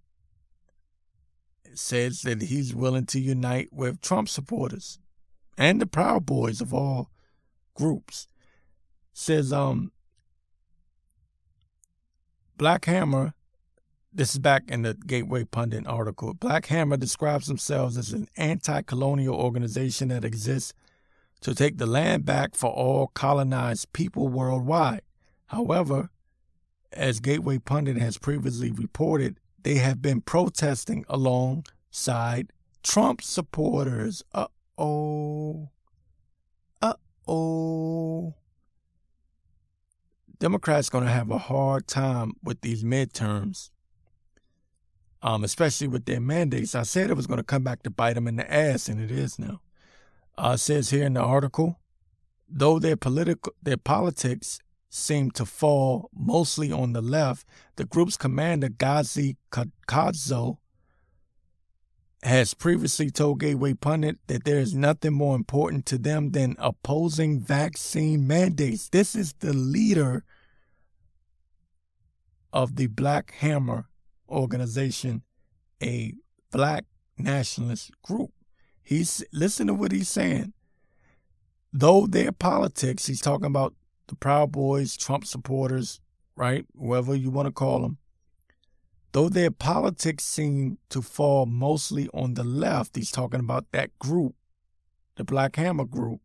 says 1.75 2.23
that 2.23 2.43
he's 2.43 2.75
willing 2.75 3.07
to 3.07 3.21
unite 3.21 3.69
with 3.73 4.01
Trump 4.01 4.29
supporters 4.29 4.99
and 5.57 5.81
the 5.81 5.87
Proud 5.87 6.27
Boys 6.27 6.61
of 6.61 6.75
all 6.75 7.11
groups. 7.75 8.27
Says 9.13 9.53
um 9.53 9.93
Black 12.57 12.85
Hammer, 12.85 13.35
this 14.13 14.33
is 14.33 14.39
back 14.39 14.65
in 14.69 14.83
the 14.83 14.95
Gateway 14.95 15.45
Pundit 15.45 15.87
article. 15.87 16.35
Black 16.35 16.67
Hammer 16.67 16.97
describes 16.97 17.47
themselves 17.47 17.97
as 17.97 18.13
an 18.13 18.29
anti 18.37 18.83
colonial 18.83 19.35
organization 19.35 20.09
that 20.09 20.25
exists 20.25 20.73
to 21.41 21.55
take 21.55 21.79
the 21.79 21.87
land 21.87 22.25
back 22.25 22.55
for 22.55 22.71
all 22.71 23.09
colonized 23.09 23.93
people 23.93 24.29
worldwide. 24.29 25.03
However, 25.47 26.11
as 26.93 27.21
Gateway 27.21 27.59
Pundit 27.59 27.97
has 27.99 28.19
previously 28.19 28.71
reported, 28.71 29.39
they 29.63 29.77
have 29.77 30.03
been 30.03 30.21
protesting 30.21 31.05
alongside 31.09 32.53
Trump 32.83 33.23
supporters. 33.23 34.23
Uh 34.33 34.47
oh. 34.77 35.71
Uh 36.83 36.95
oh. 37.29 38.35
Democrats 40.39 40.89
going 40.89 41.05
to 41.05 41.11
have 41.11 41.31
a 41.31 41.39
hard 41.39 41.87
time 41.87 42.33
with 42.43 42.63
these 42.63 42.83
midterms, 42.83 43.71
um, 45.23 45.45
especially 45.45 45.89
with 45.89 46.05
their 46.07 46.21
mandates. 46.21 46.75
I 46.75 46.83
said 46.83 47.11
it 47.11 47.17
was 47.17 47.27
going 47.27 47.39
to 47.39 47.45
come 47.45 47.63
back 47.63 47.83
to 47.83 47.91
bite 47.91 48.15
them 48.15 48.29
in 48.29 48.37
the 48.37 48.53
ass, 48.53 48.89
and 48.89 49.01
it 49.01 49.11
is 49.11 49.39
now. 49.39 49.61
Uh, 50.39 50.57
says 50.57 50.91
here 50.91 51.05
in 51.05 51.15
the 51.15 51.23
article, 51.23 51.79
though 52.49 52.79
their 52.79 52.97
political 52.97 53.53
their 53.63 53.77
politics 53.77 54.59
seem 54.89 55.31
to 55.31 55.45
fall 55.45 56.09
mostly 56.15 56.73
on 56.73 56.93
the 56.93 57.03
left, 57.03 57.47
the 57.77 57.85
group's 57.85 58.17
commander, 58.17 58.69
Gazi 58.69 59.37
Kodzo, 59.87 60.59
has 62.23 62.55
previously 62.55 63.11
told 63.11 63.41
Gateway 63.41 63.75
Pundit 63.75 64.19
that 64.27 64.45
there 64.45 64.59
is 64.59 64.75
nothing 64.75 65.13
more 65.13 65.37
important 65.37 65.87
to 65.87 65.99
them 65.99 66.31
than 66.31 66.57
opposing 66.59 67.41
vaccine 67.41 68.27
mandates. 68.27 68.89
This 68.89 69.15
is 69.15 69.35
the 69.35 69.53
leader 69.53 70.25
of 72.53 72.77
the 72.77 72.89
Black 72.89 73.33
Hammer 73.39 73.90
organization, 74.31 75.23
a 75.83 76.15
black 76.51 76.85
nationalist 77.19 77.91
group. 78.03 78.31
He's 78.83 79.25
listen 79.33 79.67
to 79.69 79.75
what 79.75 79.93
he's 79.93 80.09
saying. 80.09 80.53
Though 81.73 82.07
their 82.07 82.33
politics, 82.33 83.07
he's 83.07 83.21
talking 83.21 83.47
about 83.47 83.75
the 84.09 84.17
Proud 84.17 84.51
Boys, 84.51 84.97
Trump 84.97 85.25
supporters, 85.25 86.01
right? 86.35 86.67
Whoever 86.77 87.15
you 87.15 87.31
want 87.31 87.47
to 87.47 87.53
call 87.53 87.83
them. 87.83 87.99
Though 89.13 89.29
their 89.29 89.51
politics 89.51 90.25
seem 90.25 90.79
to 90.89 91.03
fall 91.03 91.47
mostly 91.47 92.09
on 92.15 92.35
the 92.35 92.45
left, 92.45 92.97
he's 92.97 93.11
talking 93.11 93.41
about 93.41 93.67
that 93.73 93.97
group, 93.99 94.35
the 95.17 95.25
Black 95.25 95.57
Hammer 95.57 95.85
group. 95.85 96.21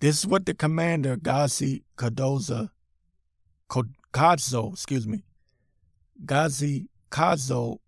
This 0.00 0.20
is 0.20 0.26
what 0.26 0.46
the 0.46 0.54
commander, 0.54 1.16
Gazi 1.16 1.82
Kadoza, 1.96 2.70
Kodzo, 4.12 4.72
excuse 4.72 5.06
me, 5.06 5.22
Gazi 6.24 6.88
Kodzo 7.10 7.78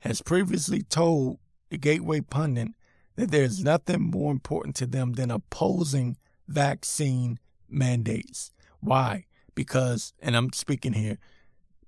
has 0.00 0.22
previously 0.22 0.82
told 0.82 1.38
the 1.70 1.78
Gateway 1.78 2.20
Pundit 2.20 2.68
that 3.16 3.30
there's 3.30 3.62
nothing 3.62 4.02
more 4.02 4.32
important 4.32 4.76
to 4.76 4.86
them 4.86 5.14
than 5.14 5.30
opposing 5.30 6.16
vaccine 6.48 7.38
mandates. 7.68 8.50
Why? 8.80 9.26
Because, 9.54 10.12
and 10.20 10.36
I'm 10.36 10.52
speaking 10.52 10.92
here, 10.92 11.18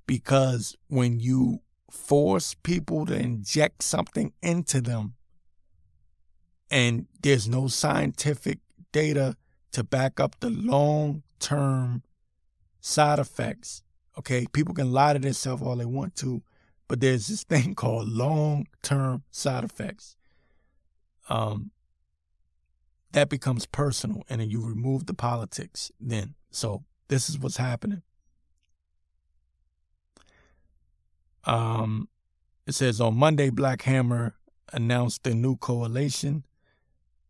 because 0.07 0.76
when 0.89 1.20
you 1.20 1.61
force 1.91 2.55
people 2.55 3.07
to 3.07 3.14
inject 3.14 3.82
something 3.82 4.32
into 4.43 4.80
them 4.80 5.14
and 6.70 7.07
there's 7.22 7.49
no 7.49 7.68
scientific 7.68 8.59
data 8.93 9.37
to 9.72 9.84
back 9.84 10.18
up 10.18 10.37
the 10.41 10.51
long 10.51 11.22
term 11.39 12.03
side 12.87 13.18
effects, 13.18 13.82
okay, 14.16 14.47
people 14.53 14.74
can 14.74 14.93
lie 14.93 15.12
to 15.12 15.18
themselves 15.18 15.61
all 15.61 15.76
they 15.76 15.84
want 15.84 16.14
to, 16.16 16.43
but 16.89 17.01
there's 17.01 17.26
this 17.26 17.43
thing 17.53 17.74
called 17.74 18.09
long 18.09 18.66
term 18.82 19.24
side 19.30 19.64
effects 19.64 20.16
um, 21.28 21.72
that 23.12 23.28
becomes 23.28 23.66
personal, 23.66 24.22
and 24.28 24.41
then 24.41 24.51
you 24.51 24.64
remove 24.64 25.07
the 25.07 25.14
politics. 25.14 25.91
Then, 26.01 26.34
so 26.51 26.84
this 27.09 27.28
is 27.28 27.39
what's 27.39 27.57
happening. 27.57 28.03
Um, 31.45 32.09
it 32.66 32.74
says 32.74 33.01
on 33.01 33.16
Monday, 33.16 33.51
Black 33.51 33.82
Hammer 33.82 34.34
announced 34.72 35.26
a 35.26 35.34
new 35.34 35.57
coalition 35.57 36.45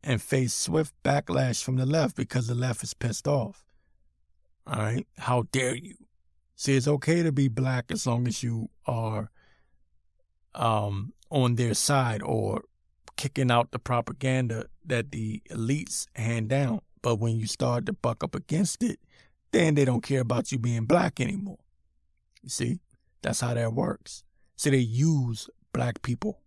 and 0.02 0.22
faced 0.22 0.58
swift 0.58 0.94
backlash 1.04 1.62
from 1.62 1.76
the 1.76 1.86
left 1.86 2.16
because 2.16 2.46
the 2.46 2.54
left 2.54 2.82
is 2.82 2.94
pissed 2.94 3.28
off. 3.28 3.65
All 4.66 4.80
right, 4.80 5.06
how 5.18 5.44
dare 5.52 5.76
you? 5.76 5.94
See, 6.56 6.74
it's 6.76 6.88
okay 6.88 7.22
to 7.22 7.30
be 7.30 7.48
black 7.48 7.86
as 7.90 8.06
long 8.06 8.26
as 8.26 8.42
you 8.42 8.70
are 8.86 9.30
um, 10.54 11.12
on 11.30 11.54
their 11.54 11.74
side 11.74 12.22
or 12.22 12.64
kicking 13.16 13.50
out 13.50 13.70
the 13.70 13.78
propaganda 13.78 14.66
that 14.84 15.12
the 15.12 15.42
elites 15.50 16.06
hand 16.14 16.48
down. 16.48 16.80
But 17.02 17.16
when 17.16 17.36
you 17.36 17.46
start 17.46 17.86
to 17.86 17.92
buck 17.92 18.24
up 18.24 18.34
against 18.34 18.82
it, 18.82 18.98
then 19.52 19.74
they 19.74 19.84
don't 19.84 20.02
care 20.02 20.20
about 20.20 20.50
you 20.50 20.58
being 20.58 20.86
black 20.86 21.20
anymore. 21.20 21.58
You 22.42 22.48
see, 22.48 22.80
that's 23.22 23.40
how 23.40 23.54
that 23.54 23.72
works. 23.72 24.24
So 24.56 24.70
they 24.70 24.78
use 24.78 25.48
black 25.72 26.02
people. 26.02 26.40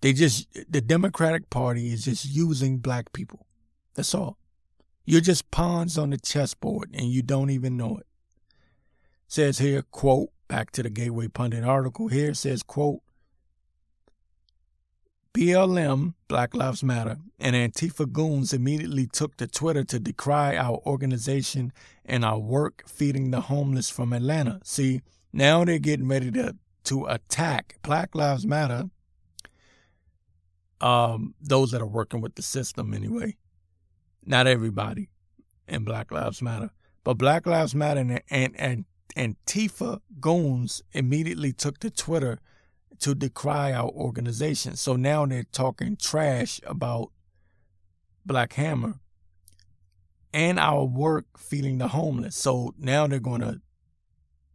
They 0.00 0.14
just, 0.14 0.48
the 0.70 0.80
Democratic 0.80 1.50
Party 1.50 1.92
is 1.92 2.04
just 2.04 2.24
using 2.24 2.78
black 2.78 3.12
people. 3.12 3.46
That's 3.94 4.14
all. 4.14 4.38
You're 5.10 5.20
just 5.20 5.50
pawns 5.50 5.98
on 5.98 6.10
the 6.10 6.18
chessboard 6.18 6.90
and 6.94 7.06
you 7.06 7.20
don't 7.20 7.50
even 7.50 7.76
know 7.76 7.96
it. 7.96 8.06
Says 9.26 9.58
here, 9.58 9.82
quote, 9.82 10.30
back 10.46 10.70
to 10.70 10.84
the 10.84 10.88
Gateway 10.88 11.26
Pundit 11.26 11.64
article 11.64 12.06
here, 12.06 12.32
says, 12.32 12.62
quote, 12.62 13.00
BLM, 15.34 16.14
Black 16.28 16.54
Lives 16.54 16.84
Matter, 16.84 17.16
and 17.40 17.56
Antifa 17.56 18.12
goons 18.12 18.52
immediately 18.52 19.08
took 19.08 19.36
to 19.38 19.48
Twitter 19.48 19.82
to 19.82 19.98
decry 19.98 20.56
our 20.56 20.78
organization 20.86 21.72
and 22.04 22.24
our 22.24 22.38
work 22.38 22.84
feeding 22.86 23.32
the 23.32 23.40
homeless 23.40 23.90
from 23.90 24.12
Atlanta. 24.12 24.60
See, 24.62 25.00
Now 25.32 25.64
they're 25.64 25.80
getting 25.80 26.06
ready 26.06 26.30
to 26.30 26.54
to 26.84 27.06
attack 27.06 27.78
Black 27.82 28.14
Lives 28.14 28.46
Matter. 28.46 28.84
Um, 30.80 31.34
those 31.40 31.72
that 31.72 31.82
are 31.82 31.86
working 31.86 32.20
with 32.20 32.36
the 32.36 32.42
system 32.42 32.94
anyway. 32.94 33.36
Not 34.24 34.46
everybody 34.46 35.10
in 35.66 35.84
Black 35.84 36.10
Lives 36.10 36.42
Matter. 36.42 36.70
But 37.04 37.14
Black 37.14 37.46
Lives 37.46 37.74
Matter 37.74 38.00
and 38.00 38.22
and, 38.30 38.54
and 38.58 38.84
Antifa 39.16 40.00
goons 40.20 40.82
immediately 40.92 41.52
took 41.52 41.78
to 41.78 41.90
Twitter 41.90 42.38
to 43.00 43.14
decry 43.14 43.72
our 43.72 43.88
organization. 43.88 44.76
So 44.76 44.96
now 44.96 45.26
they're 45.26 45.44
talking 45.44 45.96
trash 45.96 46.60
about 46.66 47.10
Black 48.26 48.52
Hammer 48.52 48.94
and 50.32 50.58
our 50.58 50.84
work 50.84 51.26
feeding 51.38 51.78
the 51.78 51.88
homeless. 51.88 52.36
So 52.36 52.74
now 52.78 53.06
they're 53.06 53.18
going 53.18 53.40
to 53.40 53.60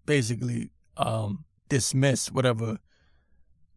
basically 0.06 0.70
um, 0.96 1.46
dismiss 1.70 2.32
whatever 2.32 2.78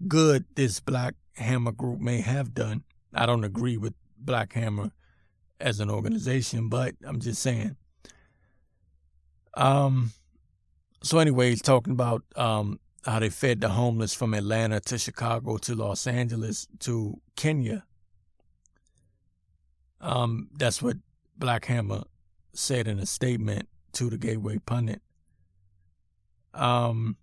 good 0.07 0.45
this 0.55 0.80
Black 0.80 1.14
Hammer 1.36 1.72
group 1.72 2.01
may 2.01 2.20
have 2.20 2.55
done. 2.55 2.84
I 3.14 3.26
don't 3.26 3.45
agree 3.45 3.76
with 3.76 3.95
Black 4.18 4.53
Hammer 4.53 4.93
as 5.61 5.80
an 5.80 5.90
organization, 5.90 6.68
but 6.68 6.94
I'm 7.04 7.20
just 7.20 7.42
saying. 7.42 7.76
Um. 9.54 10.12
So 11.02 11.18
anyways, 11.18 11.62
talking 11.62 11.92
about 11.92 12.22
um 12.36 12.80
how 13.04 13.18
they 13.18 13.30
fed 13.30 13.61
the 13.61 13.70
homeless 13.70 14.14
from 14.14 14.34
Atlanta 14.34 14.80
to 14.80 14.98
Chicago 14.98 15.56
to 15.59 15.74
Los 15.74 16.06
Angeles 16.06 16.66
to 16.80 17.20
Kenya. 17.36 17.84
Um, 20.00 20.48
that's 20.56 20.82
what 20.82 20.96
Black 21.36 21.64
Hammer 21.66 22.04
said 22.52 22.86
in 22.86 22.98
a 22.98 23.06
statement 23.06 23.68
to 23.94 24.11
the 24.11 24.18
Gateway 24.18 24.59
Pundit. 24.59 25.00
Um, 26.54 27.16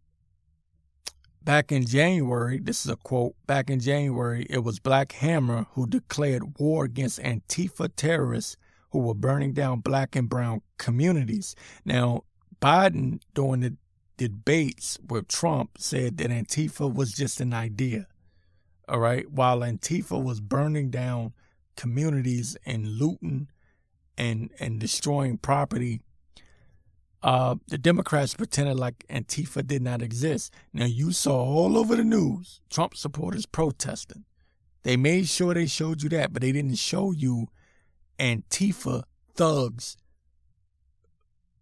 back 1.45 1.71
in 1.71 1.85
January, 1.85 2.59
this 2.59 2.85
is 2.85 2.91
a 2.91 2.97
quote. 2.97 3.35
Back 3.45 3.69
in 3.69 3.79
January, 3.79 4.45
it 4.49 4.63
was 4.63 4.79
Black 4.79 5.13
Hammer 5.13 5.67
who 5.73 5.87
declared 5.87 6.59
war 6.59 6.83
against 6.83 7.19
Antifa 7.19 7.89
terrorists 7.95 8.57
who 8.89 8.99
were 8.99 9.13
burning 9.13 9.53
down 9.53 9.79
black 9.79 10.15
and 10.15 10.27
brown 10.27 10.61
communities. 10.77 11.55
Now, 11.85 12.23
Biden, 12.61 13.21
during 13.33 13.61
the 13.61 13.75
debates 14.17 14.97
with 15.07 15.27
Trump, 15.27 15.77
said 15.77 16.17
that 16.17 16.31
Antifa 16.31 16.91
was 16.91 17.13
just 17.13 17.39
an 17.39 17.53
idea. 17.53 18.07
All 18.89 18.99
right. 18.99 19.29
While 19.29 19.59
Antifa 19.59 20.21
was 20.21 20.41
burning 20.41 20.89
down 20.89 21.33
communities 21.77 22.57
and 22.65 22.87
looting 22.87 23.49
and 24.17 24.49
and 24.59 24.79
destroying 24.79 25.37
property, 25.37 26.01
uh, 27.26 27.55
the 27.69 27.80
Democrats 27.80 28.36
pretended 28.36 28.78
like 28.78 29.03
Antifa 29.09 29.65
did 29.65 29.82
not 29.82 30.03
exist. 30.03 30.53
Now 30.71 30.86
you 30.86 31.11
saw 31.11 31.43
all 31.43 31.76
over 31.76 31.95
the 31.95 32.03
news 32.03 32.61
Trump 32.69 32.95
supporters 32.95 33.47
protesting. 33.47 34.26
They 34.84 34.95
made 34.95 35.28
sure 35.28 35.55
they 35.55 35.65
showed 35.65 36.03
you 36.03 36.09
that, 36.09 36.34
but 36.34 36.43
they 36.43 36.51
didn't 36.51 36.76
show 36.76 37.11
you 37.11 37.47
Antifa 38.19 39.05
thugs, 39.34 39.97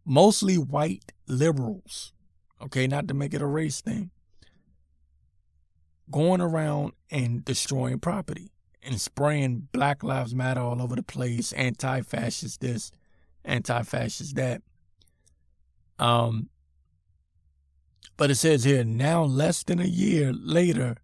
mostly 0.04 0.58
white 0.58 1.14
liberals. 1.30 2.12
Okay, 2.62 2.86
not 2.86 3.08
to 3.08 3.14
make 3.14 3.34
it 3.34 3.42
a 3.42 3.46
race 3.46 3.80
thing. 3.80 4.12
Going 6.12 6.42
around 6.42 6.92
and 7.10 7.46
destroying 7.46 8.00
property 8.00 8.52
and 8.82 9.00
spraying 9.00 9.70
Black 9.72 10.04
Lives 10.04 10.36
Matter 10.36 10.60
all 10.60 10.82
over 10.82 10.98
the 10.98 11.04
place, 11.04 11.54
anti 11.54 12.02
fascist 12.02 12.60
this, 12.60 12.92
anti 13.46 13.82
fascist 13.84 14.36
that. 14.36 14.62
Um, 16.00 16.50
but 18.18 18.32
it 18.32 18.36
says 18.36 18.64
here 18.64 18.84
now, 18.84 19.24
less 19.24 19.64
than 19.64 19.80
a 19.80 19.86
year 19.86 20.32
later, 20.34 20.98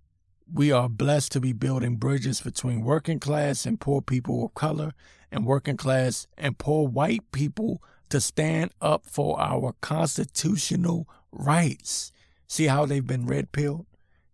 we 0.51 0.71
are 0.71 0.89
blessed 0.89 1.31
to 1.33 1.39
be 1.39 1.53
building 1.53 1.97
bridges 1.97 2.41
between 2.41 2.81
working 2.81 3.19
class 3.19 3.65
and 3.65 3.79
poor 3.79 4.01
people 4.01 4.45
of 4.45 4.53
color 4.53 4.93
and 5.31 5.45
working 5.45 5.77
class 5.77 6.27
and 6.37 6.57
poor 6.57 6.87
white 6.87 7.31
people 7.31 7.81
to 8.09 8.19
stand 8.19 8.71
up 8.81 9.05
for 9.05 9.39
our 9.39 9.75
constitutional 9.81 11.07
rights. 11.31 12.11
See 12.47 12.65
how 12.65 12.85
they've 12.85 13.05
been 13.05 13.27
red 13.27 13.51
pilled? 13.51 13.85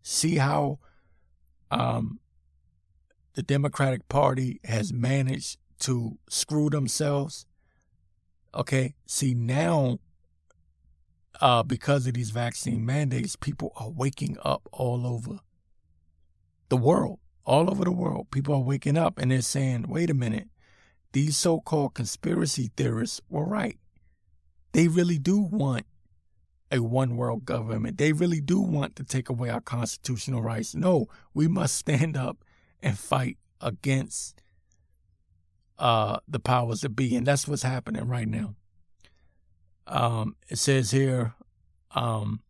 See 0.01 0.37
how 0.37 0.79
um, 1.69 2.19
the 3.33 3.43
Democratic 3.43 4.07
Party 4.07 4.59
has 4.63 4.93
managed 4.93 5.57
to 5.79 6.17
screw 6.29 6.69
themselves. 6.69 7.45
Okay, 8.53 8.95
see 9.05 9.33
now, 9.33 9.99
uh, 11.41 11.63
because 11.63 12.07
of 12.07 12.13
these 12.13 12.31
vaccine 12.31 12.85
mandates, 12.85 13.35
people 13.35 13.71
are 13.75 13.89
waking 13.89 14.37
up 14.43 14.67
all 14.71 15.05
over 15.05 15.39
the 16.69 16.77
world, 16.77 17.19
all 17.45 17.69
over 17.69 17.83
the 17.83 17.91
world. 17.91 18.31
People 18.31 18.55
are 18.55 18.61
waking 18.61 18.97
up 18.97 19.17
and 19.17 19.31
they're 19.31 19.41
saying, 19.41 19.85
wait 19.87 20.09
a 20.09 20.13
minute, 20.13 20.47
these 21.11 21.37
so 21.37 21.59
called 21.59 21.93
conspiracy 21.93 22.71
theorists 22.75 23.21
were 23.29 23.45
right. 23.45 23.77
They 24.73 24.87
really 24.87 25.17
do 25.17 25.39
want 25.39 25.85
a 26.71 26.79
one 26.79 27.15
world 27.15 27.45
government. 27.45 27.97
They 27.97 28.11
really 28.11 28.41
do 28.41 28.59
want 28.59 28.95
to 28.97 29.03
take 29.03 29.29
away 29.29 29.49
our 29.49 29.61
constitutional 29.61 30.41
rights. 30.41 30.75
No, 30.75 31.07
we 31.33 31.47
must 31.47 31.75
stand 31.75 32.17
up 32.17 32.43
and 32.81 32.97
fight 32.97 33.37
against 33.61 34.41
uh, 35.79 36.19
the 36.27 36.39
powers 36.39 36.81
that 36.81 36.89
be. 36.89 37.15
And 37.15 37.25
that's 37.25 37.47
what's 37.47 37.63
happening 37.63 38.07
right 38.07 38.27
now. 38.27 38.55
Um, 39.87 40.35
it 40.49 40.57
says 40.57 40.91
here 40.91 41.35
um, 41.91 42.41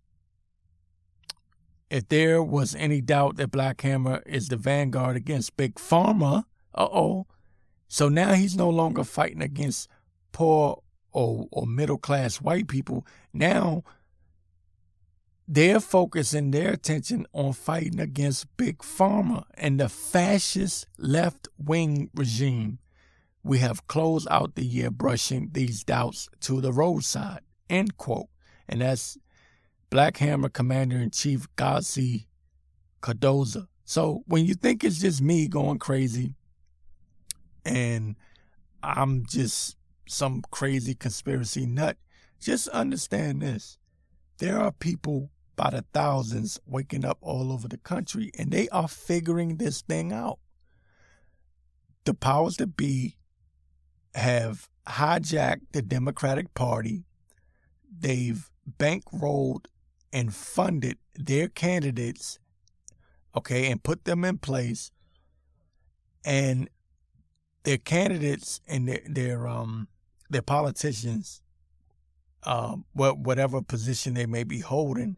if 1.90 2.08
there 2.10 2.42
was 2.42 2.76
any 2.76 3.02
doubt 3.02 3.38
that 3.38 3.52
Black 3.52 3.82
Hammer 3.82 4.22
is 4.26 4.48
the 4.48 4.58
vanguard 4.58 5.16
against 5.16 5.56
Big 5.56 5.76
Pharma, 5.76 6.46
uh 6.74 6.88
oh. 6.92 7.28
So 7.88 8.10
now 8.10 8.34
he's 8.34 8.56
no 8.56 8.70
longer 8.70 9.04
fighting 9.04 9.42
against 9.42 9.88
poor 10.32 10.82
or, 11.12 11.48
or 11.52 11.66
middle 11.66 11.98
class 11.98 12.42
white 12.42 12.68
people. 12.68 13.06
Now 13.32 13.84
they're 15.48 15.80
focusing 15.80 16.52
their 16.52 16.72
attention 16.72 17.28
on 17.32 17.54
fighting 17.54 18.00
against 18.00 18.58
Big 18.58 18.80
Pharma 18.80 19.44
and 19.54 19.80
the 19.80 19.88
fascist 19.88 20.88
left 20.98 21.48
wing 21.58 22.10
regime. 22.16 22.80
We 23.46 23.60
have 23.60 23.86
closed 23.86 24.28
out 24.32 24.56
the 24.56 24.66
year 24.66 24.90
brushing 24.90 25.50
these 25.52 25.84
doubts 25.84 26.28
to 26.42 26.62
the 26.62 26.74
roadside. 26.74 27.42
End 27.70 27.96
quote. 27.96 28.30
And 28.68 28.82
that's 28.82 29.20
Black 29.92 30.18
Hammer 30.18 30.50
Commander 30.50 30.98
in 30.98 31.12
Chief 31.12 31.48
Gazi 31.56 32.26
Cardoza. 33.04 33.68
So 33.84 34.24
when 34.26 34.46
you 34.46 34.56
think 34.56 34.84
it's 34.84 35.00
just 35.00 35.22
me 35.22 35.48
going 35.48 35.78
crazy 35.78 36.34
and 37.64 38.16
I'm 38.82 39.28
just 39.28 39.78
some 40.10 40.42
crazy 40.50 40.96
conspiracy 40.96 41.68
nut, 41.68 41.98
just 42.42 42.68
understand 42.70 43.44
this. 43.44 43.78
There 44.40 44.60
are 44.60 44.72
people 44.72 45.30
by 45.56 45.70
the 45.70 45.86
thousands 45.94 46.60
waking 46.66 47.06
up 47.06 47.20
all 47.22 47.52
over 47.52 47.68
the 47.68 47.78
country, 47.78 48.32
and 48.38 48.52
they 48.52 48.68
are 48.70 48.88
figuring 48.88 49.58
this 49.58 49.82
thing 49.82 50.12
out. 50.12 50.40
The 52.06 52.16
powers 52.16 52.58
that 52.58 52.76
be 52.76 53.18
have 54.16 54.70
hijacked 54.88 55.72
the 55.72 55.82
Democratic 55.82 56.54
Party. 56.54 57.04
They've 57.98 58.50
bankrolled 58.80 59.66
and 60.12 60.34
funded 60.34 60.98
their 61.16 61.48
candidates, 61.48 62.40
okay, 63.36 63.70
and 63.70 63.84
put 63.84 64.06
them 64.06 64.24
in 64.24 64.38
place. 64.38 64.92
And 66.24 66.70
their 67.64 67.78
candidates 67.78 68.62
and 68.68 68.88
their, 68.88 69.02
their 69.08 69.48
um 69.48 69.88
their 70.30 70.42
politicians, 70.42 71.42
um, 72.44 72.86
what 72.94 73.20
whatever 73.20 73.62
position 73.62 74.14
they 74.14 74.26
may 74.26 74.44
be 74.44 74.60
holding, 74.60 75.18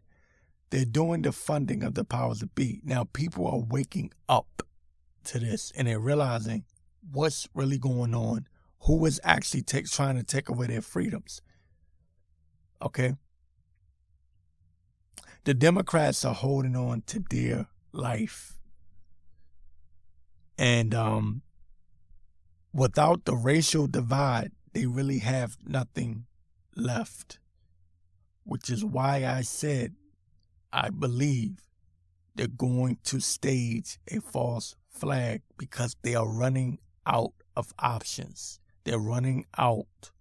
they're 0.70 0.84
doing 0.84 1.22
the 1.22 1.32
funding 1.32 1.82
of 1.82 1.94
the 1.94 2.04
powers 2.04 2.40
that 2.40 2.54
be. 2.54 2.80
Now, 2.84 3.04
people 3.04 3.46
are 3.46 3.58
waking 3.58 4.12
up 4.28 4.62
to 5.24 5.38
this 5.38 5.72
and 5.76 5.88
they're 5.88 5.98
realizing 5.98 6.64
what's 7.10 7.48
really 7.54 7.78
going 7.78 8.14
on, 8.14 8.46
who 8.80 9.04
is 9.06 9.20
actually 9.24 9.62
take, 9.62 9.88
trying 9.90 10.16
to 10.16 10.22
take 10.22 10.48
away 10.48 10.66
their 10.66 10.82
freedoms. 10.82 11.42
Okay? 12.80 13.14
The 15.44 15.54
Democrats 15.54 16.24
are 16.24 16.34
holding 16.34 16.76
on 16.76 17.02
to 17.06 17.20
dear 17.20 17.66
life. 17.92 18.58
And 20.56 20.94
um, 20.94 21.42
without 22.72 23.24
the 23.24 23.36
racial 23.36 23.86
divide, 23.86 24.52
they 24.72 24.86
really 24.86 25.18
have 25.18 25.56
nothing 25.66 26.26
left. 26.76 27.38
Which 28.44 28.70
is 28.70 28.84
why 28.84 29.26
I 29.26 29.42
said 29.42 29.94
I 30.72 30.90
believe 30.90 31.62
they're 32.34 32.46
going 32.46 32.98
to 33.04 33.20
stage 33.20 33.98
a 34.08 34.20
false 34.20 34.76
flag 34.90 35.42
because 35.56 35.96
they 36.02 36.14
are 36.14 36.28
running 36.28 36.78
out 37.06 37.32
of 37.56 37.72
options. 37.78 38.60
They're 38.88 38.98
running 38.98 39.44
out 39.58 40.12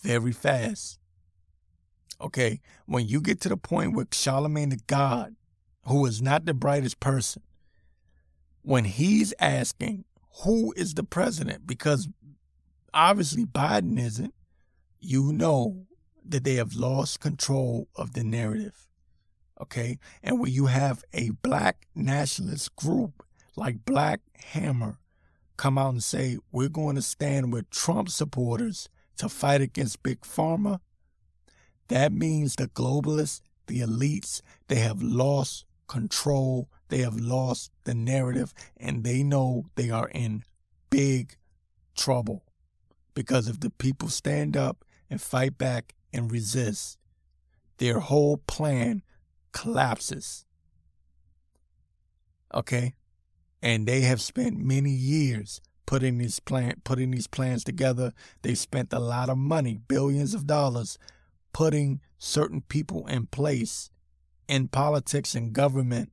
very 0.00 0.32
fast. 0.32 0.98
Okay, 2.20 2.60
when 2.86 3.06
you 3.06 3.20
get 3.20 3.40
to 3.42 3.48
the 3.48 3.56
point 3.56 3.94
where 3.94 4.06
Charlemagne 4.10 4.70
the 4.70 4.80
God, 4.88 5.36
who 5.86 6.04
is 6.06 6.20
not 6.20 6.46
the 6.46 6.52
brightest 6.52 6.98
person, 6.98 7.42
when 8.62 8.82
he's 8.86 9.32
asking 9.38 10.04
who 10.42 10.72
is 10.76 10.94
the 10.94 11.04
president, 11.04 11.64
because 11.64 12.08
obviously 12.92 13.44
Biden 13.44 14.00
isn't, 14.00 14.34
you 14.98 15.32
know 15.32 15.86
that 16.24 16.42
they 16.42 16.56
have 16.56 16.74
lost 16.74 17.20
control 17.20 17.86
of 17.94 18.14
the 18.14 18.24
narrative. 18.24 18.88
Okay, 19.60 20.00
and 20.24 20.40
when 20.40 20.50
you 20.50 20.66
have 20.66 21.04
a 21.12 21.30
black 21.30 21.86
nationalist 21.94 22.74
group 22.74 23.24
like 23.54 23.84
Black 23.84 24.22
Hammer 24.46 24.98
come 25.62 25.78
out 25.78 25.92
and 25.92 26.02
say, 26.02 26.36
we're 26.50 26.68
going 26.68 26.96
to 26.96 27.02
stand 27.02 27.52
with 27.52 27.70
Trump 27.70 28.08
supporters 28.08 28.88
to 29.16 29.28
fight 29.28 29.60
against 29.60 30.02
Big 30.02 30.22
Pharma, 30.22 30.80
that 31.86 32.10
means 32.10 32.56
the 32.56 32.66
globalists, 32.66 33.42
the 33.68 33.78
elites, 33.78 34.40
they 34.66 34.80
have 34.80 35.00
lost 35.00 35.64
control, 35.86 36.68
they 36.88 36.98
have 36.98 37.14
lost 37.14 37.70
the 37.84 37.94
narrative, 37.94 38.52
and 38.76 39.04
they 39.04 39.22
know 39.22 39.66
they 39.76 39.88
are 39.88 40.08
in 40.08 40.42
big 40.90 41.36
trouble. 41.96 42.42
Because 43.14 43.46
if 43.46 43.60
the 43.60 43.70
people 43.70 44.08
stand 44.08 44.56
up 44.56 44.84
and 45.08 45.22
fight 45.22 45.58
back 45.58 45.94
and 46.12 46.32
resist, 46.32 46.98
their 47.78 48.00
whole 48.00 48.36
plan 48.36 49.02
collapses. 49.52 50.44
Okay? 52.52 52.94
And 53.62 53.86
they 53.86 54.00
have 54.00 54.20
spent 54.20 54.58
many 54.58 54.90
years 54.90 55.60
putting 55.86 56.18
these 56.18 56.40
plan 56.40 56.80
putting 56.84 57.10
these 57.10 57.26
plans 57.26 57.64
together. 57.64 58.12
They 58.42 58.54
spent 58.54 58.92
a 58.92 58.98
lot 58.98 59.28
of 59.28 59.38
money, 59.38 59.78
billions 59.88 60.34
of 60.34 60.46
dollars, 60.46 60.98
putting 61.52 62.00
certain 62.18 62.62
people 62.62 63.06
in 63.06 63.26
place 63.26 63.90
in 64.48 64.68
politics 64.68 65.34
and 65.34 65.52
government 65.52 66.10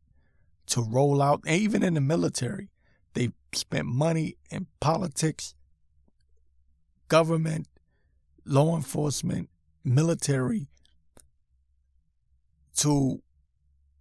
to 0.68 0.82
roll 0.82 1.22
out, 1.22 1.42
even 1.48 1.82
in 1.82 1.96
the 1.96 2.02
military. 2.02 2.70
They 3.14 3.32
spent 3.54 3.88
money 3.88 4.36
in 4.52 4.68
politics, 4.80 5.56
government, 7.08 7.68
law 8.46 8.76
enforcement, 8.76 9.50
military 9.84 10.68
to 12.78 13.22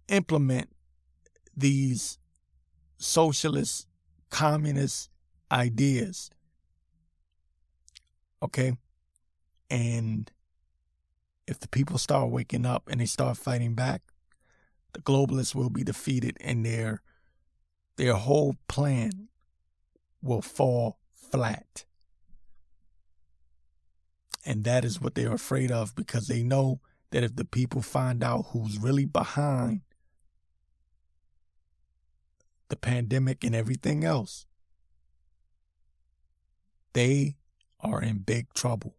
implement 0.07 0.69
these 1.55 2.18
socialist, 2.99 3.87
communist 4.29 5.09
ideas. 5.51 6.29
Okay? 8.43 8.73
And 9.69 10.31
if 11.47 11.59
the 11.59 11.67
people 11.67 11.97
start 11.97 12.29
waking 12.29 12.65
up 12.65 12.83
and 12.89 13.01
they 13.01 13.05
start 13.05 13.37
fighting 13.37 13.73
back, 13.73 14.03
the 14.93 15.01
globalists 15.01 15.55
will 15.55 15.69
be 15.69 15.83
defeated 15.83 16.37
and 16.41 16.65
their 16.65 17.01
their 17.95 18.13
whole 18.13 18.55
plan 18.67 19.27
will 20.21 20.41
fall 20.41 20.99
flat. 21.13 21.85
And 24.45 24.63
that 24.63 24.85
is 24.85 25.01
what 25.01 25.15
they're 25.15 25.33
afraid 25.33 25.69
of 25.69 25.95
because 25.95 26.27
they 26.27 26.41
know 26.41 26.79
that 27.11 27.23
if 27.23 27.35
the 27.35 27.45
people 27.45 27.81
find 27.81 28.23
out 28.23 28.47
who's 28.51 28.77
really 28.77 29.05
behind 29.05 29.81
the 32.69 32.75
pandemic 32.75 33.43
and 33.43 33.55
everything 33.55 34.03
else, 34.03 34.45
they 36.93 37.35
are 37.81 38.01
in 38.01 38.19
big 38.19 38.53
trouble. 38.53 38.95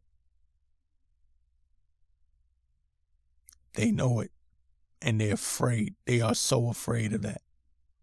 They 3.74 3.90
know 3.90 4.20
it 4.20 4.32
and 5.00 5.20
they're 5.20 5.34
afraid. 5.34 5.94
They 6.06 6.20
are 6.20 6.34
so 6.34 6.68
afraid 6.68 7.12
of 7.12 7.22
that. 7.22 7.42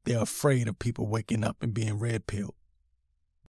They're 0.04 0.22
afraid 0.22 0.68
of 0.68 0.80
people 0.80 1.08
waking 1.08 1.44
up 1.44 1.58
and 1.62 1.74
being 1.74 2.00
red 2.00 2.28
pilled. 2.28 2.56